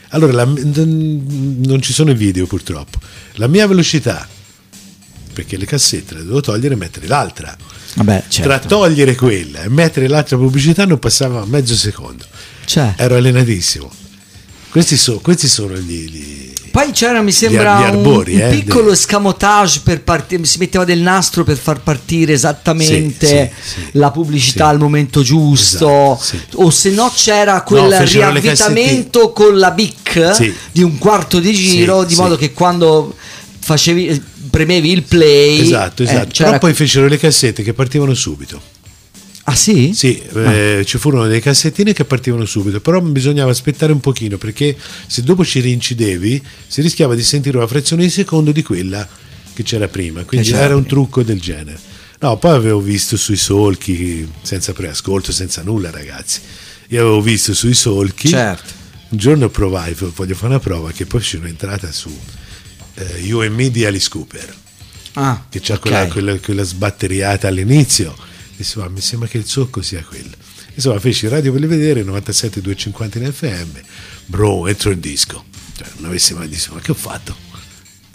Allora, 0.09 0.32
la, 0.32 0.44
non 0.44 1.78
ci 1.80 1.92
sono 1.92 2.11
i 2.11 2.14
video 2.14 2.46
purtroppo. 2.46 2.98
La 3.36 3.46
mia 3.46 3.66
velocità, 3.66 4.28
perché 5.32 5.56
le 5.56 5.66
cassette 5.66 6.14
le 6.14 6.20
dovevo 6.20 6.40
togliere 6.40 6.74
e 6.74 6.76
mettere 6.76 7.06
l'altra. 7.06 7.56
Vabbè, 7.94 8.24
certo. 8.28 8.48
Tra 8.48 8.58
togliere 8.58 9.14
quella 9.14 9.62
e 9.62 9.68
mettere 9.68 10.08
l'altra 10.08 10.36
pubblicità 10.36 10.84
non 10.84 10.98
passava 10.98 11.44
mezzo 11.46 11.74
secondo. 11.74 12.24
Cioè. 12.64 12.94
Ero 12.96 13.16
allenatissimo. 13.16 13.90
Questi, 14.70 14.96
so, 14.96 15.18
questi 15.20 15.48
sono 15.48 15.76
gli, 15.76 16.08
gli 16.08 16.52
poi 16.72 16.90
c'era, 16.92 17.20
mi 17.20 17.32
sembra, 17.32 17.80
gli, 17.80 17.82
arbori, 17.82 18.34
un, 18.34 18.40
un 18.40 18.46
eh, 18.46 18.50
piccolo 18.50 18.86
de... 18.86 18.92
escamotage 18.92 19.80
per 19.84 20.02
partire, 20.02 20.42
si 20.46 20.56
metteva 20.56 20.84
del 20.84 21.00
nastro 21.00 21.44
per 21.44 21.58
far 21.58 21.82
partire 21.82 22.32
esattamente 22.32 23.52
sì, 23.62 23.74
sì, 23.74 23.88
la 23.92 24.10
pubblicità 24.10 24.68
al 24.68 24.78
momento 24.78 25.20
giusto, 25.20 26.18
esatto, 26.18 26.62
o 26.62 26.70
se 26.70 26.90
no 26.92 27.12
c'era 27.14 27.60
quel 27.60 27.90
no, 27.90 28.04
riavvitamento 28.04 29.32
con 29.32 29.58
la 29.58 29.70
BIC 29.70 30.54
di 30.72 30.82
un 30.82 30.96
quarto 30.96 31.40
di 31.40 31.52
giro, 31.52 32.04
di 32.04 32.14
modo 32.14 32.36
che 32.36 32.54
quando 32.54 33.14
facevi, 33.58 34.22
premevi 34.53 34.92
il 34.92 35.03
play... 35.05 35.61
Esatto, 35.61 36.03
esatto. 36.03 36.42
Eh, 36.42 36.44
Però 36.44 36.59
poi 36.59 36.74
fecero 36.74 37.09
le 37.09 37.16
cassette 37.16 37.62
che 37.62 37.72
partivano 37.72 38.12
subito. 38.12 38.61
Ah 39.44 39.55
sì? 39.57 39.92
Sì, 39.94 40.22
ah. 40.34 40.53
eh, 40.53 40.84
ci 40.84 40.98
furono 40.98 41.26
dei 41.26 41.40
cassettini 41.40 41.94
che 41.94 42.05
partivano 42.05 42.44
subito, 42.44 42.80
però 42.80 43.00
bisognava 43.00 43.50
aspettare 43.50 43.92
un 43.92 44.00
pochino 44.00 44.36
perché 44.36 44.76
se 45.07 45.22
dopo 45.22 45.44
ci 45.44 45.61
rincidevi 45.61 46.40
si 46.66 46.82
rischiava 46.82 47.14
di 47.14 47.22
sentire 47.22 47.57
una 47.57 47.66
frazione 47.66 48.03
di 48.03 48.11
secondo 48.11 48.53
di 48.53 48.62
quella 48.62 49.09
che 49.55 49.62
c'era 49.62 49.88
prima, 49.88 50.22
quindi 50.24 50.50
eh, 50.50 50.57
era 50.57 50.76
un 50.76 50.86
trucco 50.86 51.22
del 51.22 51.40
genere. 51.40 51.80
No, 52.20 52.36
poi 52.36 52.55
avevo 52.55 52.80
visto 52.80 53.16
sui 53.16 53.36
solchi, 53.36 54.30
senza 54.42 54.74
preascolto, 54.74 55.32
senza 55.32 55.62
nulla 55.62 55.90
ragazzi, 55.90 56.40
io 56.88 57.00
avevo 57.00 57.22
visto 57.22 57.53
sui 57.53 57.74
solchi, 57.74 58.28
certo. 58.28 58.70
un 59.09 59.18
giorno 59.18 59.48
provai, 59.48 59.96
voglio 59.98 60.34
fare 60.34 60.48
una 60.48 60.61
prova, 60.61 60.92
che 60.92 61.07
poi 61.07 61.22
sono 61.22 61.48
entrata 61.48 61.90
su 61.90 62.16
eh, 62.95 63.32
UMI 63.32 63.70
di 63.70 63.84
Alice 63.84 64.09
Cooper, 64.09 64.55
ah, 65.14 65.47
che 65.49 65.61
c'ha 65.61 65.74
okay. 65.74 65.90
quella, 65.90 66.07
quella, 66.12 66.38
quella 66.38 66.62
sbatteriata 66.62 67.49
all'inizio 67.49 68.30
Insomma, 68.62 68.88
mi 68.88 69.01
sembra 69.01 69.28
che 69.28 69.38
il 69.38 69.47
succo 69.47 69.82
sia 69.82 70.03
quello. 70.05 70.30
Insomma, 70.74 70.99
feci 71.01 71.28
radio 71.28 71.53
per 71.53 71.61
le 71.61 71.66
vedere, 71.66 72.03
97 72.03 72.61
250 72.61 73.18
in 73.18 73.32
FM, 73.32 73.78
bro, 74.26 74.66
entro 74.68 74.90
in 74.90 75.01
disco. 75.01 75.45
Cioè, 75.76 75.86
non 75.97 76.11
avessi 76.11 76.32
mai 76.34 76.49
detto, 76.49 76.72
ma 76.72 76.80
che 76.80 76.93
ho 76.93 76.95
fatto? 76.95 77.34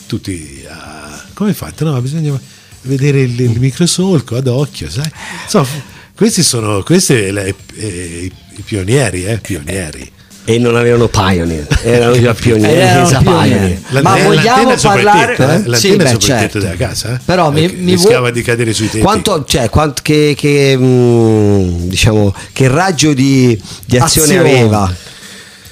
Tutti, 0.08 0.64
uh, 0.66 1.34
come 1.34 1.50
hai 1.50 1.56
fatto? 1.56 1.84
No, 1.84 2.02
bisogna 2.02 2.40
vedere 2.84 3.22
il, 3.22 3.40
il 3.40 3.60
microsolco 3.60 4.38
ad 4.38 4.48
occhio, 4.48 4.90
sai? 4.90 5.12
Insomma, 5.44 5.68
questi 6.16 6.42
sono 6.42 6.82
questi 6.82 7.14
eh, 7.14 8.32
i 8.56 8.62
pionieri, 8.64 9.26
eh, 9.26 9.40
pionieri 9.40 10.12
e 10.50 10.58
non 10.60 10.78
avevano 10.78 11.10
Pioneer, 11.10 11.68
erano 11.84 12.18
già 12.18 12.34
pionieri 12.34 12.80
senza 12.80 13.18
Pioneer. 13.18 13.82
Ma 14.02 14.16
vogliamo 14.16 14.76
parlare 14.82 15.36
tetto, 15.36 15.44
eh? 15.44 15.46
l'antenna 15.66 15.76
sì, 15.76 15.96
beh, 15.98 16.08
sopra 16.08 16.20
certo. 16.20 16.32
il 16.32 16.40
tetto 16.40 16.60
della 16.60 16.76
casa, 16.78 17.16
eh? 17.16 17.20
però 17.26 17.52
mi, 17.52 17.68
mi 17.68 17.92
rischiava 17.92 18.20
vuoi... 18.20 18.32
di 18.32 18.42
cadere 18.44 18.72
sui 18.72 18.86
tetti. 18.88 19.04
Quanto, 19.04 19.44
cioè, 19.44 19.70
quanto, 19.70 20.02
che, 20.02 20.36
che, 20.38 20.78
mh, 20.78 20.86
mm, 20.86 21.90
diciamo, 21.90 22.34
che 22.54 22.70
raggio 22.70 23.14
di, 23.14 23.62
di 23.86 23.98
azione, 23.98 24.38
azione 24.38 24.50
aveva? 24.50 24.96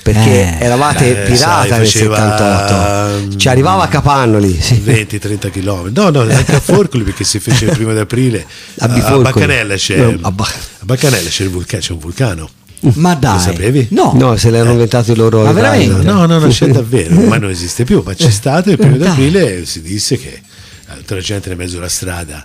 perché 0.04 0.60
eh, 0.60 0.66
eravate 0.66 1.24
eh, 1.24 1.26
pirata 1.26 1.68
sai, 1.68 1.80
nel 1.80 1.88
78 1.88 3.38
ci 3.38 3.48
arrivava 3.48 3.86
a 3.86 3.88
Capannoli 3.88 4.56
sì. 4.62 4.80
20-30 4.86 5.50
km 5.50 5.90
no 5.92 6.10
no 6.12 6.20
anche 6.32 6.58
a 6.58 6.60
Forcoli 6.60 7.04
perché 7.04 7.24
si 7.24 7.40
fece 7.40 7.66
il 7.66 7.72
primo 7.72 7.92
di 7.92 7.98
aprile 7.98 8.46
a, 8.82 8.86
a 8.86 9.18
Baccanella 9.18 9.74
c'è, 9.74 9.96
no, 9.96 10.16
a, 10.22 10.30
ba- 10.30 10.46
a 10.46 10.86
Baccanella 10.86 11.28
c'è, 11.28 11.48
vulcano, 11.48 11.82
c'è 11.82 11.92
un 11.94 11.98
vulcano 11.98 12.50
ma 12.96 13.16
dai, 13.16 13.34
lo 13.34 13.40
sapevi? 13.40 13.88
No, 13.92 14.14
no 14.16 14.36
se 14.38 14.50
l'hanno 14.50 14.70
eh. 14.70 14.74
inventato 14.74 15.12
i 15.12 15.16
loro. 15.16 15.44
Ma 15.44 15.52
veramente? 15.52 16.04
No, 16.04 16.26
no, 16.26 16.40
non 16.40 16.50
c'è 16.50 16.68
davvero, 16.72 17.16
ma 17.16 17.38
non 17.38 17.50
esiste 17.50 17.84
più. 17.84 18.02
Ma 18.06 18.14
c'è 18.14 18.30
stato 18.30 18.70
il 18.70 18.78
primo 18.78 18.98
d'aprile 18.98 19.66
si 19.66 19.82
disse 19.82 20.18
che 20.18 20.42
tutta 20.98 21.16
la 21.16 21.22
gente 21.22 21.50
in 21.50 21.58
mezzo 21.58 21.78
alla 21.78 21.90
strada. 21.90 22.44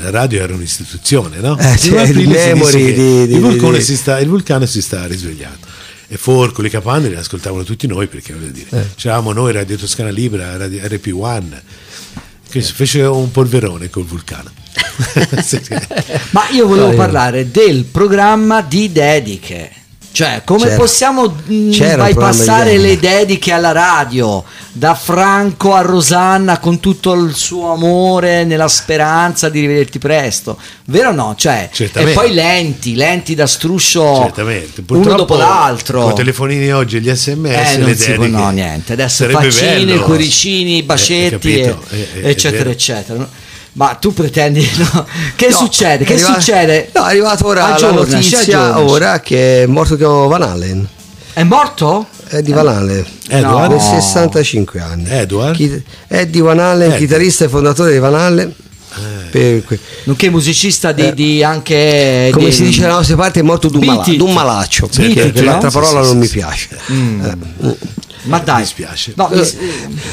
La 0.00 0.10
radio 0.10 0.42
era 0.42 0.54
un'istituzione, 0.54 1.38
no? 1.38 1.56
Eh, 1.56 1.78
cioè, 1.78 2.02
il, 2.02 2.28
memory 2.28 2.84
di, 2.84 2.94
di, 3.28 3.36
il, 3.36 3.72
di, 3.72 3.80
si 3.80 3.96
sta, 3.96 4.18
il 4.18 4.26
vulcano 4.26 4.66
si 4.66 4.82
sta 4.82 5.06
risvegliando 5.06 5.66
e 6.10 6.16
Forcoli, 6.16 6.70
Capandri 6.70 7.14
ascoltavano 7.14 7.64
tutti 7.64 7.86
noi 7.86 8.06
perché 8.06 8.32
voglio 8.32 8.48
dire, 8.48 8.68
eh. 8.70 8.86
c'eravamo 8.96 9.32
noi 9.32 9.52
Radio 9.52 9.76
Toscana 9.76 10.08
Libera, 10.08 10.56
Radio 10.56 10.80
RP1 10.80 11.60
che 12.50 12.62
si 12.62 12.72
fece 12.72 13.02
un 13.02 13.30
polverone 13.30 13.90
col 13.90 14.04
vulcano. 14.04 14.50
Ma 16.30 16.48
io 16.50 16.66
volevo 16.66 16.94
parlare 16.94 17.50
del 17.50 17.84
programma 17.84 18.62
di 18.62 18.90
dediche. 18.90 19.72
Cioè, 20.10 20.42
come 20.44 20.64
C'era. 20.64 20.76
possiamo 20.76 21.32
mm, 21.50 21.70
bypassare 21.70 22.76
le 22.78 22.98
dediche 22.98 23.52
alla 23.52 23.72
radio? 23.72 24.42
Da 24.72 24.94
Franco 24.94 25.74
a 25.74 25.80
Rosanna 25.82 26.58
con 26.58 26.80
tutto 26.80 27.12
il 27.14 27.34
suo 27.34 27.72
amore, 27.72 28.44
nella 28.44 28.68
speranza 28.68 29.48
di 29.48 29.60
rivederti 29.60 29.98
presto. 29.98 30.58
Vero 30.86 31.10
o 31.10 31.12
no? 31.12 31.34
Cioè, 31.36 31.70
e 31.72 32.12
poi 32.12 32.32
lenti, 32.32 32.94
lenti 32.94 33.34
da 33.34 33.46
struscio 33.46 34.32
uno 34.88 35.14
dopo 35.14 35.36
l'altro. 35.36 36.02
Con 36.02 36.12
i 36.12 36.16
telefonini 36.16 36.72
oggi, 36.72 37.00
gli 37.00 37.10
sms, 37.10 37.74
eh, 37.74 37.76
non 37.78 37.94
si 37.94 38.12
può, 38.12 38.26
no, 38.26 38.50
niente. 38.50 38.94
Adesso 38.94 39.28
faccine, 39.28 39.98
cuoricini, 39.98 40.82
bacetti, 40.82 41.60
eh, 41.60 41.76
e, 41.90 42.08
eh, 42.14 42.30
eccetera, 42.30 42.70
eccetera. 42.70 43.28
Ma 43.78 43.94
tu 43.94 44.12
pretendi, 44.12 44.68
no? 44.76 45.06
Che 45.36 45.48
no, 45.50 45.56
succede? 45.56 46.04
Che 46.04 46.14
arriva, 46.14 46.34
succede? 46.34 46.90
No, 46.94 47.04
è 47.04 47.10
arrivata 47.10 47.46
ora 47.46 47.74
Aggiorna, 47.74 48.00
la 48.00 48.06
notizia 48.06 48.80
ora 48.80 49.20
che 49.20 49.62
è 49.62 49.66
morto 49.66 49.96
Van 49.96 50.42
Allen. 50.42 50.86
È 51.32 51.44
morto? 51.44 52.08
Eddie 52.30 52.52
Van 52.52 52.66
Halen. 52.66 53.06
Edward? 53.28 53.70
No. 53.70 53.78
65 53.78 54.80
anni. 54.80 55.08
Edward? 55.08 55.54
Chi, 55.54 55.80
Eddie 56.08 56.42
Van 56.42 56.58
Halen, 56.58 56.90
Ed. 56.90 56.98
chitarrista 56.98 57.44
e 57.44 57.48
fondatore 57.48 57.92
di 57.92 57.98
Van 58.00 58.14
Halen. 58.16 58.52
Eh. 58.96 59.62
Per, 59.62 59.78
nonché 60.04 60.28
musicista 60.30 60.90
di, 60.90 61.06
eh, 61.06 61.14
di 61.14 61.44
anche 61.44 62.30
come 62.32 62.46
di, 62.46 62.52
si 62.52 62.64
dice 62.64 62.80
dalle 62.80 62.94
nostre 62.94 63.14
parti 63.14 63.38
è 63.38 63.42
morto 63.42 63.68
d'un, 63.68 63.84
mala, 63.84 64.02
d'un 64.02 64.32
malaccio 64.32 64.88
perché 64.88 65.42
l'altra 65.42 65.70
parola 65.70 66.02
sì, 66.02 66.06
non 66.06 66.14
sì, 66.14 66.16
mi 66.16 66.26
sì. 66.26 66.32
piace 66.32 66.68
mm. 66.90 67.24
eh. 67.24 67.76
Ma 68.22 68.38
dai, 68.38 68.60
mi 68.60 68.66
spiace. 68.66 69.12
No, 69.16 69.28
mi... 69.32 69.42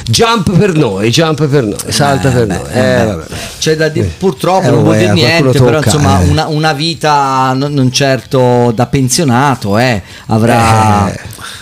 Jump 0.06 0.58
per 0.58 0.74
noi, 0.74 1.10
jump 1.10 1.46
per 1.48 1.64
noi, 1.64 1.78
salta 1.88 2.30
per 2.30 2.48
noi. 2.48 2.72
Eh, 2.72 3.18
C'è 3.60 3.76
da 3.76 3.90
dire, 3.90 4.12
purtroppo 4.18 4.70
non 4.70 4.84
vuol 4.84 4.98
dire 4.98 5.14
niente, 5.14 5.60
però 5.60 5.78
insomma 5.78 6.22
eh. 6.22 6.28
una, 6.28 6.48
una, 6.48 6.74
vita 6.74 7.54
non, 7.54 7.74
non, 7.74 7.92
certo 7.92 8.72
da 8.74 8.86
pensionato, 8.86 9.78
eh, 9.78 10.02
avrà... 10.28 11.12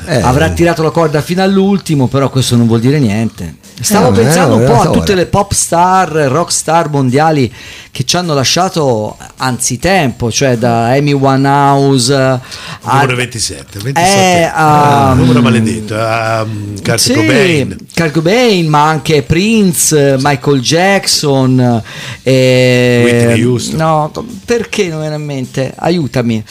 eh. 0.06 0.22
avrà 0.22 0.50
tirato 0.50 0.84
la 0.84 0.92
corda 0.92 1.22
fino 1.22 1.42
all'ultimo, 1.42 2.08
però 2.08 2.30
questo 2.30 2.56
non 2.56 2.68
vuol 2.68 2.80
dire 2.80 3.00
niente. 3.00 3.62
Stavo 3.80 4.10
eh, 4.10 4.24
pensando 4.24 4.56
un 4.56 4.66
po' 4.66 4.82
a 4.82 4.90
tutte 4.90 5.16
le 5.16 5.26
pop 5.26 5.52
star, 5.52 6.10
rock 6.10 6.52
star 6.52 6.90
mondiali 6.90 7.52
che 7.92 8.06
ci 8.06 8.16
hanno 8.16 8.34
lasciato 8.34 9.18
anzitempo, 9.38 10.32
cioè 10.32 10.58
da 10.58 10.92
Amy 10.94 11.14
Winehouse 11.14 12.14
a 12.14 12.40
numero 12.82 13.16
27, 13.16 13.80
27 13.80 14.20
eh, 14.20 14.44
a, 14.54 15.12
uh, 15.12 15.16
numero 15.16 15.42
maledetto, 15.42 15.96
a 15.96 16.42
um, 16.42 16.82
Kurt 16.82 16.98
sì, 16.98 17.14
Cobain. 17.14 17.76
Kurt 17.94 18.12
Cobain, 18.12 18.68
ma 18.68 18.88
anche 18.88 19.22
Prince, 19.22 20.18
Michael 20.20 20.62
Jackson, 20.62 21.82
eh, 22.24 23.02
Whitney 23.04 23.44
Houston. 23.44 23.78
No, 23.78 24.12
perché 24.46 24.88
non 24.88 25.02
viene 25.02 25.16
in 25.16 25.24
mente? 25.26 25.74
Aiutami. 25.76 26.44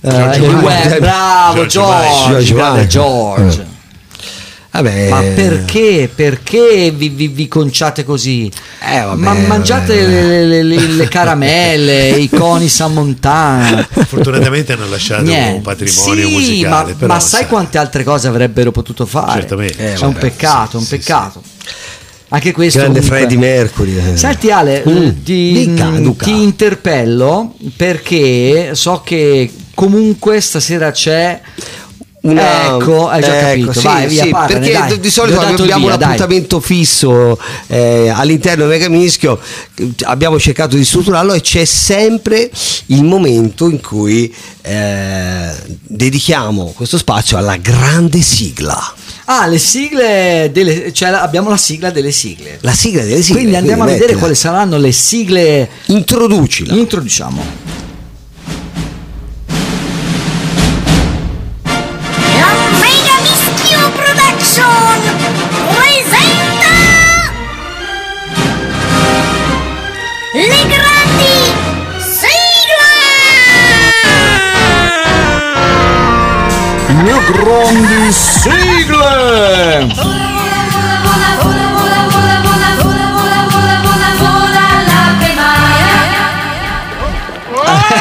Uh, 0.00 0.10
bravo 0.98 1.66
George, 1.66 2.42
George, 2.42 2.86
George. 2.86 2.86
George. 2.86 3.78
Vabbè. 4.70 5.08
Ma 5.08 5.20
perché? 5.34 6.08
Perché 6.14 6.92
vi, 6.94 7.08
vi, 7.08 7.26
vi 7.26 7.48
conciate 7.48 8.04
così? 8.04 8.50
Eh, 8.80 9.00
vabbè, 9.00 9.20
ma 9.20 9.34
mangiate 9.34 10.06
le, 10.06 10.46
le, 10.46 10.62
le, 10.62 10.86
le, 10.86 11.08
caramelle, 11.08 12.10
i 12.18 12.28
coni 12.28 12.68
San 12.68 12.92
Montana. 12.92 13.86
Fortunatamente 14.06 14.72
hanno 14.72 14.88
lasciato 14.88 15.24
Niente. 15.24 15.56
un 15.56 15.62
patrimonio 15.62 16.28
sì, 16.28 16.32
musicale. 16.32 16.92
Ma, 16.92 16.98
però, 16.98 17.14
ma 17.14 17.20
sai, 17.20 17.40
sai 17.40 17.48
quante 17.48 17.78
altre 17.78 18.04
cose 18.04 18.28
avrebbero 18.28 18.70
potuto 18.70 19.06
fare? 19.06 19.40
Certamente. 19.40 19.92
Eh, 19.92 19.94
è 19.94 20.04
un 20.04 20.14
peccato, 20.14 20.78
sì, 20.78 20.84
un 20.84 20.86
peccato. 20.86 21.42
Sì, 21.42 21.50
Anche 22.28 22.52
questo 22.52 22.78
grande 22.78 23.00
comunque. 23.00 23.18
Freddy 23.18 23.36
Mercury. 23.36 24.12
Eh. 24.12 24.16
Senti 24.16 24.50
Ale, 24.52 24.84
mm. 24.88 25.08
ti, 25.24 25.52
Dica, 25.52 25.90
ti 26.16 26.42
interpello 26.42 27.54
perché 27.76 28.70
so 28.74 29.02
che 29.04 29.50
comunque 29.74 30.40
stasera 30.40 30.92
c'è 30.92 31.40
una... 32.22 32.76
Ecco, 32.76 33.08
hai 33.08 33.22
già 33.22 33.36
ecco, 33.36 33.46
capito. 33.46 33.72
Sì, 33.72 33.86
Vai, 33.86 34.08
via, 34.08 34.22
sì, 34.24 34.30
parlane, 34.30 34.68
perché 34.68 34.88
dai. 34.88 35.00
di 35.00 35.10
solito 35.10 35.40
abbiamo 35.40 35.64
via, 35.64 35.76
un 35.76 36.02
appuntamento 36.02 36.58
dai. 36.58 36.66
fisso 36.66 37.38
eh, 37.66 38.08
all'interno 38.08 38.66
del 38.66 38.78
Mega 38.78 38.88
Mischio, 38.88 39.38
abbiamo 40.02 40.38
cercato 40.38 40.76
di 40.76 40.84
strutturarlo 40.84 41.32
e 41.32 41.40
c'è 41.40 41.64
sempre 41.64 42.50
il 42.86 43.04
momento 43.04 43.68
in 43.68 43.80
cui 43.80 44.34
eh, 44.62 45.50
dedichiamo 45.82 46.72
questo 46.76 46.98
spazio 46.98 47.38
alla 47.38 47.56
grande 47.56 48.20
sigla. 48.20 48.94
Ah, 49.26 49.46
le 49.46 49.58
sigle, 49.58 50.50
delle, 50.52 50.92
cioè 50.92 51.10
abbiamo 51.10 51.50
la 51.50 51.56
sigla 51.56 51.90
delle 51.90 52.10
sigle. 52.10 52.58
La 52.62 52.72
sigla 52.72 53.02
delle 53.02 53.22
sigle. 53.22 53.40
Quindi 53.40 53.56
andiamo 53.56 53.84
quindi 53.84 53.98
a 53.98 54.00
vedere 54.00 54.18
quali 54.18 54.34
saranno 54.34 54.76
le 54.76 54.92
sigle. 54.92 55.68
Introducila. 55.86 56.74
Introduciamo. 56.74 57.79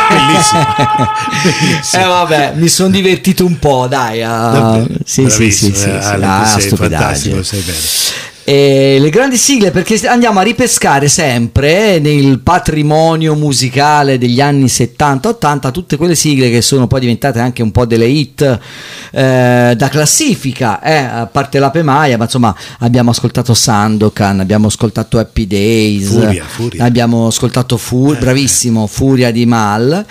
Bellissimo. 0.10 0.66
eh 1.94 2.06
vabbè, 2.06 2.54
mi 2.56 2.68
sono 2.68 2.90
divertito 2.90 3.46
un 3.46 3.60
po', 3.60 3.88
dai. 3.88 4.22
Uh, 4.22 4.86
sì, 5.04 5.30
sì, 5.30 5.52
sì, 5.52 5.52
sì, 5.52 5.74
sì, 5.76 5.90
eh, 5.90 6.24
ah, 6.24 6.46
sei 6.46 6.70
fantastico, 6.76 7.44
sei 7.44 7.62
bene. 7.62 7.78
Eh, 8.52 8.98
le 9.00 9.12
grandi 9.12 9.38
sigle 9.38 9.70
perché 9.70 10.08
andiamo 10.08 10.40
a 10.40 10.42
ripescare 10.42 11.08
sempre 11.08 12.00
nel 12.00 12.40
patrimonio 12.40 13.36
musicale 13.36 14.18
degli 14.18 14.42
anni 14.42 14.66
70-80 14.66 15.70
tutte 15.70 15.98
quelle 15.98 16.16
sigle 16.16 16.50
che 16.50 16.64
sono 16.64 16.88
poi 16.88 17.02
diventate 17.02 17.38
anche 17.38 17.62
un 17.62 17.70
po' 17.70 17.86
delle 17.86 18.08
hit 18.08 18.42
eh, 19.12 19.74
da 19.78 19.88
classifica, 19.90 20.82
eh, 20.82 20.96
a 20.96 21.28
parte 21.28 21.60
la 21.60 21.70
Pemaia, 21.70 22.18
ma 22.18 22.24
insomma 22.24 22.56
abbiamo 22.80 23.12
ascoltato 23.12 23.54
Sandokan, 23.54 24.40
abbiamo 24.40 24.66
ascoltato 24.66 25.20
Happy 25.20 25.46
Days, 25.46 26.08
Furia, 26.08 26.44
Furia. 26.44 26.84
abbiamo 26.86 27.28
ascoltato 27.28 27.78
Furia, 27.78 28.18
eh, 28.18 28.20
bravissimo, 28.20 28.88
Furia 28.88 29.30
di 29.30 29.46
Mal. 29.46 30.06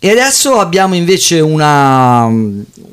E 0.00 0.10
adesso 0.10 0.60
abbiamo 0.60 0.94
invece 0.94 1.40
una, 1.40 2.30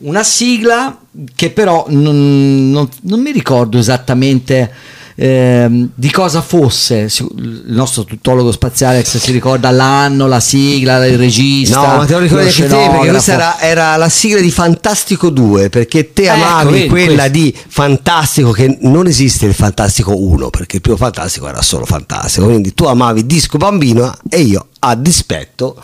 una 0.06 0.24
sigla 0.24 0.97
che 1.36 1.49
però 1.51 1.86
non, 1.89 2.72
non, 2.72 2.89
non 3.01 3.22
mi 3.22 3.32
ricordo 3.32 3.78
esattamente 3.78 4.72
eh, 5.16 5.88
di 5.95 6.12
cosa 6.12 6.41
fosse. 6.41 7.08
Il 7.38 7.64
nostro 7.68 8.03
tuttologo 8.03 8.51
spaziale 8.51 9.03
se 9.03 9.18
si 9.18 9.32
ricorda 9.32 9.72
l'anno, 9.72 10.28
la 10.28 10.39
sigla, 10.39 11.06
il 11.06 11.18
regista. 11.18 11.80
No, 11.80 11.97
ma 11.97 12.06
te 12.06 12.14
lo 12.14 12.20
ricordi 12.20 12.47
anche 12.47 12.68
te 12.68 12.89
perché 12.89 13.10
questa 13.10 13.34
era, 13.34 13.60
era, 13.60 13.95
la 13.95 14.10
sigla 14.10 14.41
di 14.41 14.51
Fantastico 14.51 15.30
2 15.30 15.70
perché 15.70 16.12
te 16.14 16.24
ecco, 16.24 16.34
amavi 16.34 16.72
vedi, 16.72 16.88
quella 16.88 17.30
questo. 17.30 17.32
di 17.32 17.58
Fantastico 17.68 18.51
che 18.51 18.78
non 18.82 19.08
esiste 19.08 19.45
il 19.45 19.53
Fantastico 19.53 20.16
1 20.18 20.49
perché 20.49 20.76
il 20.78 20.82
primo 20.82 20.97
Fantastico 20.97 21.47
era 21.47 21.62
solo 21.62 21.86
Fantastico. 21.86 22.45
Quindi 22.45 22.74
tu 22.74 22.84
amavi 22.84 23.26
Disco 23.26 23.58
Bambino 23.58 24.14
e 24.30 24.41
io 24.41 24.68
a 24.80 24.95
dispetto 24.95 25.78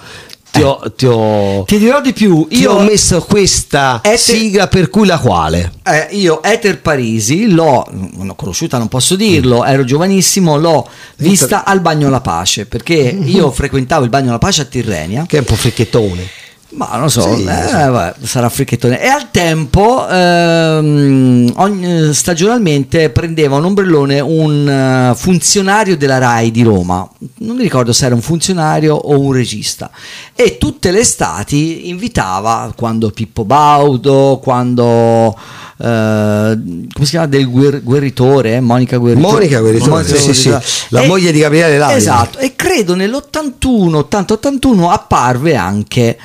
ti, 0.52 0.62
ho, 0.62 0.92
ti, 0.96 1.06
ho, 1.06 1.64
ti 1.64 1.78
dirò 1.78 2.02
di 2.02 2.14
più. 2.14 2.46
Io 2.52 2.74
ho 2.74 2.82
messo 2.82 3.22
questa 3.22 4.02
Ether, 4.04 4.20
sigla 4.20 4.68
per 4.68 4.90
cui 4.90 5.06
la 5.06 5.18
quale. 5.18 5.72
Eh, 5.84 6.10
io 6.12 6.44
Ether 6.44 6.82
Parisi 6.82 7.50
l'ho, 7.50 7.86
l'ho 8.18 8.36
conosciuta, 8.36 8.78
non 8.78 8.88
posso 8.88 9.16
dirlo, 9.16 9.62
mm. 9.62 9.68
ero 9.68 9.84
giovanissimo, 9.84 10.58
l'ho 10.58 10.88
vista 11.18 11.64
al 11.64 11.80
Bagno 11.80 12.10
La 12.10 12.22
Pace 12.22 12.66
perché 12.66 13.14
mm-hmm. 13.14 13.28
io 13.28 13.52
frequentavo 13.52 14.04
il 14.04 14.10
Bagno 14.10 14.32
La 14.32 14.40
Pace 14.40 14.62
a 14.62 14.66
Tirrenia. 14.66 15.26
Che 15.26 15.38
è 15.38 15.40
un 15.40 15.46
po' 15.46 15.56
fricchettone. 15.56 16.30
Ma 16.74 16.96
non 16.96 17.10
so, 17.10 17.36
sì, 17.36 17.42
eh, 17.42 17.46
vabbè, 17.46 18.16
sarà 18.24 18.48
fricchettone. 18.48 19.02
E 19.02 19.08
al 19.08 19.30
tempo, 19.30 20.08
ehm, 20.08 21.52
ogni, 21.58 22.14
stagionalmente, 22.14 23.10
prendeva 23.10 23.58
un 23.58 23.66
ombrellone 23.66 24.22
un 24.22 25.12
uh, 25.12 25.16
funzionario 25.16 25.98
della 25.98 26.18
RAI 26.18 26.50
di 26.50 26.64
Roma. 26.64 27.08
Non 27.40 27.58
mi 27.58 27.64
ricordo 27.64 27.92
se 27.92 28.06
era 28.06 28.16
un 28.16 28.22
funzionario 28.22 28.96
o 28.96 29.20
un 29.20 29.34
regista. 29.34 29.92
E 30.34 30.58
tutte 30.58 30.92
le 30.92 31.00
estati 31.00 31.90
invitava, 31.90 32.72
quando 32.76 33.10
Pippo 33.10 33.44
Baudo, 33.44 34.40
quando... 34.42 35.38
Uh, 35.82 36.54
come 36.94 37.06
si 37.06 37.10
chiama 37.10 37.26
del 37.26 37.50
guer- 37.50 37.82
guerritore 37.82 38.60
Monica 38.60 38.98
Guerritore 38.98 39.34
Monica 39.34 39.60
Guerritore, 39.62 39.90
Monica 39.90 40.16
sì, 40.16 40.32
sì, 40.32 40.34
sì. 40.36 40.50
la 40.90 41.02
e, 41.02 41.08
moglie 41.08 41.32
di 41.32 41.40
Gabriele 41.40 41.80
Lavia 41.80 41.96
esatto 41.96 42.38
e 42.38 42.56
credo 42.56 42.94
nell'81 42.94 44.06
80-81 44.12 44.92
apparve 44.92 45.56
anche 45.56 46.20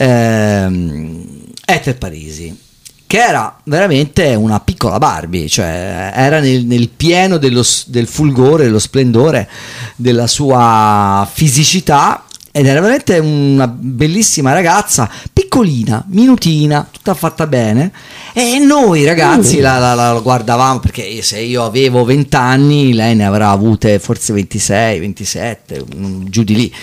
ehm, 0.00 1.24
Ether 1.64 1.98
Parisi 1.98 2.68
che 3.06 3.18
era 3.18 3.58
veramente 3.64 4.36
una 4.36 4.60
piccola 4.60 4.98
Barbie, 4.98 5.48
cioè 5.48 6.12
era 6.14 6.38
nel, 6.38 6.64
nel 6.64 6.90
pieno 6.90 7.38
dello, 7.38 7.64
del 7.86 8.06
fulgore, 8.06 8.66
dello 8.66 8.78
splendore 8.78 9.50
della 9.96 10.28
sua 10.28 11.28
fisicità 11.28 12.22
ed 12.52 12.66
era 12.66 12.80
veramente 12.80 13.18
una 13.18 13.66
bellissima 13.68 14.52
ragazza, 14.52 15.10
piccolina, 15.32 16.04
minutina, 16.08 16.86
tutta 16.88 17.14
fatta 17.14 17.46
bene. 17.46 17.92
E 18.32 18.58
noi 18.58 19.04
ragazzi 19.04 19.58
uh. 19.58 19.62
la, 19.62 19.78
la, 19.78 19.94
la, 19.94 20.18
guardavamo 20.20 20.80
perché 20.80 21.22
se 21.22 21.40
io 21.40 21.64
avevo 21.64 22.04
20 22.04 22.36
anni, 22.36 22.92
lei 22.92 23.14
ne 23.14 23.26
avrà 23.26 23.50
avute 23.50 23.98
forse 23.98 24.32
26, 24.32 24.98
27, 24.98 25.84
giù 26.28 26.42
di 26.42 26.54
lì 26.54 26.74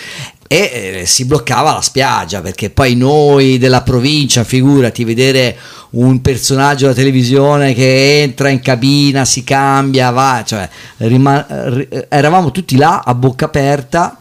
e 0.48 1.00
eh, 1.02 1.06
si 1.06 1.26
bloccava 1.26 1.74
la 1.74 1.82
spiaggia 1.82 2.41
perché 2.41 2.70
poi 2.70 2.95
noi 2.95 3.58
della 3.58 3.82
provincia, 3.82 4.43
figurati, 4.43 5.04
vedere 5.04 5.58
un 5.91 6.22
personaggio 6.22 6.84
della 6.84 6.95
televisione 6.95 7.74
che 7.74 8.22
entra 8.22 8.50
in 8.50 8.62
cabina, 8.62 9.26
si 9.26 9.43
cambia, 9.43 10.10
va, 10.12 10.43
cioè 10.45 10.68
rima- 10.98 11.45
eravamo 12.10 12.52
tutti 12.52 12.78
là 12.78 13.02
a 13.06 13.14
bocca 13.14 13.45
aperta. 13.45 14.18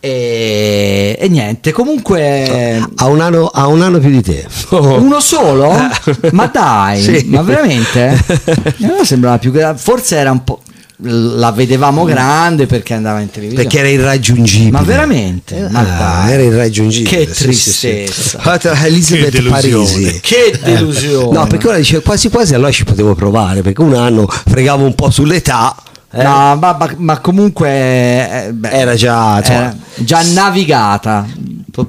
E, 0.00 1.16
e, 1.18 1.28
niente, 1.28 1.72
comunque 1.72 2.80
ha 2.94 3.06
un, 3.06 3.20
anno, 3.20 3.46
ha 3.46 3.66
un 3.66 3.82
anno 3.82 3.98
più 3.98 4.10
di 4.10 4.22
te. 4.22 4.46
Uno 4.70 5.20
solo? 5.20 5.72
ma 6.32 6.46
dai, 6.46 7.02
sì. 7.02 7.24
ma 7.26 7.42
veramente? 7.42 8.16
Sembrava 9.02 9.38
più 9.38 9.50
grande. 9.50 9.80
Forse 9.80 10.16
era 10.16 10.30
un 10.30 10.44
po' 10.44 10.60
la 11.02 11.52
vedevamo 11.52 12.04
grande 12.04 12.66
perché 12.66 12.94
andava 12.94 13.20
in 13.20 13.30
televisione 13.30 13.62
perché 13.62 13.78
era 13.78 13.88
irraggiungibile 13.88 14.70
ma 14.70 14.82
veramente 14.82 15.68
ma 15.70 16.22
ah, 16.24 16.30
era 16.30 16.42
irraggiungibile 16.42 17.24
che 17.24 17.26
tristezza 17.30 18.40
sì, 18.58 18.68
sì. 18.68 18.86
Elizabeth 18.86 19.30
che 19.30 19.42
Parisi 19.42 20.20
che 20.20 20.58
delusione 20.60 21.38
no 21.38 21.46
perché 21.46 21.68
ora 21.68 21.76
dice 21.76 22.00
quasi 22.00 22.28
quasi 22.30 22.54
allora 22.54 22.72
ci 22.72 22.84
potevo 22.84 23.14
provare 23.14 23.62
perché 23.62 23.80
un 23.80 23.94
anno 23.94 24.26
fregavo 24.26 24.84
un 24.84 24.94
po' 24.94 25.10
sull'età 25.10 25.76
eh? 26.10 26.22
No, 26.22 26.56
ma, 26.56 26.74
ma, 26.78 26.94
ma, 26.96 27.18
comunque 27.18 27.68
eh, 27.68 28.52
beh, 28.54 28.70
era 28.70 28.94
già, 28.94 29.42
cioè, 29.42 29.56
era 29.56 29.76
già 29.96 30.22
navigata 30.32 31.26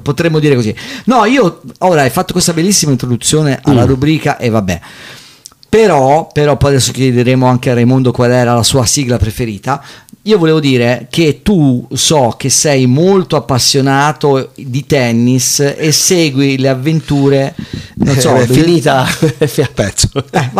potremmo 0.02 0.38
dire 0.38 0.54
così. 0.54 0.74
No, 1.06 1.24
io 1.24 1.62
ora 1.78 2.02
hai 2.02 2.10
fatto 2.10 2.32
questa 2.32 2.52
bellissima 2.52 2.92
introduzione 2.92 3.58
alla 3.62 3.84
mm. 3.84 3.88
rubrica 3.88 4.36
e 4.36 4.50
vabbè. 4.50 4.80
Però, 5.70 6.28
però, 6.32 6.56
poi 6.56 6.70
adesso 6.70 6.90
chiederemo 6.90 7.46
anche 7.46 7.70
a 7.70 7.74
Raimondo 7.74 8.10
qual 8.10 8.32
era 8.32 8.54
la 8.54 8.64
sua 8.64 8.84
sigla 8.84 9.18
preferita 9.18 9.80
io 10.22 10.36
volevo 10.36 10.60
dire 10.60 11.06
che 11.08 11.40
tu 11.42 11.86
so 11.94 12.34
che 12.36 12.50
sei 12.50 12.86
molto 12.86 13.36
appassionato 13.36 14.50
di 14.54 14.84
tennis 14.84 15.60
e 15.60 15.92
segui 15.92 16.58
le 16.58 16.68
avventure 16.68 17.54
non 17.94 18.18
so, 18.18 18.34
è 18.36 18.46
finita 18.46 19.00
a 19.00 19.70
pezzo. 19.74 20.08
Eh, 20.30 20.50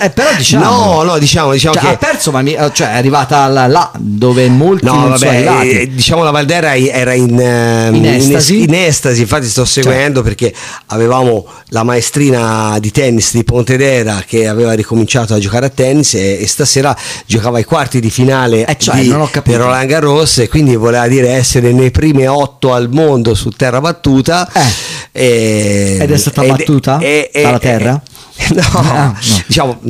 eh, 0.00 0.10
però 0.10 0.30
diciamo 0.36 0.64
No, 0.64 1.02
no, 1.02 1.18
diciamo, 1.18 1.52
diciamo 1.52 1.74
cioè, 1.74 1.82
che 1.82 1.88
ha 1.90 1.96
perso 1.96 2.30
ma 2.30 2.40
mi, 2.40 2.56
cioè, 2.72 2.92
è 2.92 2.96
arrivata 2.96 3.46
là 3.48 3.90
dove 3.98 4.48
molti 4.48 4.86
no, 4.86 4.94
non 4.94 5.10
vabbè, 5.10 5.62
eh, 5.62 5.90
diciamo 5.92 6.22
la 6.22 6.30
Valdera 6.30 6.74
era 6.76 7.12
in, 7.12 7.38
ehm, 7.38 7.94
in, 7.94 8.06
estasi. 8.06 8.62
in, 8.62 8.74
estasi, 8.74 9.20
infatti 9.20 9.46
sto 9.46 9.64
cioè. 9.66 9.82
seguendo 9.82 10.20
cioè. 10.20 10.28
perché 10.28 10.54
avevamo 10.86 11.46
la 11.68 11.82
maestrina 11.82 12.78
di 12.80 12.90
tennis 12.90 13.34
di 13.34 13.44
Pontedera 13.44 14.22
che 14.26 14.46
aveva 14.46 14.72
ricominciato 14.72 15.34
a 15.34 15.38
giocare 15.38 15.66
a 15.66 15.70
tennis 15.70 16.14
e, 16.14 16.38
e 16.40 16.46
stasera 16.46 16.96
giocava 17.26 17.58
ai 17.58 17.64
quarti 17.64 18.00
di 18.00 18.10
finale 18.10 18.64
eh, 18.64 18.76
cioè, 18.78 19.00
di, 19.00 19.08
non 19.08 19.20
ho 19.20 19.28
capito. 19.30 19.56
per 19.56 19.66
Roland 19.66 19.88
Garros 19.88 20.38
e 20.38 20.48
quindi 20.48 20.76
voleva 20.76 21.06
dire 21.06 21.30
essere 21.30 21.72
nei 21.72 21.90
primi 21.90 22.26
otto 22.26 22.72
al 22.72 22.88
mondo 22.90 23.34
su 23.34 23.50
terra 23.50 23.80
battuta 23.80 24.50
eh. 24.52 24.72
e, 25.12 25.98
ed 26.00 26.10
è 26.10 26.16
stata 26.16 26.42
ed, 26.42 26.48
battuta 26.48 26.98
e, 26.98 27.30
dalla 27.32 27.58
terra? 27.58 28.00
no, 28.54 28.62
ah, 28.72 29.04
no. 29.06 29.18
diciamo 29.46 29.80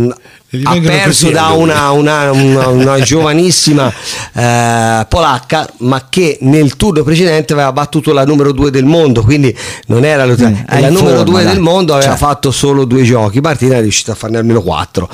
ha 0.65 0.81
perso 0.81 1.31
da 1.31 1.49
una, 1.49 1.91
una, 1.91 2.31
una, 2.31 2.69
una 2.69 3.01
giovanissima 3.05 3.93
eh, 4.33 5.07
polacca 5.07 5.69
ma 5.79 6.07
che 6.09 6.39
nel 6.41 6.75
turno 6.77 7.03
precedente 7.03 7.53
aveva 7.53 7.71
battuto 7.73 8.15
la 8.15 8.25
numero 8.25 8.53
due 8.53 8.71
del 8.71 8.87
mondo 8.87 9.23
quindi 9.23 9.55
non 9.87 10.07
era 10.07 10.25
mm, 10.25 10.55
la 10.67 10.89
numero 10.89 11.23
due 11.23 11.45
del 11.45 11.61
mondo 11.61 11.93
aveva 11.93 12.11
cioè. 12.11 12.19
fatto 12.19 12.51
solo 12.51 12.87
due 12.87 13.03
giochi 13.03 13.41
Martina 13.41 13.77
è 13.77 13.83
riuscita 13.83 14.13
a 14.13 14.15
farne 14.15 14.39
almeno 14.39 14.63
quattro. 14.63 15.09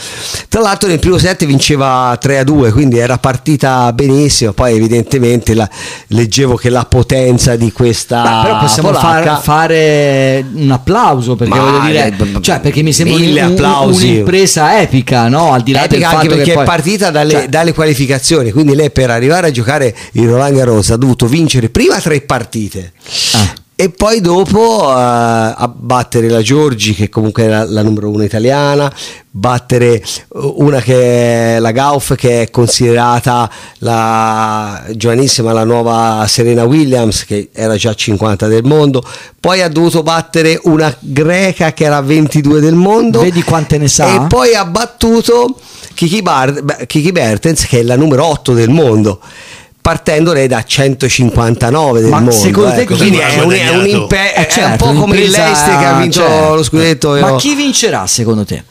Tra 0.49 0.61
l'altro 0.61 0.89
nel 0.89 1.01
primo 1.01 1.19
set 1.19 1.45
vinceva 1.45 2.17
3 2.21 2.39
a 2.39 2.45
2 2.45 2.71
quindi 2.71 2.99
era 2.99 3.19
partita 3.19 3.93
benissimo 3.93 4.53
poi 4.53 4.77
evidentemente 4.77 5.55
la, 5.55 5.69
leggevo 6.09 6.55
che 6.55 6.71
la 6.71 6.85
potenza 6.85 7.57
di 7.57 7.73
questa 7.73 8.23
ma 8.23 8.43
però 8.43 8.59
possiamo 8.61 8.93
far, 8.93 9.41
fare 9.41 10.45
un 10.55 10.71
applauso 10.71 11.35
perché 11.35 11.59
voglio 11.59 11.81
dire 11.81 12.17
cioè 12.41 12.61
perché 12.61 12.83
mi 12.83 12.93
sembra 12.93 13.17
un, 13.81 13.93
un'impresa 13.93 14.81
epica 14.81 15.24
no? 15.29 15.53
Al 15.53 15.63
di 15.63 15.73
là 15.73 15.85
Epica 15.85 16.09
del 16.09 16.17
anche 16.17 16.29
perché 16.29 16.53
poi... 16.53 16.63
è 16.63 16.67
partita 16.67 17.11
dalle, 17.11 17.33
cioè... 17.33 17.49
dalle, 17.49 17.73
qualificazioni, 17.73 18.51
quindi 18.51 18.75
lei 18.75 18.91
per 18.91 19.11
arrivare 19.11 19.49
a 19.49 19.51
giocare 19.51 19.95
il 20.13 20.29
Roland 20.29 20.57
Garros 20.57 20.91
ha 20.91 20.97
dovuto 20.97 21.27
vincere 21.27 21.69
prima 21.69 22.01
tre 22.01 22.21
partite. 22.21 22.93
Ah 23.33 23.63
e 23.77 23.91
poi 23.91 24.21
dopo 24.21 24.85
uh, 24.85 24.93
a 24.93 25.73
battere 25.75 26.29
la 26.29 26.43
Giorgi 26.43 26.95
che 26.95 27.09
comunque 27.09 27.45
è 27.45 27.49
la, 27.49 27.65
la, 27.65 27.83
numero 27.83 28.09
uno 28.09 28.23
italiana 28.23 28.93
battere 29.29 30.01
una 30.29 30.81
che 30.81 31.57
è 31.57 31.59
la 31.59 31.73
Gauff 31.73 32.15
che 32.15 32.43
è 32.43 32.51
considerata 32.51 33.51
la 33.79 34.81
giovanissima 34.93 35.53
la 35.53 35.65
nuova 35.65 36.25
Serena 36.29 36.63
Williams 36.63 37.25
che 37.25 37.51
era 37.53 37.75
già 37.75 37.93
50 37.93 38.47
del 38.47 38.63
mondo. 38.63 39.03
Poi 39.41 39.61
ha 39.61 39.69
dovuto 39.69 40.05
battere 40.05 40.61
una 40.65 40.95
greca 41.01 41.73
che 41.73 41.83
era 41.83 42.01
22 42.01 42.61
del 42.61 42.77
mondo. 42.77 43.23
Vedi 43.23 43.43
quante 43.43 43.77
ne 43.77 43.89
sa? 43.89 44.25
E 44.25 44.27
poi 44.29 44.55
ha 44.55 44.65
battuto 44.65 45.59
Kiki, 45.95 46.23
Bar- 46.23 46.87
Kiki 46.87 47.11
Bertens 47.11 47.67
che 47.67 47.81
è 47.81 47.83
la 47.83 47.97
numero 47.97 48.25
8 48.25 48.53
del 48.53 48.71
mondo 48.71 49.21
partendo 49.85 50.33
lei 50.33 50.49
da 50.49 50.65
159 50.65 52.01
del 52.01 52.09
Ma 52.09 52.17
mondo. 52.17 52.31
Secondo 52.31 52.73
te 52.73 52.81
ecco. 52.81 52.97
quindi 52.97 53.19
è 53.19 53.39
un, 53.43 53.53
è 53.53 53.69
un, 53.69 53.87
impe- 53.87 54.35
eh 54.35 54.49
certo, 54.49 54.87
è 54.87 54.89
un 54.89 54.95
po' 54.95 55.01
come 55.03 55.19
il 55.19 55.29
Leicester 55.29 55.77
che 55.77 55.85
ha 55.85 55.99
vinto 55.99 56.21
certo. 56.21 56.55
lo 56.55 56.63
scudetto. 56.63 57.11
Ma 57.21 57.37
chi 57.37 57.55
vincerà 57.55 58.07
secondo 58.07 58.47
te? 58.47 58.65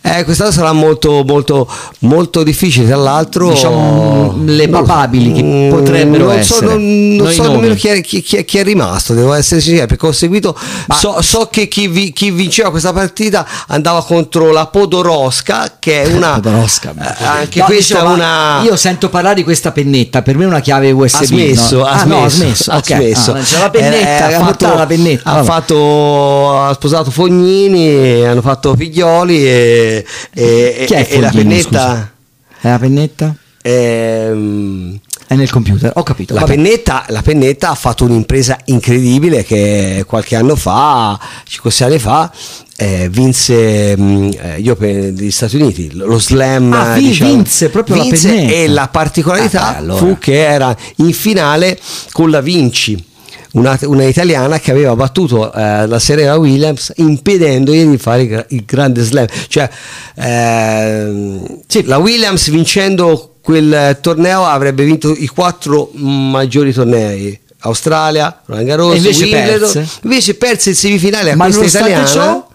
Eh, 0.00 0.24
quest'anno 0.24 0.50
sarà 0.50 0.72
molto, 0.72 1.22
molto, 1.24 1.68
molto 2.00 2.42
difficile. 2.42 2.86
Tra 2.86 2.96
l'altro, 2.96 3.50
diciamo 3.50 4.34
le 4.44 4.68
papabili 4.68 5.32
che 5.32 5.42
mm, 5.42 5.70
potrebbero 5.70 6.26
non 6.26 6.38
essere. 6.38 6.66
So, 6.66 6.72
non, 6.72 7.16
non 7.16 7.32
so 7.32 7.50
nemmeno 7.50 7.74
chi 7.74 7.88
è, 7.88 8.00
chi, 8.00 8.22
chi, 8.22 8.58
è, 8.58 8.62
rimasto, 8.62 9.14
devo 9.14 9.32
essere 9.34 9.60
sincero, 9.60 9.86
perché 9.86 10.06
ho 10.06 10.12
seguito. 10.12 10.56
So, 10.90 11.20
so, 11.22 11.48
che 11.50 11.68
chi, 11.68 11.88
vi, 11.88 12.12
chi, 12.12 12.30
vinceva 12.30 12.70
questa 12.70 12.92
partita 12.92 13.46
andava 13.68 14.02
contro 14.04 14.52
la 14.52 14.66
Podoroska, 14.66 15.76
che 15.78 16.02
è 16.02 16.14
una. 16.14 16.34
Podoroska, 16.34 16.94
eh, 16.98 17.24
anche 17.24 17.60
no, 17.60 17.64
questa 17.66 17.94
diciamo, 17.94 18.12
è 18.12 18.14
una. 18.14 18.62
Io 18.62 18.76
sento 18.76 19.08
parlare 19.08 19.36
di 19.36 19.44
questa 19.44 19.72
pennetta, 19.72 20.22
per 20.22 20.36
me 20.36 20.44
è 20.44 20.46
una 20.46 20.60
chiave 20.60 20.90
USB. 20.90 21.22
Ha 21.22 21.24
smesso, 21.24 21.78
no? 21.78 21.84
ha, 21.84 21.92
ah, 21.92 21.98
smesso 21.98 22.14
no, 22.14 22.24
ha 22.24 22.28
smesso. 22.28 22.70
Ha 22.70 22.76
okay. 22.76 22.96
smesso. 22.98 23.32
Ah, 23.32 23.40
c'è 23.40 23.58
la 23.58 23.70
pennetta, 23.70 24.28
eh, 24.30 24.34
ha, 24.34 24.44
fatto, 24.44 24.74
la 24.74 24.86
pennetta. 24.86 25.30
Ha, 25.30 25.44
fatto, 25.44 26.60
ha 26.60 26.74
sposato 26.74 27.10
Fognini, 27.10 28.24
hanno 28.24 28.42
fatto 28.42 28.74
figlioli 28.76 29.46
e, 29.46 29.73
e 29.74 30.04
e, 30.32 30.84
Chi 30.86 30.94
è 30.94 31.06
e 31.08 31.20
la 31.20 31.30
pennetta? 31.30 32.12
È 32.60 32.68
la 32.68 32.78
pennetta? 32.78 33.36
Ehm, 33.62 34.98
è 35.26 35.34
nel 35.36 35.50
computer, 35.50 35.90
ho 35.94 36.02
capito. 36.02 36.34
La 36.34 36.44
pennetta, 36.44 37.06
la 37.08 37.22
pennetta, 37.22 37.70
ha 37.70 37.74
fatto 37.74 38.04
un'impresa 38.04 38.58
incredibile 38.66 39.42
che 39.42 40.04
qualche 40.06 40.36
anno 40.36 40.54
fa, 40.54 41.18
5-6 41.48 41.82
anni 41.84 41.98
fa, 41.98 42.30
eh, 42.76 43.08
vinse 43.08 43.96
mh, 43.96 44.02
mm, 44.02 44.30
eh, 44.38 45.12
degli 45.12 45.30
Stati 45.30 45.56
Uniti 45.56 45.92
lo 45.92 46.18
slam 46.18 46.72
ah, 46.72 46.94
diciamo, 46.94 47.30
vinse 47.30 47.68
proprio 47.68 48.02
vinse 48.02 48.26
la 48.26 48.34
pennetta 48.34 48.52
e 48.52 48.68
la 48.68 48.88
particolarità 48.88 49.66
ah, 49.68 49.72
beh, 49.72 49.78
allora. 49.78 49.98
fu 49.98 50.18
che 50.18 50.44
era 50.44 50.76
in 50.96 51.12
finale 51.12 51.78
con 52.10 52.30
la 52.30 52.40
Vinci 52.40 53.12
una, 53.54 53.78
una 53.82 54.04
italiana 54.04 54.58
che 54.58 54.70
aveva 54.70 54.94
battuto 54.94 55.52
eh, 55.52 55.86
la 55.86 55.98
Serena 55.98 56.36
Williams 56.36 56.92
impedendogli 56.96 57.86
di 57.86 57.98
fare 57.98 58.22
il, 58.22 58.46
il 58.50 58.64
grande 58.64 59.02
slam. 59.02 59.26
Cioè, 59.48 59.68
eh, 60.16 61.60
sì, 61.66 61.84
la 61.84 61.98
Williams 61.98 62.48
vincendo 62.50 63.34
quel 63.40 63.98
torneo 64.00 64.44
avrebbe 64.44 64.84
vinto 64.84 65.14
i 65.16 65.26
quattro 65.26 65.90
maggiori 65.94 66.72
tornei. 66.72 67.40
Australia, 67.66 68.42
Roland 68.44 68.66
Garros, 68.66 68.96
invece 68.96 69.24
Wimbledon, 69.24 69.72
perse. 69.72 69.88
invece 70.02 70.34
perse 70.34 70.70
in 70.70 70.76
semifinale 70.76 71.30
a 71.30 71.36
Ma 71.36 71.50
questa 71.50 71.78
italiana. 71.78 72.04
Ciò, 72.06 72.46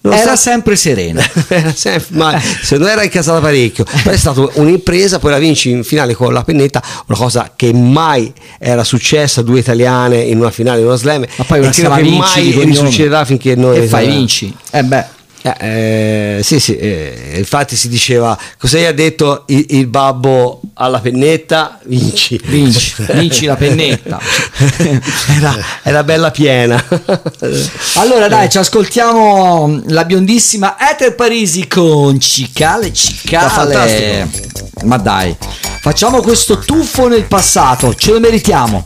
non 0.00 0.12
era 0.12 0.36
sta... 0.36 0.50
sempre 0.50 0.76
serena. 0.76 1.22
sempre, 1.74 2.16
ma 2.16 2.40
se 2.40 2.76
non 2.76 2.88
era 2.88 3.02
incasata 3.02 3.40
parecchio. 3.40 3.84
Poi 3.84 4.12
è 4.12 4.16
stata 4.16 4.48
un'impresa, 4.54 5.18
poi 5.18 5.30
la 5.32 5.38
vinci 5.38 5.70
in 5.70 5.84
finale 5.84 6.14
con 6.14 6.32
la 6.32 6.44
pennetta, 6.44 6.82
una 7.06 7.18
cosa 7.18 7.52
che 7.54 7.72
mai 7.72 8.32
era 8.58 8.84
successa, 8.84 9.42
due 9.42 9.58
italiane 9.58 10.20
in 10.20 10.38
una 10.38 10.50
finale 10.50 10.78
di 10.78 10.84
uno 10.84 10.96
slam. 10.96 11.24
Ma 11.36 11.44
poi 11.44 11.60
una 11.60 11.70
e 11.70 11.72
che 11.72 11.88
mai 11.88 12.64
risuccederà 12.64 13.24
finché 13.24 13.54
noi... 13.54 13.78
E 13.78 13.86
fai 13.86 14.06
vinci. 14.06 14.54
Eh 14.70 14.84
beh. 14.84 15.16
Eh, 15.40 16.38
eh, 16.38 16.42
sì, 16.42 16.58
sì, 16.58 16.76
eh, 16.76 17.34
infatti 17.36 17.76
si 17.76 17.88
diceva 17.88 18.36
cosa 18.58 18.86
ha 18.88 18.92
detto 18.92 19.44
il, 19.46 19.66
il, 19.68 19.86
babbo 19.86 20.60
alla 20.74 20.98
pennetta? 20.98 21.78
Vinci, 21.84 22.40
vinci, 22.44 22.94
vinci 23.12 23.46
la 23.46 23.54
pennetta. 23.54 24.18
era, 25.38 25.56
era, 25.84 26.02
bella 26.02 26.32
piena. 26.32 26.84
allora, 27.94 28.26
dai, 28.26 28.50
ci 28.50 28.58
ascoltiamo 28.58 29.82
la 29.86 30.04
biondissima 30.04 30.76
Ether 30.78 31.14
Parisi 31.14 31.68
con 31.68 32.18
Cicale 32.18 32.92
Cicale. 32.92 34.28
Ma 34.84 34.96
dai, 34.96 35.36
facciamo 35.80 36.20
questo 36.20 36.58
tuffo 36.58 37.06
nel 37.06 37.24
passato, 37.24 37.94
ce 37.94 38.10
lo 38.10 38.18
meritiamo. 38.18 38.84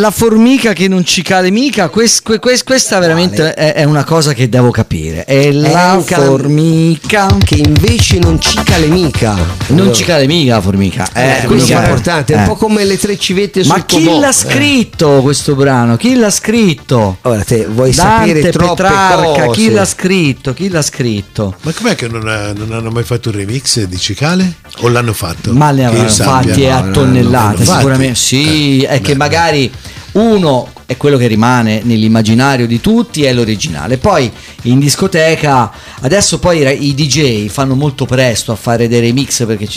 La 0.00 0.10
formica 0.10 0.72
che 0.72 0.88
non 0.88 1.04
ci 1.04 1.22
cade 1.22 1.50
mica, 1.50 1.88
quest, 1.88 2.38
quest, 2.38 2.64
questa 2.64 2.98
veramente 2.98 3.54
è, 3.54 3.74
è, 3.74 3.84
una 3.84 4.04
cosa 4.04 4.32
che 4.32 4.48
devo 4.48 4.70
capire. 4.70 5.24
È 5.24 5.52
la 5.52 5.98
è 5.98 6.02
formica 6.02 7.28
che 7.44 7.56
invece 7.56 8.18
non 8.18 8.40
ci 8.40 8.58
cade 8.62 8.86
mica. 8.86 9.36
Non 9.68 9.94
ci 9.94 10.04
cade 10.04 10.26
mica 10.26 10.54
la 10.54 10.60
formica. 10.60 11.08
Eh, 11.12 11.44
questo 11.46 11.74
è 11.74 11.76
importante, 11.76 12.34
è 12.34 12.38
un 12.38 12.44
po' 12.44 12.56
come 12.56 12.84
le 12.84 12.98
tre 12.98 13.18
civette 13.18 13.62
sul 13.62 13.72
Ma 13.74 13.84
chi 13.84 14.04
comò. 14.04 14.20
l'ha 14.20 14.32
scritto 14.32 15.20
questo 15.22 15.54
brano? 15.54 15.96
Chi 15.96 16.16
l'ha 16.16 16.30
scritto? 16.30 17.18
Ora 17.22 17.44
te 17.44 17.66
vuoi 17.66 17.92
Dante, 17.92 18.26
sapere 18.26 18.50
troppe 18.50 18.82
Petrarca, 18.82 19.44
cose. 19.44 19.60
chi 19.60 19.70
l'ha 19.70 19.84
scritto? 19.84 20.52
Chi 20.54 20.68
l'ha 20.68 20.82
scritto? 20.82 21.54
Ma 21.62 21.72
com'è 21.72 21.94
che 21.94 22.08
non, 22.08 22.26
ha, 22.26 22.52
non 22.52 22.72
hanno 22.72 22.90
mai 22.90 23.04
fatto 23.04 23.28
un 23.28 23.36
remix 23.36 23.82
di 23.82 23.98
Cicale? 23.98 24.54
O 24.78 24.88
l'hanno 24.88 25.12
fatto? 25.12 25.52
Ma 25.52 25.70
ne 25.70 25.84
avranno 25.84 26.08
fatti 26.08 26.66
a 26.66 26.82
tonnellate, 26.90 27.64
sicuramente. 27.64 28.14
Sì, 28.14 28.80
eh, 28.80 28.88
è 28.88 29.00
che 29.00 29.14
magari 29.14 29.50
magari 29.50 29.70
uno 30.12 30.68
è 30.86 30.96
quello 30.96 31.16
che 31.16 31.28
rimane 31.28 31.82
nell'immaginario 31.84 32.66
di 32.66 32.80
tutti, 32.80 33.22
è 33.22 33.32
l'originale. 33.32 33.96
Poi 33.96 34.30
in 34.62 34.80
discoteca, 34.80 35.70
adesso 36.00 36.38
poi 36.40 36.88
i 36.88 36.94
DJ 36.94 37.48
fanno 37.48 37.76
molto 37.76 38.06
presto 38.06 38.50
a 38.50 38.56
fare 38.56 38.88
dei 38.88 39.00
remix 39.00 39.46
perché 39.46 39.68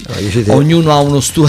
no, 0.45 0.55
ognuno 0.55 0.91
ha 0.91 0.99
uno 0.99 1.19
stu- 1.19 1.47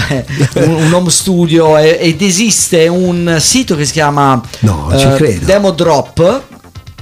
un, 0.55 0.69
un, 0.69 0.93
home 0.93 1.09
studio 1.09 1.77
ed 1.77 2.21
esiste 2.21 2.87
un 2.87 3.37
sito 3.39 3.75
che 3.75 3.85
si 3.85 3.93
chiama 3.93 4.39
no, 4.59 4.89
uh, 4.91 5.39
Demo 5.43 5.71
Drop 5.71 6.43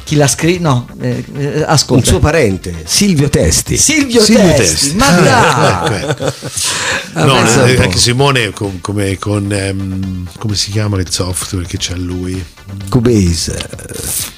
chi 0.04 0.16
l'ha 0.16 0.28
scritto? 0.28 0.62
No, 0.62 0.88
eh, 1.02 1.24
eh, 1.36 1.64
ascolta. 1.64 2.04
Un 2.04 2.04
suo 2.04 2.20
parente, 2.20 2.84
Silvio 2.86 3.30
Testi. 3.30 3.78
Silvio, 3.78 4.22
Silvio 4.22 4.54
Testi. 4.54 4.96
Testi, 4.96 4.96
ma 4.96 5.08
ah, 5.08 5.86
ecco, 5.86 6.12
ecco. 6.12 6.34
No, 7.14 7.36
anche 7.36 7.98
Simone 7.98 8.52
com, 8.52 8.80
come 8.82 9.18
con 9.18 9.50
um, 9.50 10.28
come 10.38 10.56
si 10.56 10.72
chiama 10.72 11.00
il 11.00 11.10
software 11.10 11.66
che 11.66 11.78
c'ha 11.80 11.96
lui? 11.96 12.44
Cubase, 12.90 13.70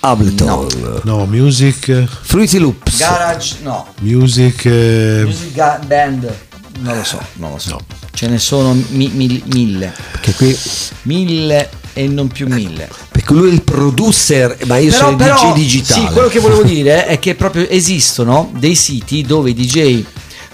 Ableton, 0.01 0.67
no. 0.81 1.01
no, 1.03 1.25
Music 1.25 2.05
Fruity 2.21 2.57
Loops, 2.57 2.97
Garage, 2.97 3.55
no. 3.61 3.87
Music 4.01 4.63
uh, 4.65 5.23
Music 5.23 5.85
Band. 5.85 6.33
Non 6.79 6.97
lo 6.97 7.03
so, 7.03 7.21
non 7.33 7.51
lo 7.51 7.57
so. 7.57 7.69
No. 7.71 7.79
Ce 8.13 8.27
ne 8.27 8.37
sono 8.37 8.73
mi, 8.89 9.09
mi, 9.13 9.41
mille. 9.45 9.93
Perché 10.11 10.33
qui 10.33 10.57
mille 11.03 11.69
e 11.95 12.07
non 12.07 12.27
più 12.27 12.47
mille. 12.47 12.89
Perché 13.09 13.33
lui 13.33 13.49
è 13.49 13.53
il 13.53 13.63
producer, 13.63 14.57
ma 14.65 14.77
io 14.77 14.91
però, 14.91 14.97
sono 14.97 15.11
il 15.11 15.15
però, 15.15 15.35
DJ 15.35 15.53
digitale. 15.53 16.07
Sì, 16.07 16.13
quello 16.13 16.27
che 16.27 16.39
volevo 16.39 16.61
dire 16.67 17.05
è 17.05 17.17
che 17.19 17.35
proprio 17.35 17.67
esistono 17.69 18.51
dei 18.57 18.75
siti 18.75 19.23
dove 19.23 19.51
i 19.51 19.53
DJ 19.53 20.03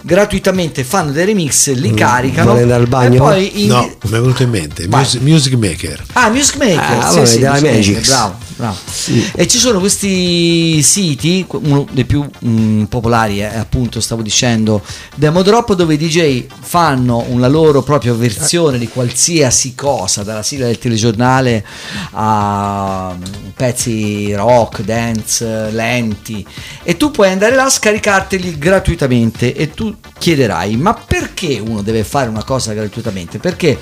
gratuitamente 0.02 0.84
fanno 0.84 1.12
dei 1.12 1.26
remix, 1.26 1.72
li 1.74 1.92
mm, 1.92 1.96
caricano 1.96 2.54
al 2.54 2.88
bagno? 2.88 3.16
e 3.16 3.18
poi 3.18 3.64
in... 3.64 3.68
no, 3.68 3.82
mi 3.82 4.10
è 4.18 4.20
venuto 4.20 4.44
in 4.44 4.50
mente 4.50 4.88
Music, 4.88 5.22
Music 5.22 5.54
Maker 5.54 6.04
ah 6.14 6.30
Music 6.30 6.56
Maker 6.56 6.98
ah, 7.00 7.10
sì, 7.12 7.26
sì, 7.26 7.40
Music 7.40 7.62
Maker, 7.62 8.02
bravo, 8.08 8.38
bravo. 8.62 8.78
Sì. 8.86 9.32
e 9.36 9.48
ci 9.48 9.58
sono 9.58 9.80
questi 9.80 10.84
siti 10.84 11.44
uno 11.50 11.88
dei 11.92 12.06
più 12.06 12.22
mh, 12.22 12.50
mm, 12.50 12.84
popolari 12.84 13.40
è 13.40 13.58
appunto 13.58 14.00
stavo 14.00 14.22
dicendo 14.22 14.84
Demo 15.16 15.42
Drop 15.42 15.74
dove 15.74 15.96
i 15.96 15.98
DJ 15.98 16.46
fanno 16.60 17.26
una 17.30 17.48
loro 17.48 17.82
propria 17.82 18.14
versione 18.14 18.78
di 18.78 18.88
qualsiasi 18.88 19.74
cosa 19.74 20.22
dalla 20.22 20.44
sigla 20.44 20.68
del 20.68 20.78
telegiornale 20.78 21.66
a 22.12 23.16
mm, 23.18 23.50
pezzi 23.56 24.32
rock, 24.34 24.84
dance, 24.84 25.72
lenti 25.72 26.46
e 26.84 26.98
tu 26.98 27.10
puoi 27.10 27.32
andare 27.32 27.56
là 27.56 27.66
a 27.66 27.70
scaricarteli 27.70 28.60
gratuitamente 28.60 29.56
e 29.56 29.72
tu 29.72 29.96
chiederai 30.20 30.78
ma 30.78 30.94
perché 30.94 31.60
uno 31.60 31.82
deve 31.82 32.04
fare 32.04 32.30
una 32.30 32.44
cosa 32.44 32.74
gratuitamente? 32.74 33.40
Perché 33.40 33.80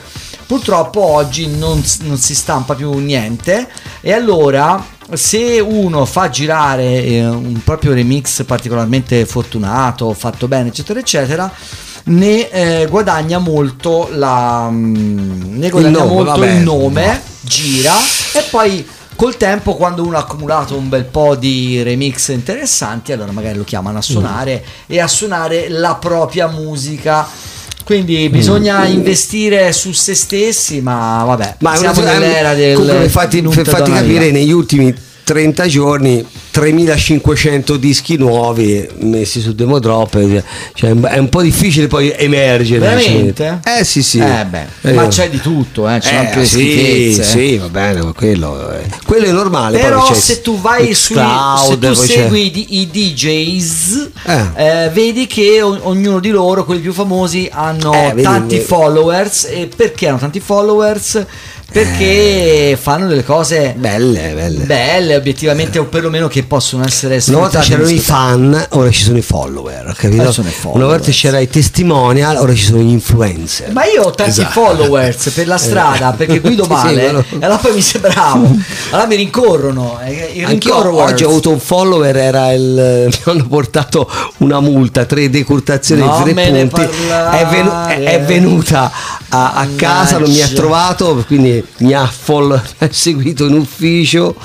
purtroppo 0.49 1.03
oggi 1.03 1.45
non, 1.45 1.79
non 2.05 2.17
si 2.17 2.33
stampa 2.33 2.73
più 2.73 2.91
niente 2.97 3.67
e 4.01 4.11
allora 4.13 4.83
se 5.13 5.59
uno 5.59 6.05
fa 6.05 6.31
girare 6.31 7.03
eh, 7.03 7.27
un 7.27 7.61
proprio 7.63 7.93
remix 7.93 8.43
particolarmente 8.45 9.27
fortunato, 9.27 10.11
fatto 10.13 10.47
bene, 10.47 10.69
eccetera, 10.69 10.99
eccetera, 10.99 11.51
ne 12.05 12.49
eh, 12.49 12.87
guadagna 12.87 13.37
molto, 13.37 14.09
la, 14.11 14.67
mm, 14.71 15.59
ne 15.59 15.69
guadagna 15.69 15.99
il 15.99 16.03
nome, 16.03 16.13
molto 16.15 16.39
vabbè, 16.39 16.51
il 16.51 16.61
nome 16.63 17.05
no. 17.05 17.19
gira 17.41 17.93
e 18.33 18.41
poi 18.49 18.87
Col 19.19 19.35
tempo, 19.35 19.75
quando 19.75 20.01
uno 20.05 20.15
ha 20.15 20.21
accumulato 20.21 20.77
un 20.77 20.87
bel 20.87 21.03
po' 21.03 21.35
di 21.35 21.83
remix 21.83 22.29
interessanti, 22.29 23.11
allora 23.11 23.33
magari 23.33 23.57
lo 23.57 23.65
chiamano 23.65 23.97
a 23.97 24.01
suonare 24.01 24.63
mm. 24.63 24.83
e 24.87 25.01
a 25.01 25.09
suonare 25.09 25.67
la 25.67 25.95
propria 25.95 26.47
musica. 26.47 27.27
Quindi 27.89 28.29
bisogna 28.29 28.87
mm. 28.87 28.91
investire 28.91 29.71
su 29.71 29.93
se 29.93 30.13
stessi, 30.13 30.79
ma 30.79 31.23
vabbè, 31.25 31.55
ma 31.61 31.75
siamo 31.75 32.01
nell'era 32.01 32.53
del. 32.53 32.75
Come 32.75 33.09
fatti, 33.09 33.41
fatti 33.41 33.91
capire 33.91 34.29
negli 34.29 34.51
ultimi 34.51 34.93
30 35.29 35.67
giorni 35.67 36.25
3500 36.49 37.77
dischi 37.77 38.17
nuovi 38.17 38.83
messi 39.01 39.41
su 39.41 39.53
Demo 39.53 39.77
Drop 39.77 40.17
cioè, 40.73 40.89
è 40.89 41.17
un 41.19 41.29
po' 41.29 41.43
difficile 41.43 41.85
poi 41.85 42.11
emergere 42.17 42.79
veramente? 42.79 43.59
eh 43.63 43.83
sì 43.83 44.01
sì. 44.01 44.17
Eh 44.17 44.47
eh, 44.81 44.93
ma 44.93 45.07
c'è 45.07 45.29
di 45.29 45.39
tutto 45.39 45.87
eh, 45.87 45.99
c'è 45.99 46.13
eh, 46.13 46.17
anche 46.17 46.45
sì, 46.45 46.57
schifezze 46.57 47.23
sì 47.25 47.57
va 47.57 47.69
bene 47.69 48.01
ma 48.01 48.11
quello, 48.11 48.71
eh. 48.71 48.87
quello 49.05 49.25
è 49.25 49.31
normale 49.31 49.77
però 49.77 50.11
se 50.15 50.41
tu 50.41 50.59
vai 50.59 50.95
su 50.95 51.13
se 51.13 51.77
tu 51.77 51.93
segui 51.93 52.79
i, 52.81 52.89
DJs 52.89 54.09
eh. 54.23 54.45
Eh, 54.55 54.89
vedi 54.89 55.27
che 55.27 55.61
ognuno 55.61 56.19
di 56.19 56.29
loro 56.31 56.65
quelli 56.65 56.81
più 56.81 56.91
famosi 56.91 57.47
hanno 57.51 57.91
tanti 58.21 58.59
followers. 58.59 59.45
E 59.45 59.69
perché 59.73 60.07
hanno 60.07 60.17
tanti 60.17 60.39
followers 60.39 61.25
perché 61.71 62.71
eh. 62.71 62.77
fanno 62.79 63.07
delle 63.07 63.23
cose 63.23 63.75
belle, 63.77 64.33
belle, 64.33 64.63
belle 64.63 65.15
obiettivamente 65.15 65.77
o 65.77 65.85
perlomeno 65.85 66.27
che 66.27 66.43
possono 66.43 66.83
essere 66.85 67.21
una 67.27 67.37
volta 67.37 67.59
c'erano 67.59 67.89
i 67.89 67.99
fan 67.99 68.67
ora 68.71 68.89
ci 68.89 69.03
sono 69.03 69.17
i 69.17 69.21
follower 69.21 69.93
capito? 69.95 70.31
Sono 70.31 70.47
i 70.47 70.51
follower. 70.51 70.83
una 70.83 70.91
volta 70.95 71.11
c'era 71.11 71.39
i 71.39 71.47
testimonial 71.47 72.37
ora 72.37 72.53
ci 72.55 72.63
sono 72.63 72.79
gli 72.79 72.89
influencer 72.89 73.71
ma 73.71 73.85
io 73.85 74.03
ho 74.03 74.11
tanti 74.11 74.41
esatto. 74.41 74.61
followers 74.61 75.29
per 75.29 75.47
la 75.47 75.57
strada 75.57 76.13
perché 76.13 76.39
guido 76.39 76.65
male 76.69 77.23
sì, 77.27 77.35
e 77.35 77.45
allora 77.45 77.57
poi 77.57 77.73
mi 77.73 77.81
sei 77.81 78.01
bravo 78.01 78.55
allora 78.89 79.07
mi 79.07 79.15
rincorrono 79.15 79.99
il 80.33 80.59
oggi 80.71 81.23
ho 81.23 81.29
avuto 81.29 81.51
un 81.51 81.59
follower 81.59 82.17
era 82.17 82.51
il 82.51 83.07
mi 83.09 83.31
hanno 83.31 83.47
portato 83.47 84.09
una 84.37 84.59
multa 84.59 85.05
tre 85.05 85.29
decurtazioni 85.29 86.01
no, 86.01 86.23
di 86.23 86.33
tre 86.33 86.67
punti 86.67 86.81
è, 86.81 87.45
venu- 87.49 87.87
è, 87.87 88.21
venuta 88.21 88.91
a, 89.29 89.53
a 89.53 89.67
casa 89.75 90.17
non 90.17 90.29
mi 90.29 90.41
ha 90.41 90.47
trovato 90.47 91.23
quindi 91.27 91.58
mi 91.77 91.93
ha 91.95 92.05
fol- 92.05 92.61
seguito 92.89 93.45
in 93.45 93.53
ufficio. 93.53 94.35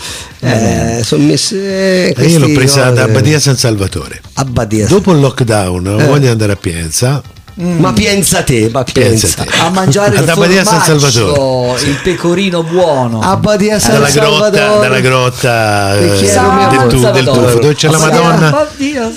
Eh, 0.40 1.00
sono 1.02 1.24
messe. 1.24 2.12
Eh, 2.12 2.26
io 2.26 2.38
l'ho 2.38 2.52
presa 2.52 2.86
ad 2.86 2.98
Abbadia 2.98 3.38
San 3.38 3.56
Salvatore. 3.56 4.20
Abbadia. 4.34 4.86
Dopo 4.86 5.12
il 5.12 5.20
lockdown, 5.20 6.00
eh. 6.00 6.06
voglio 6.06 6.30
andare 6.30 6.52
a 6.52 6.56
Pienza. 6.56 7.22
Mm. 7.60 7.78
Ma 7.78 7.92
pensa 7.92 8.42
te, 8.42 8.68
ma 8.72 8.82
pensa, 8.82 9.44
a 9.60 9.70
mangiare 9.70 10.16
il 10.18 10.28
Abbadia 10.28 10.64
San 10.64 10.80
Salvatore 10.82 11.80
il 11.82 12.00
pecorino 12.02 12.64
buono 12.64 13.20
Abbadia 13.20 13.78
San 13.78 13.92
dalla 13.92 14.08
Salvatore 14.08 14.50
grotta, 14.50 14.80
dalla 14.80 15.00
grotta 15.00 15.96
eh, 15.96 16.06
del, 16.08 16.86
tu, 16.88 16.98
del 16.98 17.24
tufo 17.24 17.58
dove 17.60 17.74
c'è 17.76 17.88
la 17.90 17.98
Madonna 17.98 18.68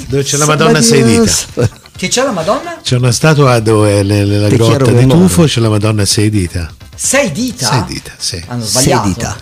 dove 0.05 0.21
c'è 0.21 0.37
la 0.37 0.45
Madonna 0.45 0.81
sei 0.83 1.03
dita 1.03 1.85
che 1.97 2.09
c'è 2.09 2.23
la 2.23 2.31
Madonna? 2.31 2.77
C'è 2.83 2.95
una 2.95 3.11
statua 3.11 3.59
dove 3.59 4.03
nella 4.03 4.49
grotta 4.49 4.91
di 4.91 5.07
Tufo 5.07 5.45
c'è 5.45 5.59
la 5.59 5.69
Madonna 5.69 6.05
sei 6.05 6.29
dita. 6.29 6.71
Sei 6.97 7.31
dita? 7.31 7.69
Sei 7.69 7.83
dita, 7.85 8.11
sì. 8.17 8.43
Hanno 8.47 8.65
sbagliato. 8.65 9.03
Sei 9.03 9.13
dita. 9.13 9.37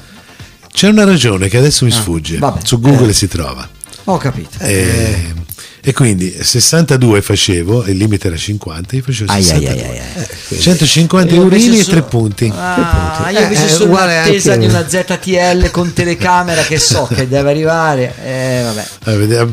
C'è 0.71 0.89
una 0.89 1.05
ragione 1.05 1.47
che 1.47 1.57
adesso 1.57 1.85
mi 1.85 1.91
ah, 1.91 1.95
sfugge. 1.95 2.37
Vabbè. 2.37 2.59
Su 2.65 2.81
Google 2.81 3.11
eh. 3.11 3.13
si 3.13 3.29
trova. 3.29 3.67
Ho 4.03 4.17
capito. 4.17 4.57
E, 4.59 4.73
eh, 4.73 5.33
e, 5.79 5.93
quindi 5.93 6.35
62 6.37 7.21
facevo, 7.21 7.85
il 7.85 7.95
limite 7.95 8.27
era 8.27 8.35
50, 8.35 8.95
io 8.97 9.01
facevo 9.01 9.31
62. 9.31 9.69
Ai, 9.69 9.89
ai, 9.89 10.01
ai, 10.49 10.59
150 10.59 11.33
eurini 11.33 11.79
e 11.79 11.85
3 11.85 12.01
punti. 12.03 12.51
Ah, 12.53 13.15
punti. 13.17 13.33
io 13.33 13.39
invece 13.39 13.65
eh, 13.65 13.69
sono 13.69 13.93
in 13.93 13.99
attesa 13.99 14.51
anche... 14.51 14.67
di 14.67 14.73
una 14.73 14.87
ZTL 14.87 15.71
con 15.71 15.93
telecamera 15.93 16.61
che 16.63 16.77
so 16.77 17.07
che 17.07 17.25
deve 17.29 17.49
arrivare. 17.49 18.13
Eh, 18.21 18.61
vabbè. 18.63 19.37
Eh, 19.37 19.47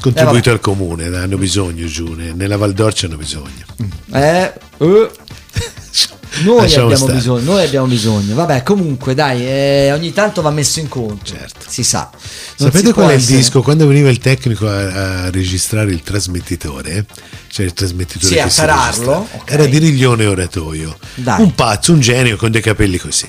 contribuito 0.00 0.48
eh, 0.48 0.52
al 0.52 0.60
comune, 0.60 1.04
hanno 1.04 1.36
bisogno 1.36 1.84
giù, 1.86 2.14
nella 2.14 2.56
Val 2.56 2.72
d'Orcia 2.72 3.06
hanno 3.06 3.18
bisogno. 3.18 3.66
Eh, 4.12 4.52
uh. 4.78 5.10
Noi 6.42 6.74
abbiamo, 6.74 7.06
bisogno, 7.06 7.44
noi 7.44 7.64
abbiamo 7.64 7.86
bisogno, 7.86 8.34
vabbè 8.34 8.62
comunque 8.62 9.14
dai, 9.14 9.46
eh, 9.46 9.92
ogni 9.92 10.12
tanto 10.12 10.42
va 10.42 10.50
messo 10.50 10.80
in 10.80 10.88
conto, 10.88 11.24
certo. 11.24 11.64
si 11.66 11.82
sa. 11.82 12.10
Non 12.58 12.70
Sapete 12.70 12.92
qual 12.92 13.10
è 13.10 13.14
il 13.14 13.24
disco? 13.24 13.62
Quando 13.62 13.86
veniva 13.86 14.10
il 14.10 14.18
tecnico 14.18 14.68
a, 14.68 15.24
a 15.24 15.30
registrare 15.30 15.92
il 15.92 16.02
trasmettitore, 16.02 17.06
cioè 17.48 17.64
il 17.64 17.72
trasmettitore 17.72 18.26
sì, 18.26 18.34
che 18.34 18.40
a 18.40 18.48
tararlo, 18.48 19.28
okay. 19.32 19.54
era 19.54 19.66
di 19.66 19.78
Riglione 19.78 20.26
Oratoio, 20.26 20.96
dai. 21.14 21.40
un 21.40 21.54
pazzo, 21.54 21.92
un 21.92 22.00
genio 22.00 22.36
con 22.36 22.50
dei 22.50 22.62
capelli 22.62 22.98
così. 22.98 23.28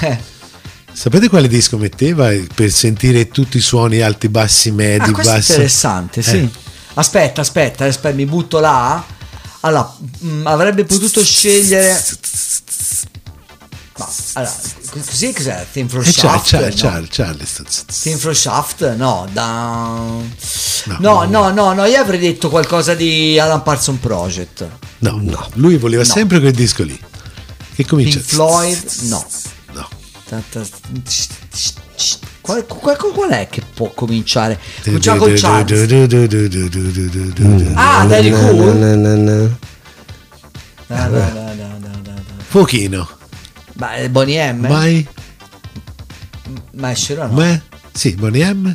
Eh. 0.00 0.36
Sapete 0.92 1.28
quale 1.28 1.46
disco 1.46 1.78
metteva 1.78 2.30
per 2.54 2.70
sentire 2.72 3.28
tutti 3.28 3.58
i 3.58 3.60
suoni 3.60 4.00
alti, 4.00 4.28
bassi, 4.28 4.72
medi, 4.72 5.10
ah, 5.10 5.12
bassi? 5.12 5.52
interessante, 5.52 6.22
sì. 6.22 6.38
Eh. 6.38 6.50
Aspetta, 6.94 7.42
aspetta, 7.42 7.84
aspetta, 7.84 8.14
mi 8.16 8.26
butto 8.26 8.58
là. 8.58 9.16
Allora, 9.60 9.92
mh, 9.98 10.28
mm, 10.28 10.46
avrebbe 10.46 10.84
potuto 10.84 11.22
scegliere... 11.22 12.02
No, 13.98 14.08
allora, 14.34 14.54
così 14.90 15.32
cos'è? 15.32 15.66
Team 15.72 15.88
from 15.88 16.04
Shaft? 16.04 16.46
Charlie, 16.46 16.74
Charlie, 16.74 17.08
Charlie. 17.08 17.46
Team 18.00 18.16
from 18.16 18.32
Shaft? 18.32 18.94
No, 18.94 19.28
da... 19.32 19.96
No, 20.98 21.24
no, 21.24 21.50
no, 21.50 21.72
no, 21.72 21.84
io 21.84 22.00
avrei 22.00 22.20
detto 22.20 22.48
qualcosa 22.48 22.94
di 22.94 23.38
Alan 23.40 23.62
Parson 23.62 23.98
Project. 23.98 24.68
No, 24.98 25.18
no. 25.20 25.48
Lui 25.54 25.76
voleva 25.76 26.02
no. 26.02 26.08
sempre 26.08 26.38
quel 26.38 26.52
disco 26.52 26.84
lì. 26.84 26.98
Che 27.74 27.84
comincia... 27.84 28.18
Pink 28.18 28.30
Floyd? 28.30 28.92
No. 29.02 29.26
No. 29.72 29.88
Qual, 32.40 32.64
qual, 32.66 32.96
qual, 32.96 33.30
è 33.30 33.48
che 33.48 33.62
può 33.74 33.90
cominciare? 33.90 34.58
Cominciamo 34.82 35.18
con 35.18 35.34
Charles. 35.34 35.82
Ah, 37.74 38.06
Daddy 38.06 38.30
Cool? 38.30 39.56
Fuochino. 42.48 43.08
Ma 43.74 44.08
Bonnie 44.08 44.52
M? 44.52 44.66
Mai? 44.66 45.06
Ma 46.72 46.90
esce 46.90 47.14
no? 47.14 47.28
Ma? 47.28 47.60
Sì, 47.92 48.14
Bonnie 48.14 48.52
M. 48.52 48.74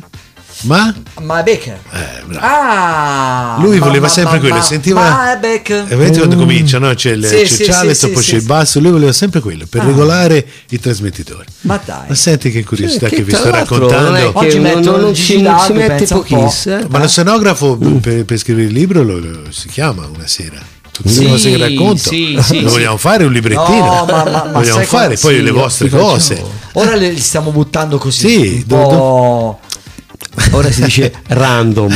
Ma? 0.64 0.94
Ma 1.20 1.42
Baker. 1.42 1.78
Eh, 1.92 2.36
ah, 2.38 3.56
Lui 3.60 3.78
voleva 3.78 4.06
ma, 4.06 4.08
sempre 4.08 4.34
ma, 4.34 4.40
quello, 4.40 4.54
ma, 4.56 4.62
sentiva... 4.62 5.00
Ma 5.00 5.36
Baker. 5.36 5.86
E 5.88 5.96
vedete 5.96 6.18
quando 6.18 6.36
comincia, 6.36 6.78
no? 6.78 6.92
C'è 6.94 7.12
il, 7.12 7.24
sì, 7.24 7.36
c'è 7.36 7.46
sì, 7.46 7.64
Charles, 7.64 7.98
sì, 7.98 8.10
poi 8.10 8.22
sì, 8.22 8.30
c'è 8.30 8.36
il 8.36 8.44
basso, 8.44 8.80
lui 8.80 8.90
voleva 8.90 9.12
sempre 9.12 9.40
quello, 9.40 9.66
per 9.68 9.82
ah. 9.82 9.86
regolare 9.86 10.46
i 10.70 10.80
trasmettitori. 10.80 11.46
Ma 11.62 11.80
dai. 11.84 12.08
Ma 12.08 12.14
senti 12.14 12.50
che 12.50 12.64
curiosità 12.64 13.08
che, 13.08 13.16
che 13.16 13.22
vi 13.22 13.34
sto 13.34 13.50
raccontando. 13.50 14.30
Oggi 14.38 14.58
non, 14.58 14.80
non, 14.80 15.00
non 15.00 15.14
ci, 15.14 15.46
ci 15.66 15.72
mette 15.72 16.06
pochissimo. 16.06 16.78
Eh? 16.78 16.86
Ma 16.88 16.98
lo 16.98 17.08
scenografo 17.08 17.78
mm. 17.82 17.96
per, 17.96 18.24
per, 18.24 18.38
scrivere 18.38 18.66
il 18.68 18.72
libro 18.72 19.02
lo, 19.02 19.18
lo, 19.18 19.40
si 19.50 19.68
chiama 19.68 20.06
una 20.06 20.26
sera 20.26 20.72
tutte 20.94 21.08
sì, 21.08 21.24
le 21.24 21.28
cose 21.28 21.50
che 21.50 21.56
racconto. 21.56 22.08
Sì, 22.08 22.38
sì, 22.40 22.60
Lo 22.62 22.70
vogliamo 22.70 22.96
fare 22.96 23.24
un 23.24 23.32
librettino? 23.32 23.84
No, 23.84 24.06
ma, 24.08 24.24
ma, 24.24 24.30
ma 24.30 24.50
vogliamo 24.52 24.84
fare 24.84 25.16
poi 25.16 25.42
le 25.42 25.50
vostre 25.50 25.88
cose. 25.88 26.40
Ora 26.74 26.94
le 26.94 27.18
stiamo 27.18 27.50
buttando 27.50 27.98
così. 27.98 28.28
Sì, 28.28 28.54
un 28.56 28.66
po'... 28.66 29.60
Ora 30.50 30.70
si 30.70 30.82
dice 30.82 31.12
random, 31.28 31.88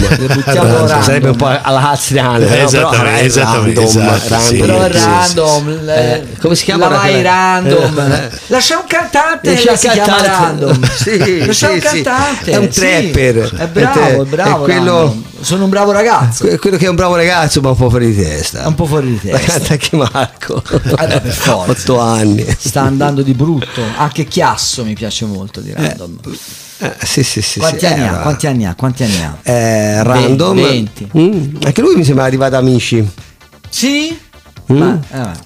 random. 0.44 1.02
sarebbe 1.02 1.28
un 1.30 1.36
po' 1.36 1.46
alla 1.46 1.90
Haziane, 1.90 2.46
eh, 2.58 2.62
esattamente, 2.62 3.24
esattamente, 3.24 3.80
random, 3.80 4.14
esatto, 4.14 4.28
random. 4.28 4.48
Sì, 4.48 4.56
però 4.58 4.84
sì, 4.84 4.92
random, 4.92 5.84
sì. 5.84 5.90
Eh, 5.90 6.26
come 6.40 6.54
si 6.54 6.64
chiama? 6.64 6.88
La 6.88 6.96
vai 6.96 7.22
random. 7.22 7.98
Eh. 7.98 8.30
Lascia 8.46 8.78
un 8.78 8.84
cantante, 8.86 9.50
Lascia 9.52 9.76
si 9.76 9.86
cantante. 9.86 10.22
chiama 10.22 10.36
random. 10.38 10.86
Sì, 10.98 11.46
Lascia 11.46 11.68
sì, 11.68 11.72
un 11.74 11.80
sì. 11.80 11.86
cantante. 11.86 12.50
È 12.50 12.56
un 12.56 12.72
sì. 12.72 12.80
trapper. 12.80 13.54
È 13.56 13.66
bravo, 13.66 14.22
è 14.22 14.26
bravo. 14.26 14.64
È 14.64 14.64
quello-. 14.64 15.22
Sono 15.40 15.64
un 15.64 15.70
bravo 15.70 15.92
ragazzo. 15.92 16.44
Que- 16.46 16.58
quello 16.58 16.76
che 16.76 16.86
è 16.86 16.88
un 16.88 16.96
bravo 16.96 17.14
ragazzo 17.14 17.60
ma 17.60 17.70
un 17.70 17.76
po' 17.76 17.88
fuori 17.88 18.12
di 18.12 18.22
testa. 18.22 18.64
È 18.64 18.66
un 18.66 18.74
po' 18.74 18.86
fuori 18.86 19.10
di 19.10 19.20
testa. 19.20 19.58
canta 19.58 19.72
anche 19.72 19.96
Marco. 19.96 20.60
per 20.60 21.32
forza. 21.32 21.70
Otto 21.70 22.00
anni. 22.00 22.44
Sta 22.58 22.82
andando 22.82 23.22
di 23.22 23.34
brutto. 23.34 23.82
Anche 23.96 24.24
Chiasso 24.24 24.84
mi 24.84 24.94
piace 24.94 25.24
molto 25.26 25.60
di 25.60 25.72
random. 25.72 26.18
Eh, 26.80 26.94
sì, 27.02 27.22
sì, 27.24 27.42
sì. 27.42 27.58
Quanti 27.58 27.80
sì, 27.80 27.86
anni 27.86 28.02
eh, 28.02 28.06
ha? 28.06 28.18
Quanti 28.18 28.46
anni 28.46 28.66
ha? 28.66 28.74
Quanti 28.74 29.02
anni 29.02 29.22
ha? 29.22 29.36
Eh, 29.42 30.02
random. 30.02 30.54
20. 30.56 31.08
Mm, 31.18 31.56
anche 31.64 31.80
lui 31.80 31.96
mi 31.96 32.04
sembra 32.04 32.24
arrivato 32.24 32.56
amici. 32.56 33.06
Sì? 33.68 34.16
Mm. 34.72 34.76
Ma, 34.76 35.00
eh, 35.12 35.38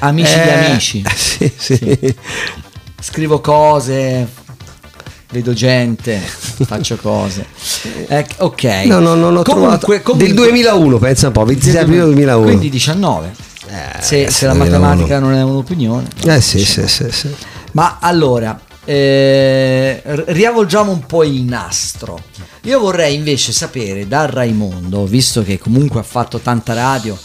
amici 0.00 0.34
di 0.34 0.40
Eh, 0.40 0.64
amici. 0.64 1.02
Sì, 1.14 1.52
sì. 1.56 2.14
Scrivo 3.00 3.40
cose, 3.40 4.26
vedo 5.30 5.52
gente, 5.52 6.18
faccio 6.18 6.96
cose. 6.96 7.46
Eh, 8.08 8.26
ok. 8.38 8.64
No, 8.86 8.98
no, 8.98 9.14
non 9.14 9.36
ho 9.36 9.42
Comunque- 9.42 9.78
trovato. 9.78 9.86
comunque- 9.86 10.16
Del 10.26 10.34
2001, 10.34 10.98
pensa 10.98 11.26
un 11.28 11.32
po', 11.32 11.44
26 11.44 11.82
aprile 11.82 12.04
2001. 12.04 12.44
Quindi 12.44 12.70
19. 12.70 13.32
Eh, 13.66 14.00
se, 14.02 14.30
se 14.30 14.46
la 14.46 14.52
2001. 14.54 14.78
matematica 14.80 15.18
non 15.18 15.34
è 15.34 15.42
un'opinione. 15.42 16.06
Eh 16.24 16.40
sì, 16.40 16.64
sì, 16.64 16.86
sì, 16.88 17.06
sì. 17.10 17.34
Ma 17.72 17.98
allora, 18.00 18.58
eh, 18.84 20.02
riavvolgiamo 20.04 20.90
un 20.90 21.04
po' 21.06 21.24
il 21.24 21.42
nastro. 21.42 22.22
Io 22.62 22.78
vorrei 22.80 23.14
invece 23.14 23.52
sapere 23.52 24.06
da 24.08 24.26
Raimondo, 24.26 25.04
visto 25.04 25.42
che 25.42 25.58
comunque 25.58 26.00
ha 26.00 26.04
fatto 26.04 26.38
tanta 26.38 26.72
radio 26.74 27.18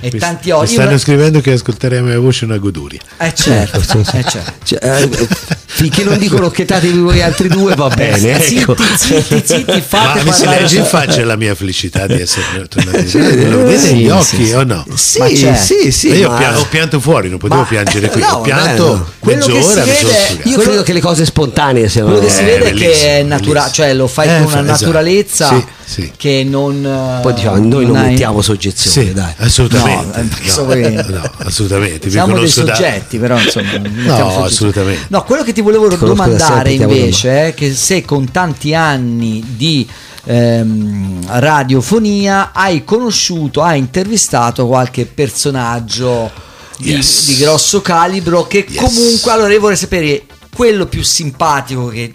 e 0.00 0.10
Mi- 0.12 0.18
tanti 0.18 0.46
mi 0.48 0.52
oggi. 0.52 0.72
stanno 0.72 0.98
scrivendo 0.98 1.40
che 1.40 1.52
ascoltare 1.52 1.96
la 1.96 2.02
mia 2.02 2.18
voce 2.18 2.44
una 2.44 2.58
goduria. 2.58 3.00
Eh 3.18 3.34
certo, 3.34 3.78
eh 4.16 4.24
certo. 4.24 4.52
Cioè, 4.64 4.78
eh, 4.82 5.28
finché 5.72 6.02
non 6.04 6.18
dicono 6.18 6.50
chiettatevi 6.50 6.98
voi 6.98 7.22
altri 7.22 7.48
due 7.48 7.74
va 7.74 7.88
bene. 7.88 8.44
Ecco. 8.44 8.76
Zitti, 8.76 9.22
zitti, 9.22 9.42
zitti, 9.46 9.80
fate 9.86 10.18
Ma 10.18 10.24
mi 10.24 10.32
si 10.32 10.46
legge 10.46 10.78
in 10.78 10.84
faccia 10.84 11.24
la 11.24 11.36
mia 11.36 11.54
felicità 11.54 12.06
di 12.06 12.20
essere 12.20 12.66
tornato 12.68 12.98
in 12.98 13.08
Sì? 13.08 13.48
Lo 13.48 13.58
vedete 13.64 13.78
sì, 13.78 13.92
negli 13.92 14.04
sì, 14.04 14.10
occhi 14.10 14.46
sì. 14.46 14.52
o 14.52 14.64
no? 14.64 14.84
Sì, 14.94 15.18
Ma 15.18 15.54
sì, 15.56 15.92
sì. 15.92 16.08
Ma 16.08 16.14
io 16.16 16.28
ma- 16.30 16.58
ho 16.58 16.66
pianto 16.68 17.00
fuori, 17.00 17.28
non 17.28 17.38
potevo 17.38 17.60
Ma- 17.60 17.66
piangere 17.66 18.08
qui. 18.10 18.20
no, 18.20 18.28
ho 18.28 18.40
pianto 18.40 18.86
no. 18.96 19.08
Quello 19.18 19.46
che 19.46 19.52
mezz'ora, 19.52 19.82
si 19.84 19.88
mi 19.88 19.94
sono 19.96 20.08
vede- 20.10 20.24
sfogato. 20.26 20.48
Io 20.48 20.58
credo 20.58 20.82
che 20.82 20.92
le 20.92 21.00
cose 21.00 21.24
spontanee 21.24 21.88
siano. 21.88 22.08
Quello 22.10 22.24
che 22.26 22.30
si 22.32 22.40
Eh, 22.40 22.44
vede 22.44 22.70
è 22.70 22.72
che 22.74 23.18
è 23.18 23.22
naturale, 23.22 23.70
cioè 23.72 23.94
lo 23.94 24.06
fai 24.08 24.28
Eh, 24.28 24.42
con 24.42 24.52
una 24.52 24.60
esatto. 24.62 24.70
naturalezza 24.84 25.64
Sì, 25.90 26.12
che 26.16 26.44
non. 26.48 27.18
Poi 27.20 27.34
diciamo, 27.34 27.56
noi 27.66 27.84
non 27.84 27.96
hai- 27.96 28.10
mettiamo 28.10 28.40
soggezione, 28.42 29.06
Sì, 29.08 29.12
dai. 29.12 29.32
assolutamente. 29.38 30.22
No, 30.22 30.64
No, 30.64 31.04
no, 31.08 31.32
assolutamente. 31.38 32.08
Siamo 32.10 32.26
dei 32.28 32.36
conosco 32.36 32.62
da- 32.62 32.74
soggetti, 32.76 33.18
però 33.18 33.36
insomma. 33.40 33.70
No, 33.78 34.16
soggetti. 34.16 34.42
assolutamente. 34.44 35.04
No, 35.08 35.24
quello 35.24 35.42
che 35.42 35.52
ti 35.52 35.60
volevo 35.62 35.88
Ti 35.88 35.96
domandare 35.98 36.70
sempre, 36.70 36.94
invece 36.96 37.48
è 37.48 37.54
che 37.54 37.74
se 37.74 38.04
con 38.04 38.30
tanti 38.30 38.72
anni 38.72 39.42
di 39.56 39.88
ehm, 40.24 41.26
radiofonia 41.40 42.52
hai 42.52 42.84
conosciuto, 42.84 43.62
hai 43.62 43.78
intervistato 43.80 44.66
qualche 44.68 45.06
personaggio 45.06 46.30
di, 46.78 46.92
Yes. 46.92 47.26
di 47.26 47.36
grosso 47.36 47.80
calibro 47.80 48.46
che 48.46 48.64
Yes. 48.68 48.78
comunque 48.80 49.32
allora 49.32 49.52
io 49.52 49.60
vorrei 49.60 49.76
sapere 49.76 50.22
quello 50.54 50.86
più 50.86 51.02
simpatico 51.02 51.88
che 51.88 52.12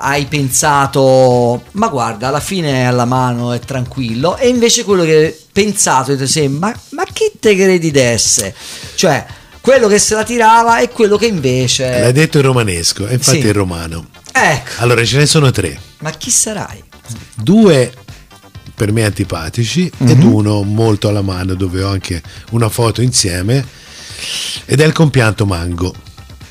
hai 0.00 0.26
pensato 0.26 1.64
ma 1.72 1.88
guarda 1.88 2.28
alla 2.28 2.40
fine 2.40 2.82
è 2.82 2.84
alla 2.84 3.04
mano 3.04 3.52
è 3.52 3.58
tranquillo 3.58 4.36
e 4.36 4.48
invece 4.48 4.84
quello 4.84 5.02
che 5.04 5.16
hai 5.16 5.34
pensato 5.52 6.16
ti 6.16 6.26
sembra 6.26 6.72
ma 6.90 7.04
chi 7.12 7.32
te 7.38 7.54
credi 7.56 7.90
d'esse 7.90 8.54
cioè 8.94 9.26
quello 9.60 9.88
che 9.88 9.98
se 9.98 10.14
la 10.14 10.24
tirava 10.24 10.78
e 10.80 10.88
quello 10.90 11.16
che 11.16 11.26
invece 11.26 12.00
L'hai 12.00 12.12
detto 12.12 12.38
in 12.38 12.44
romanesco, 12.44 13.06
e 13.06 13.14
infatti 13.14 13.40
Sì. 13.42 13.48
è 13.48 13.52
romano. 13.52 14.06
ecco 14.32 14.70
Allora, 14.78 15.04
ce 15.04 15.18
ne 15.18 15.26
sono 15.26 15.50
tre. 15.50 15.78
ma 15.98 16.10
chi 16.10 16.30
sarai 16.30 16.82
Due 17.34 17.92
per 18.74 18.92
me 18.92 19.04
antipatici 19.04 19.90
Mhm. 19.98 20.08
ed 20.08 20.22
uno 20.22 20.62
molto 20.62 21.08
alla 21.08 21.22
mano 21.22 21.54
dove 21.54 21.82
ho 21.82 21.90
anche 21.90 22.22
una 22.52 22.68
foto 22.68 23.02
insieme 23.02 23.66
ed 24.64 24.80
è 24.80 24.84
il 24.86 24.92
compianto 24.92 25.44
Mango. 25.46 25.92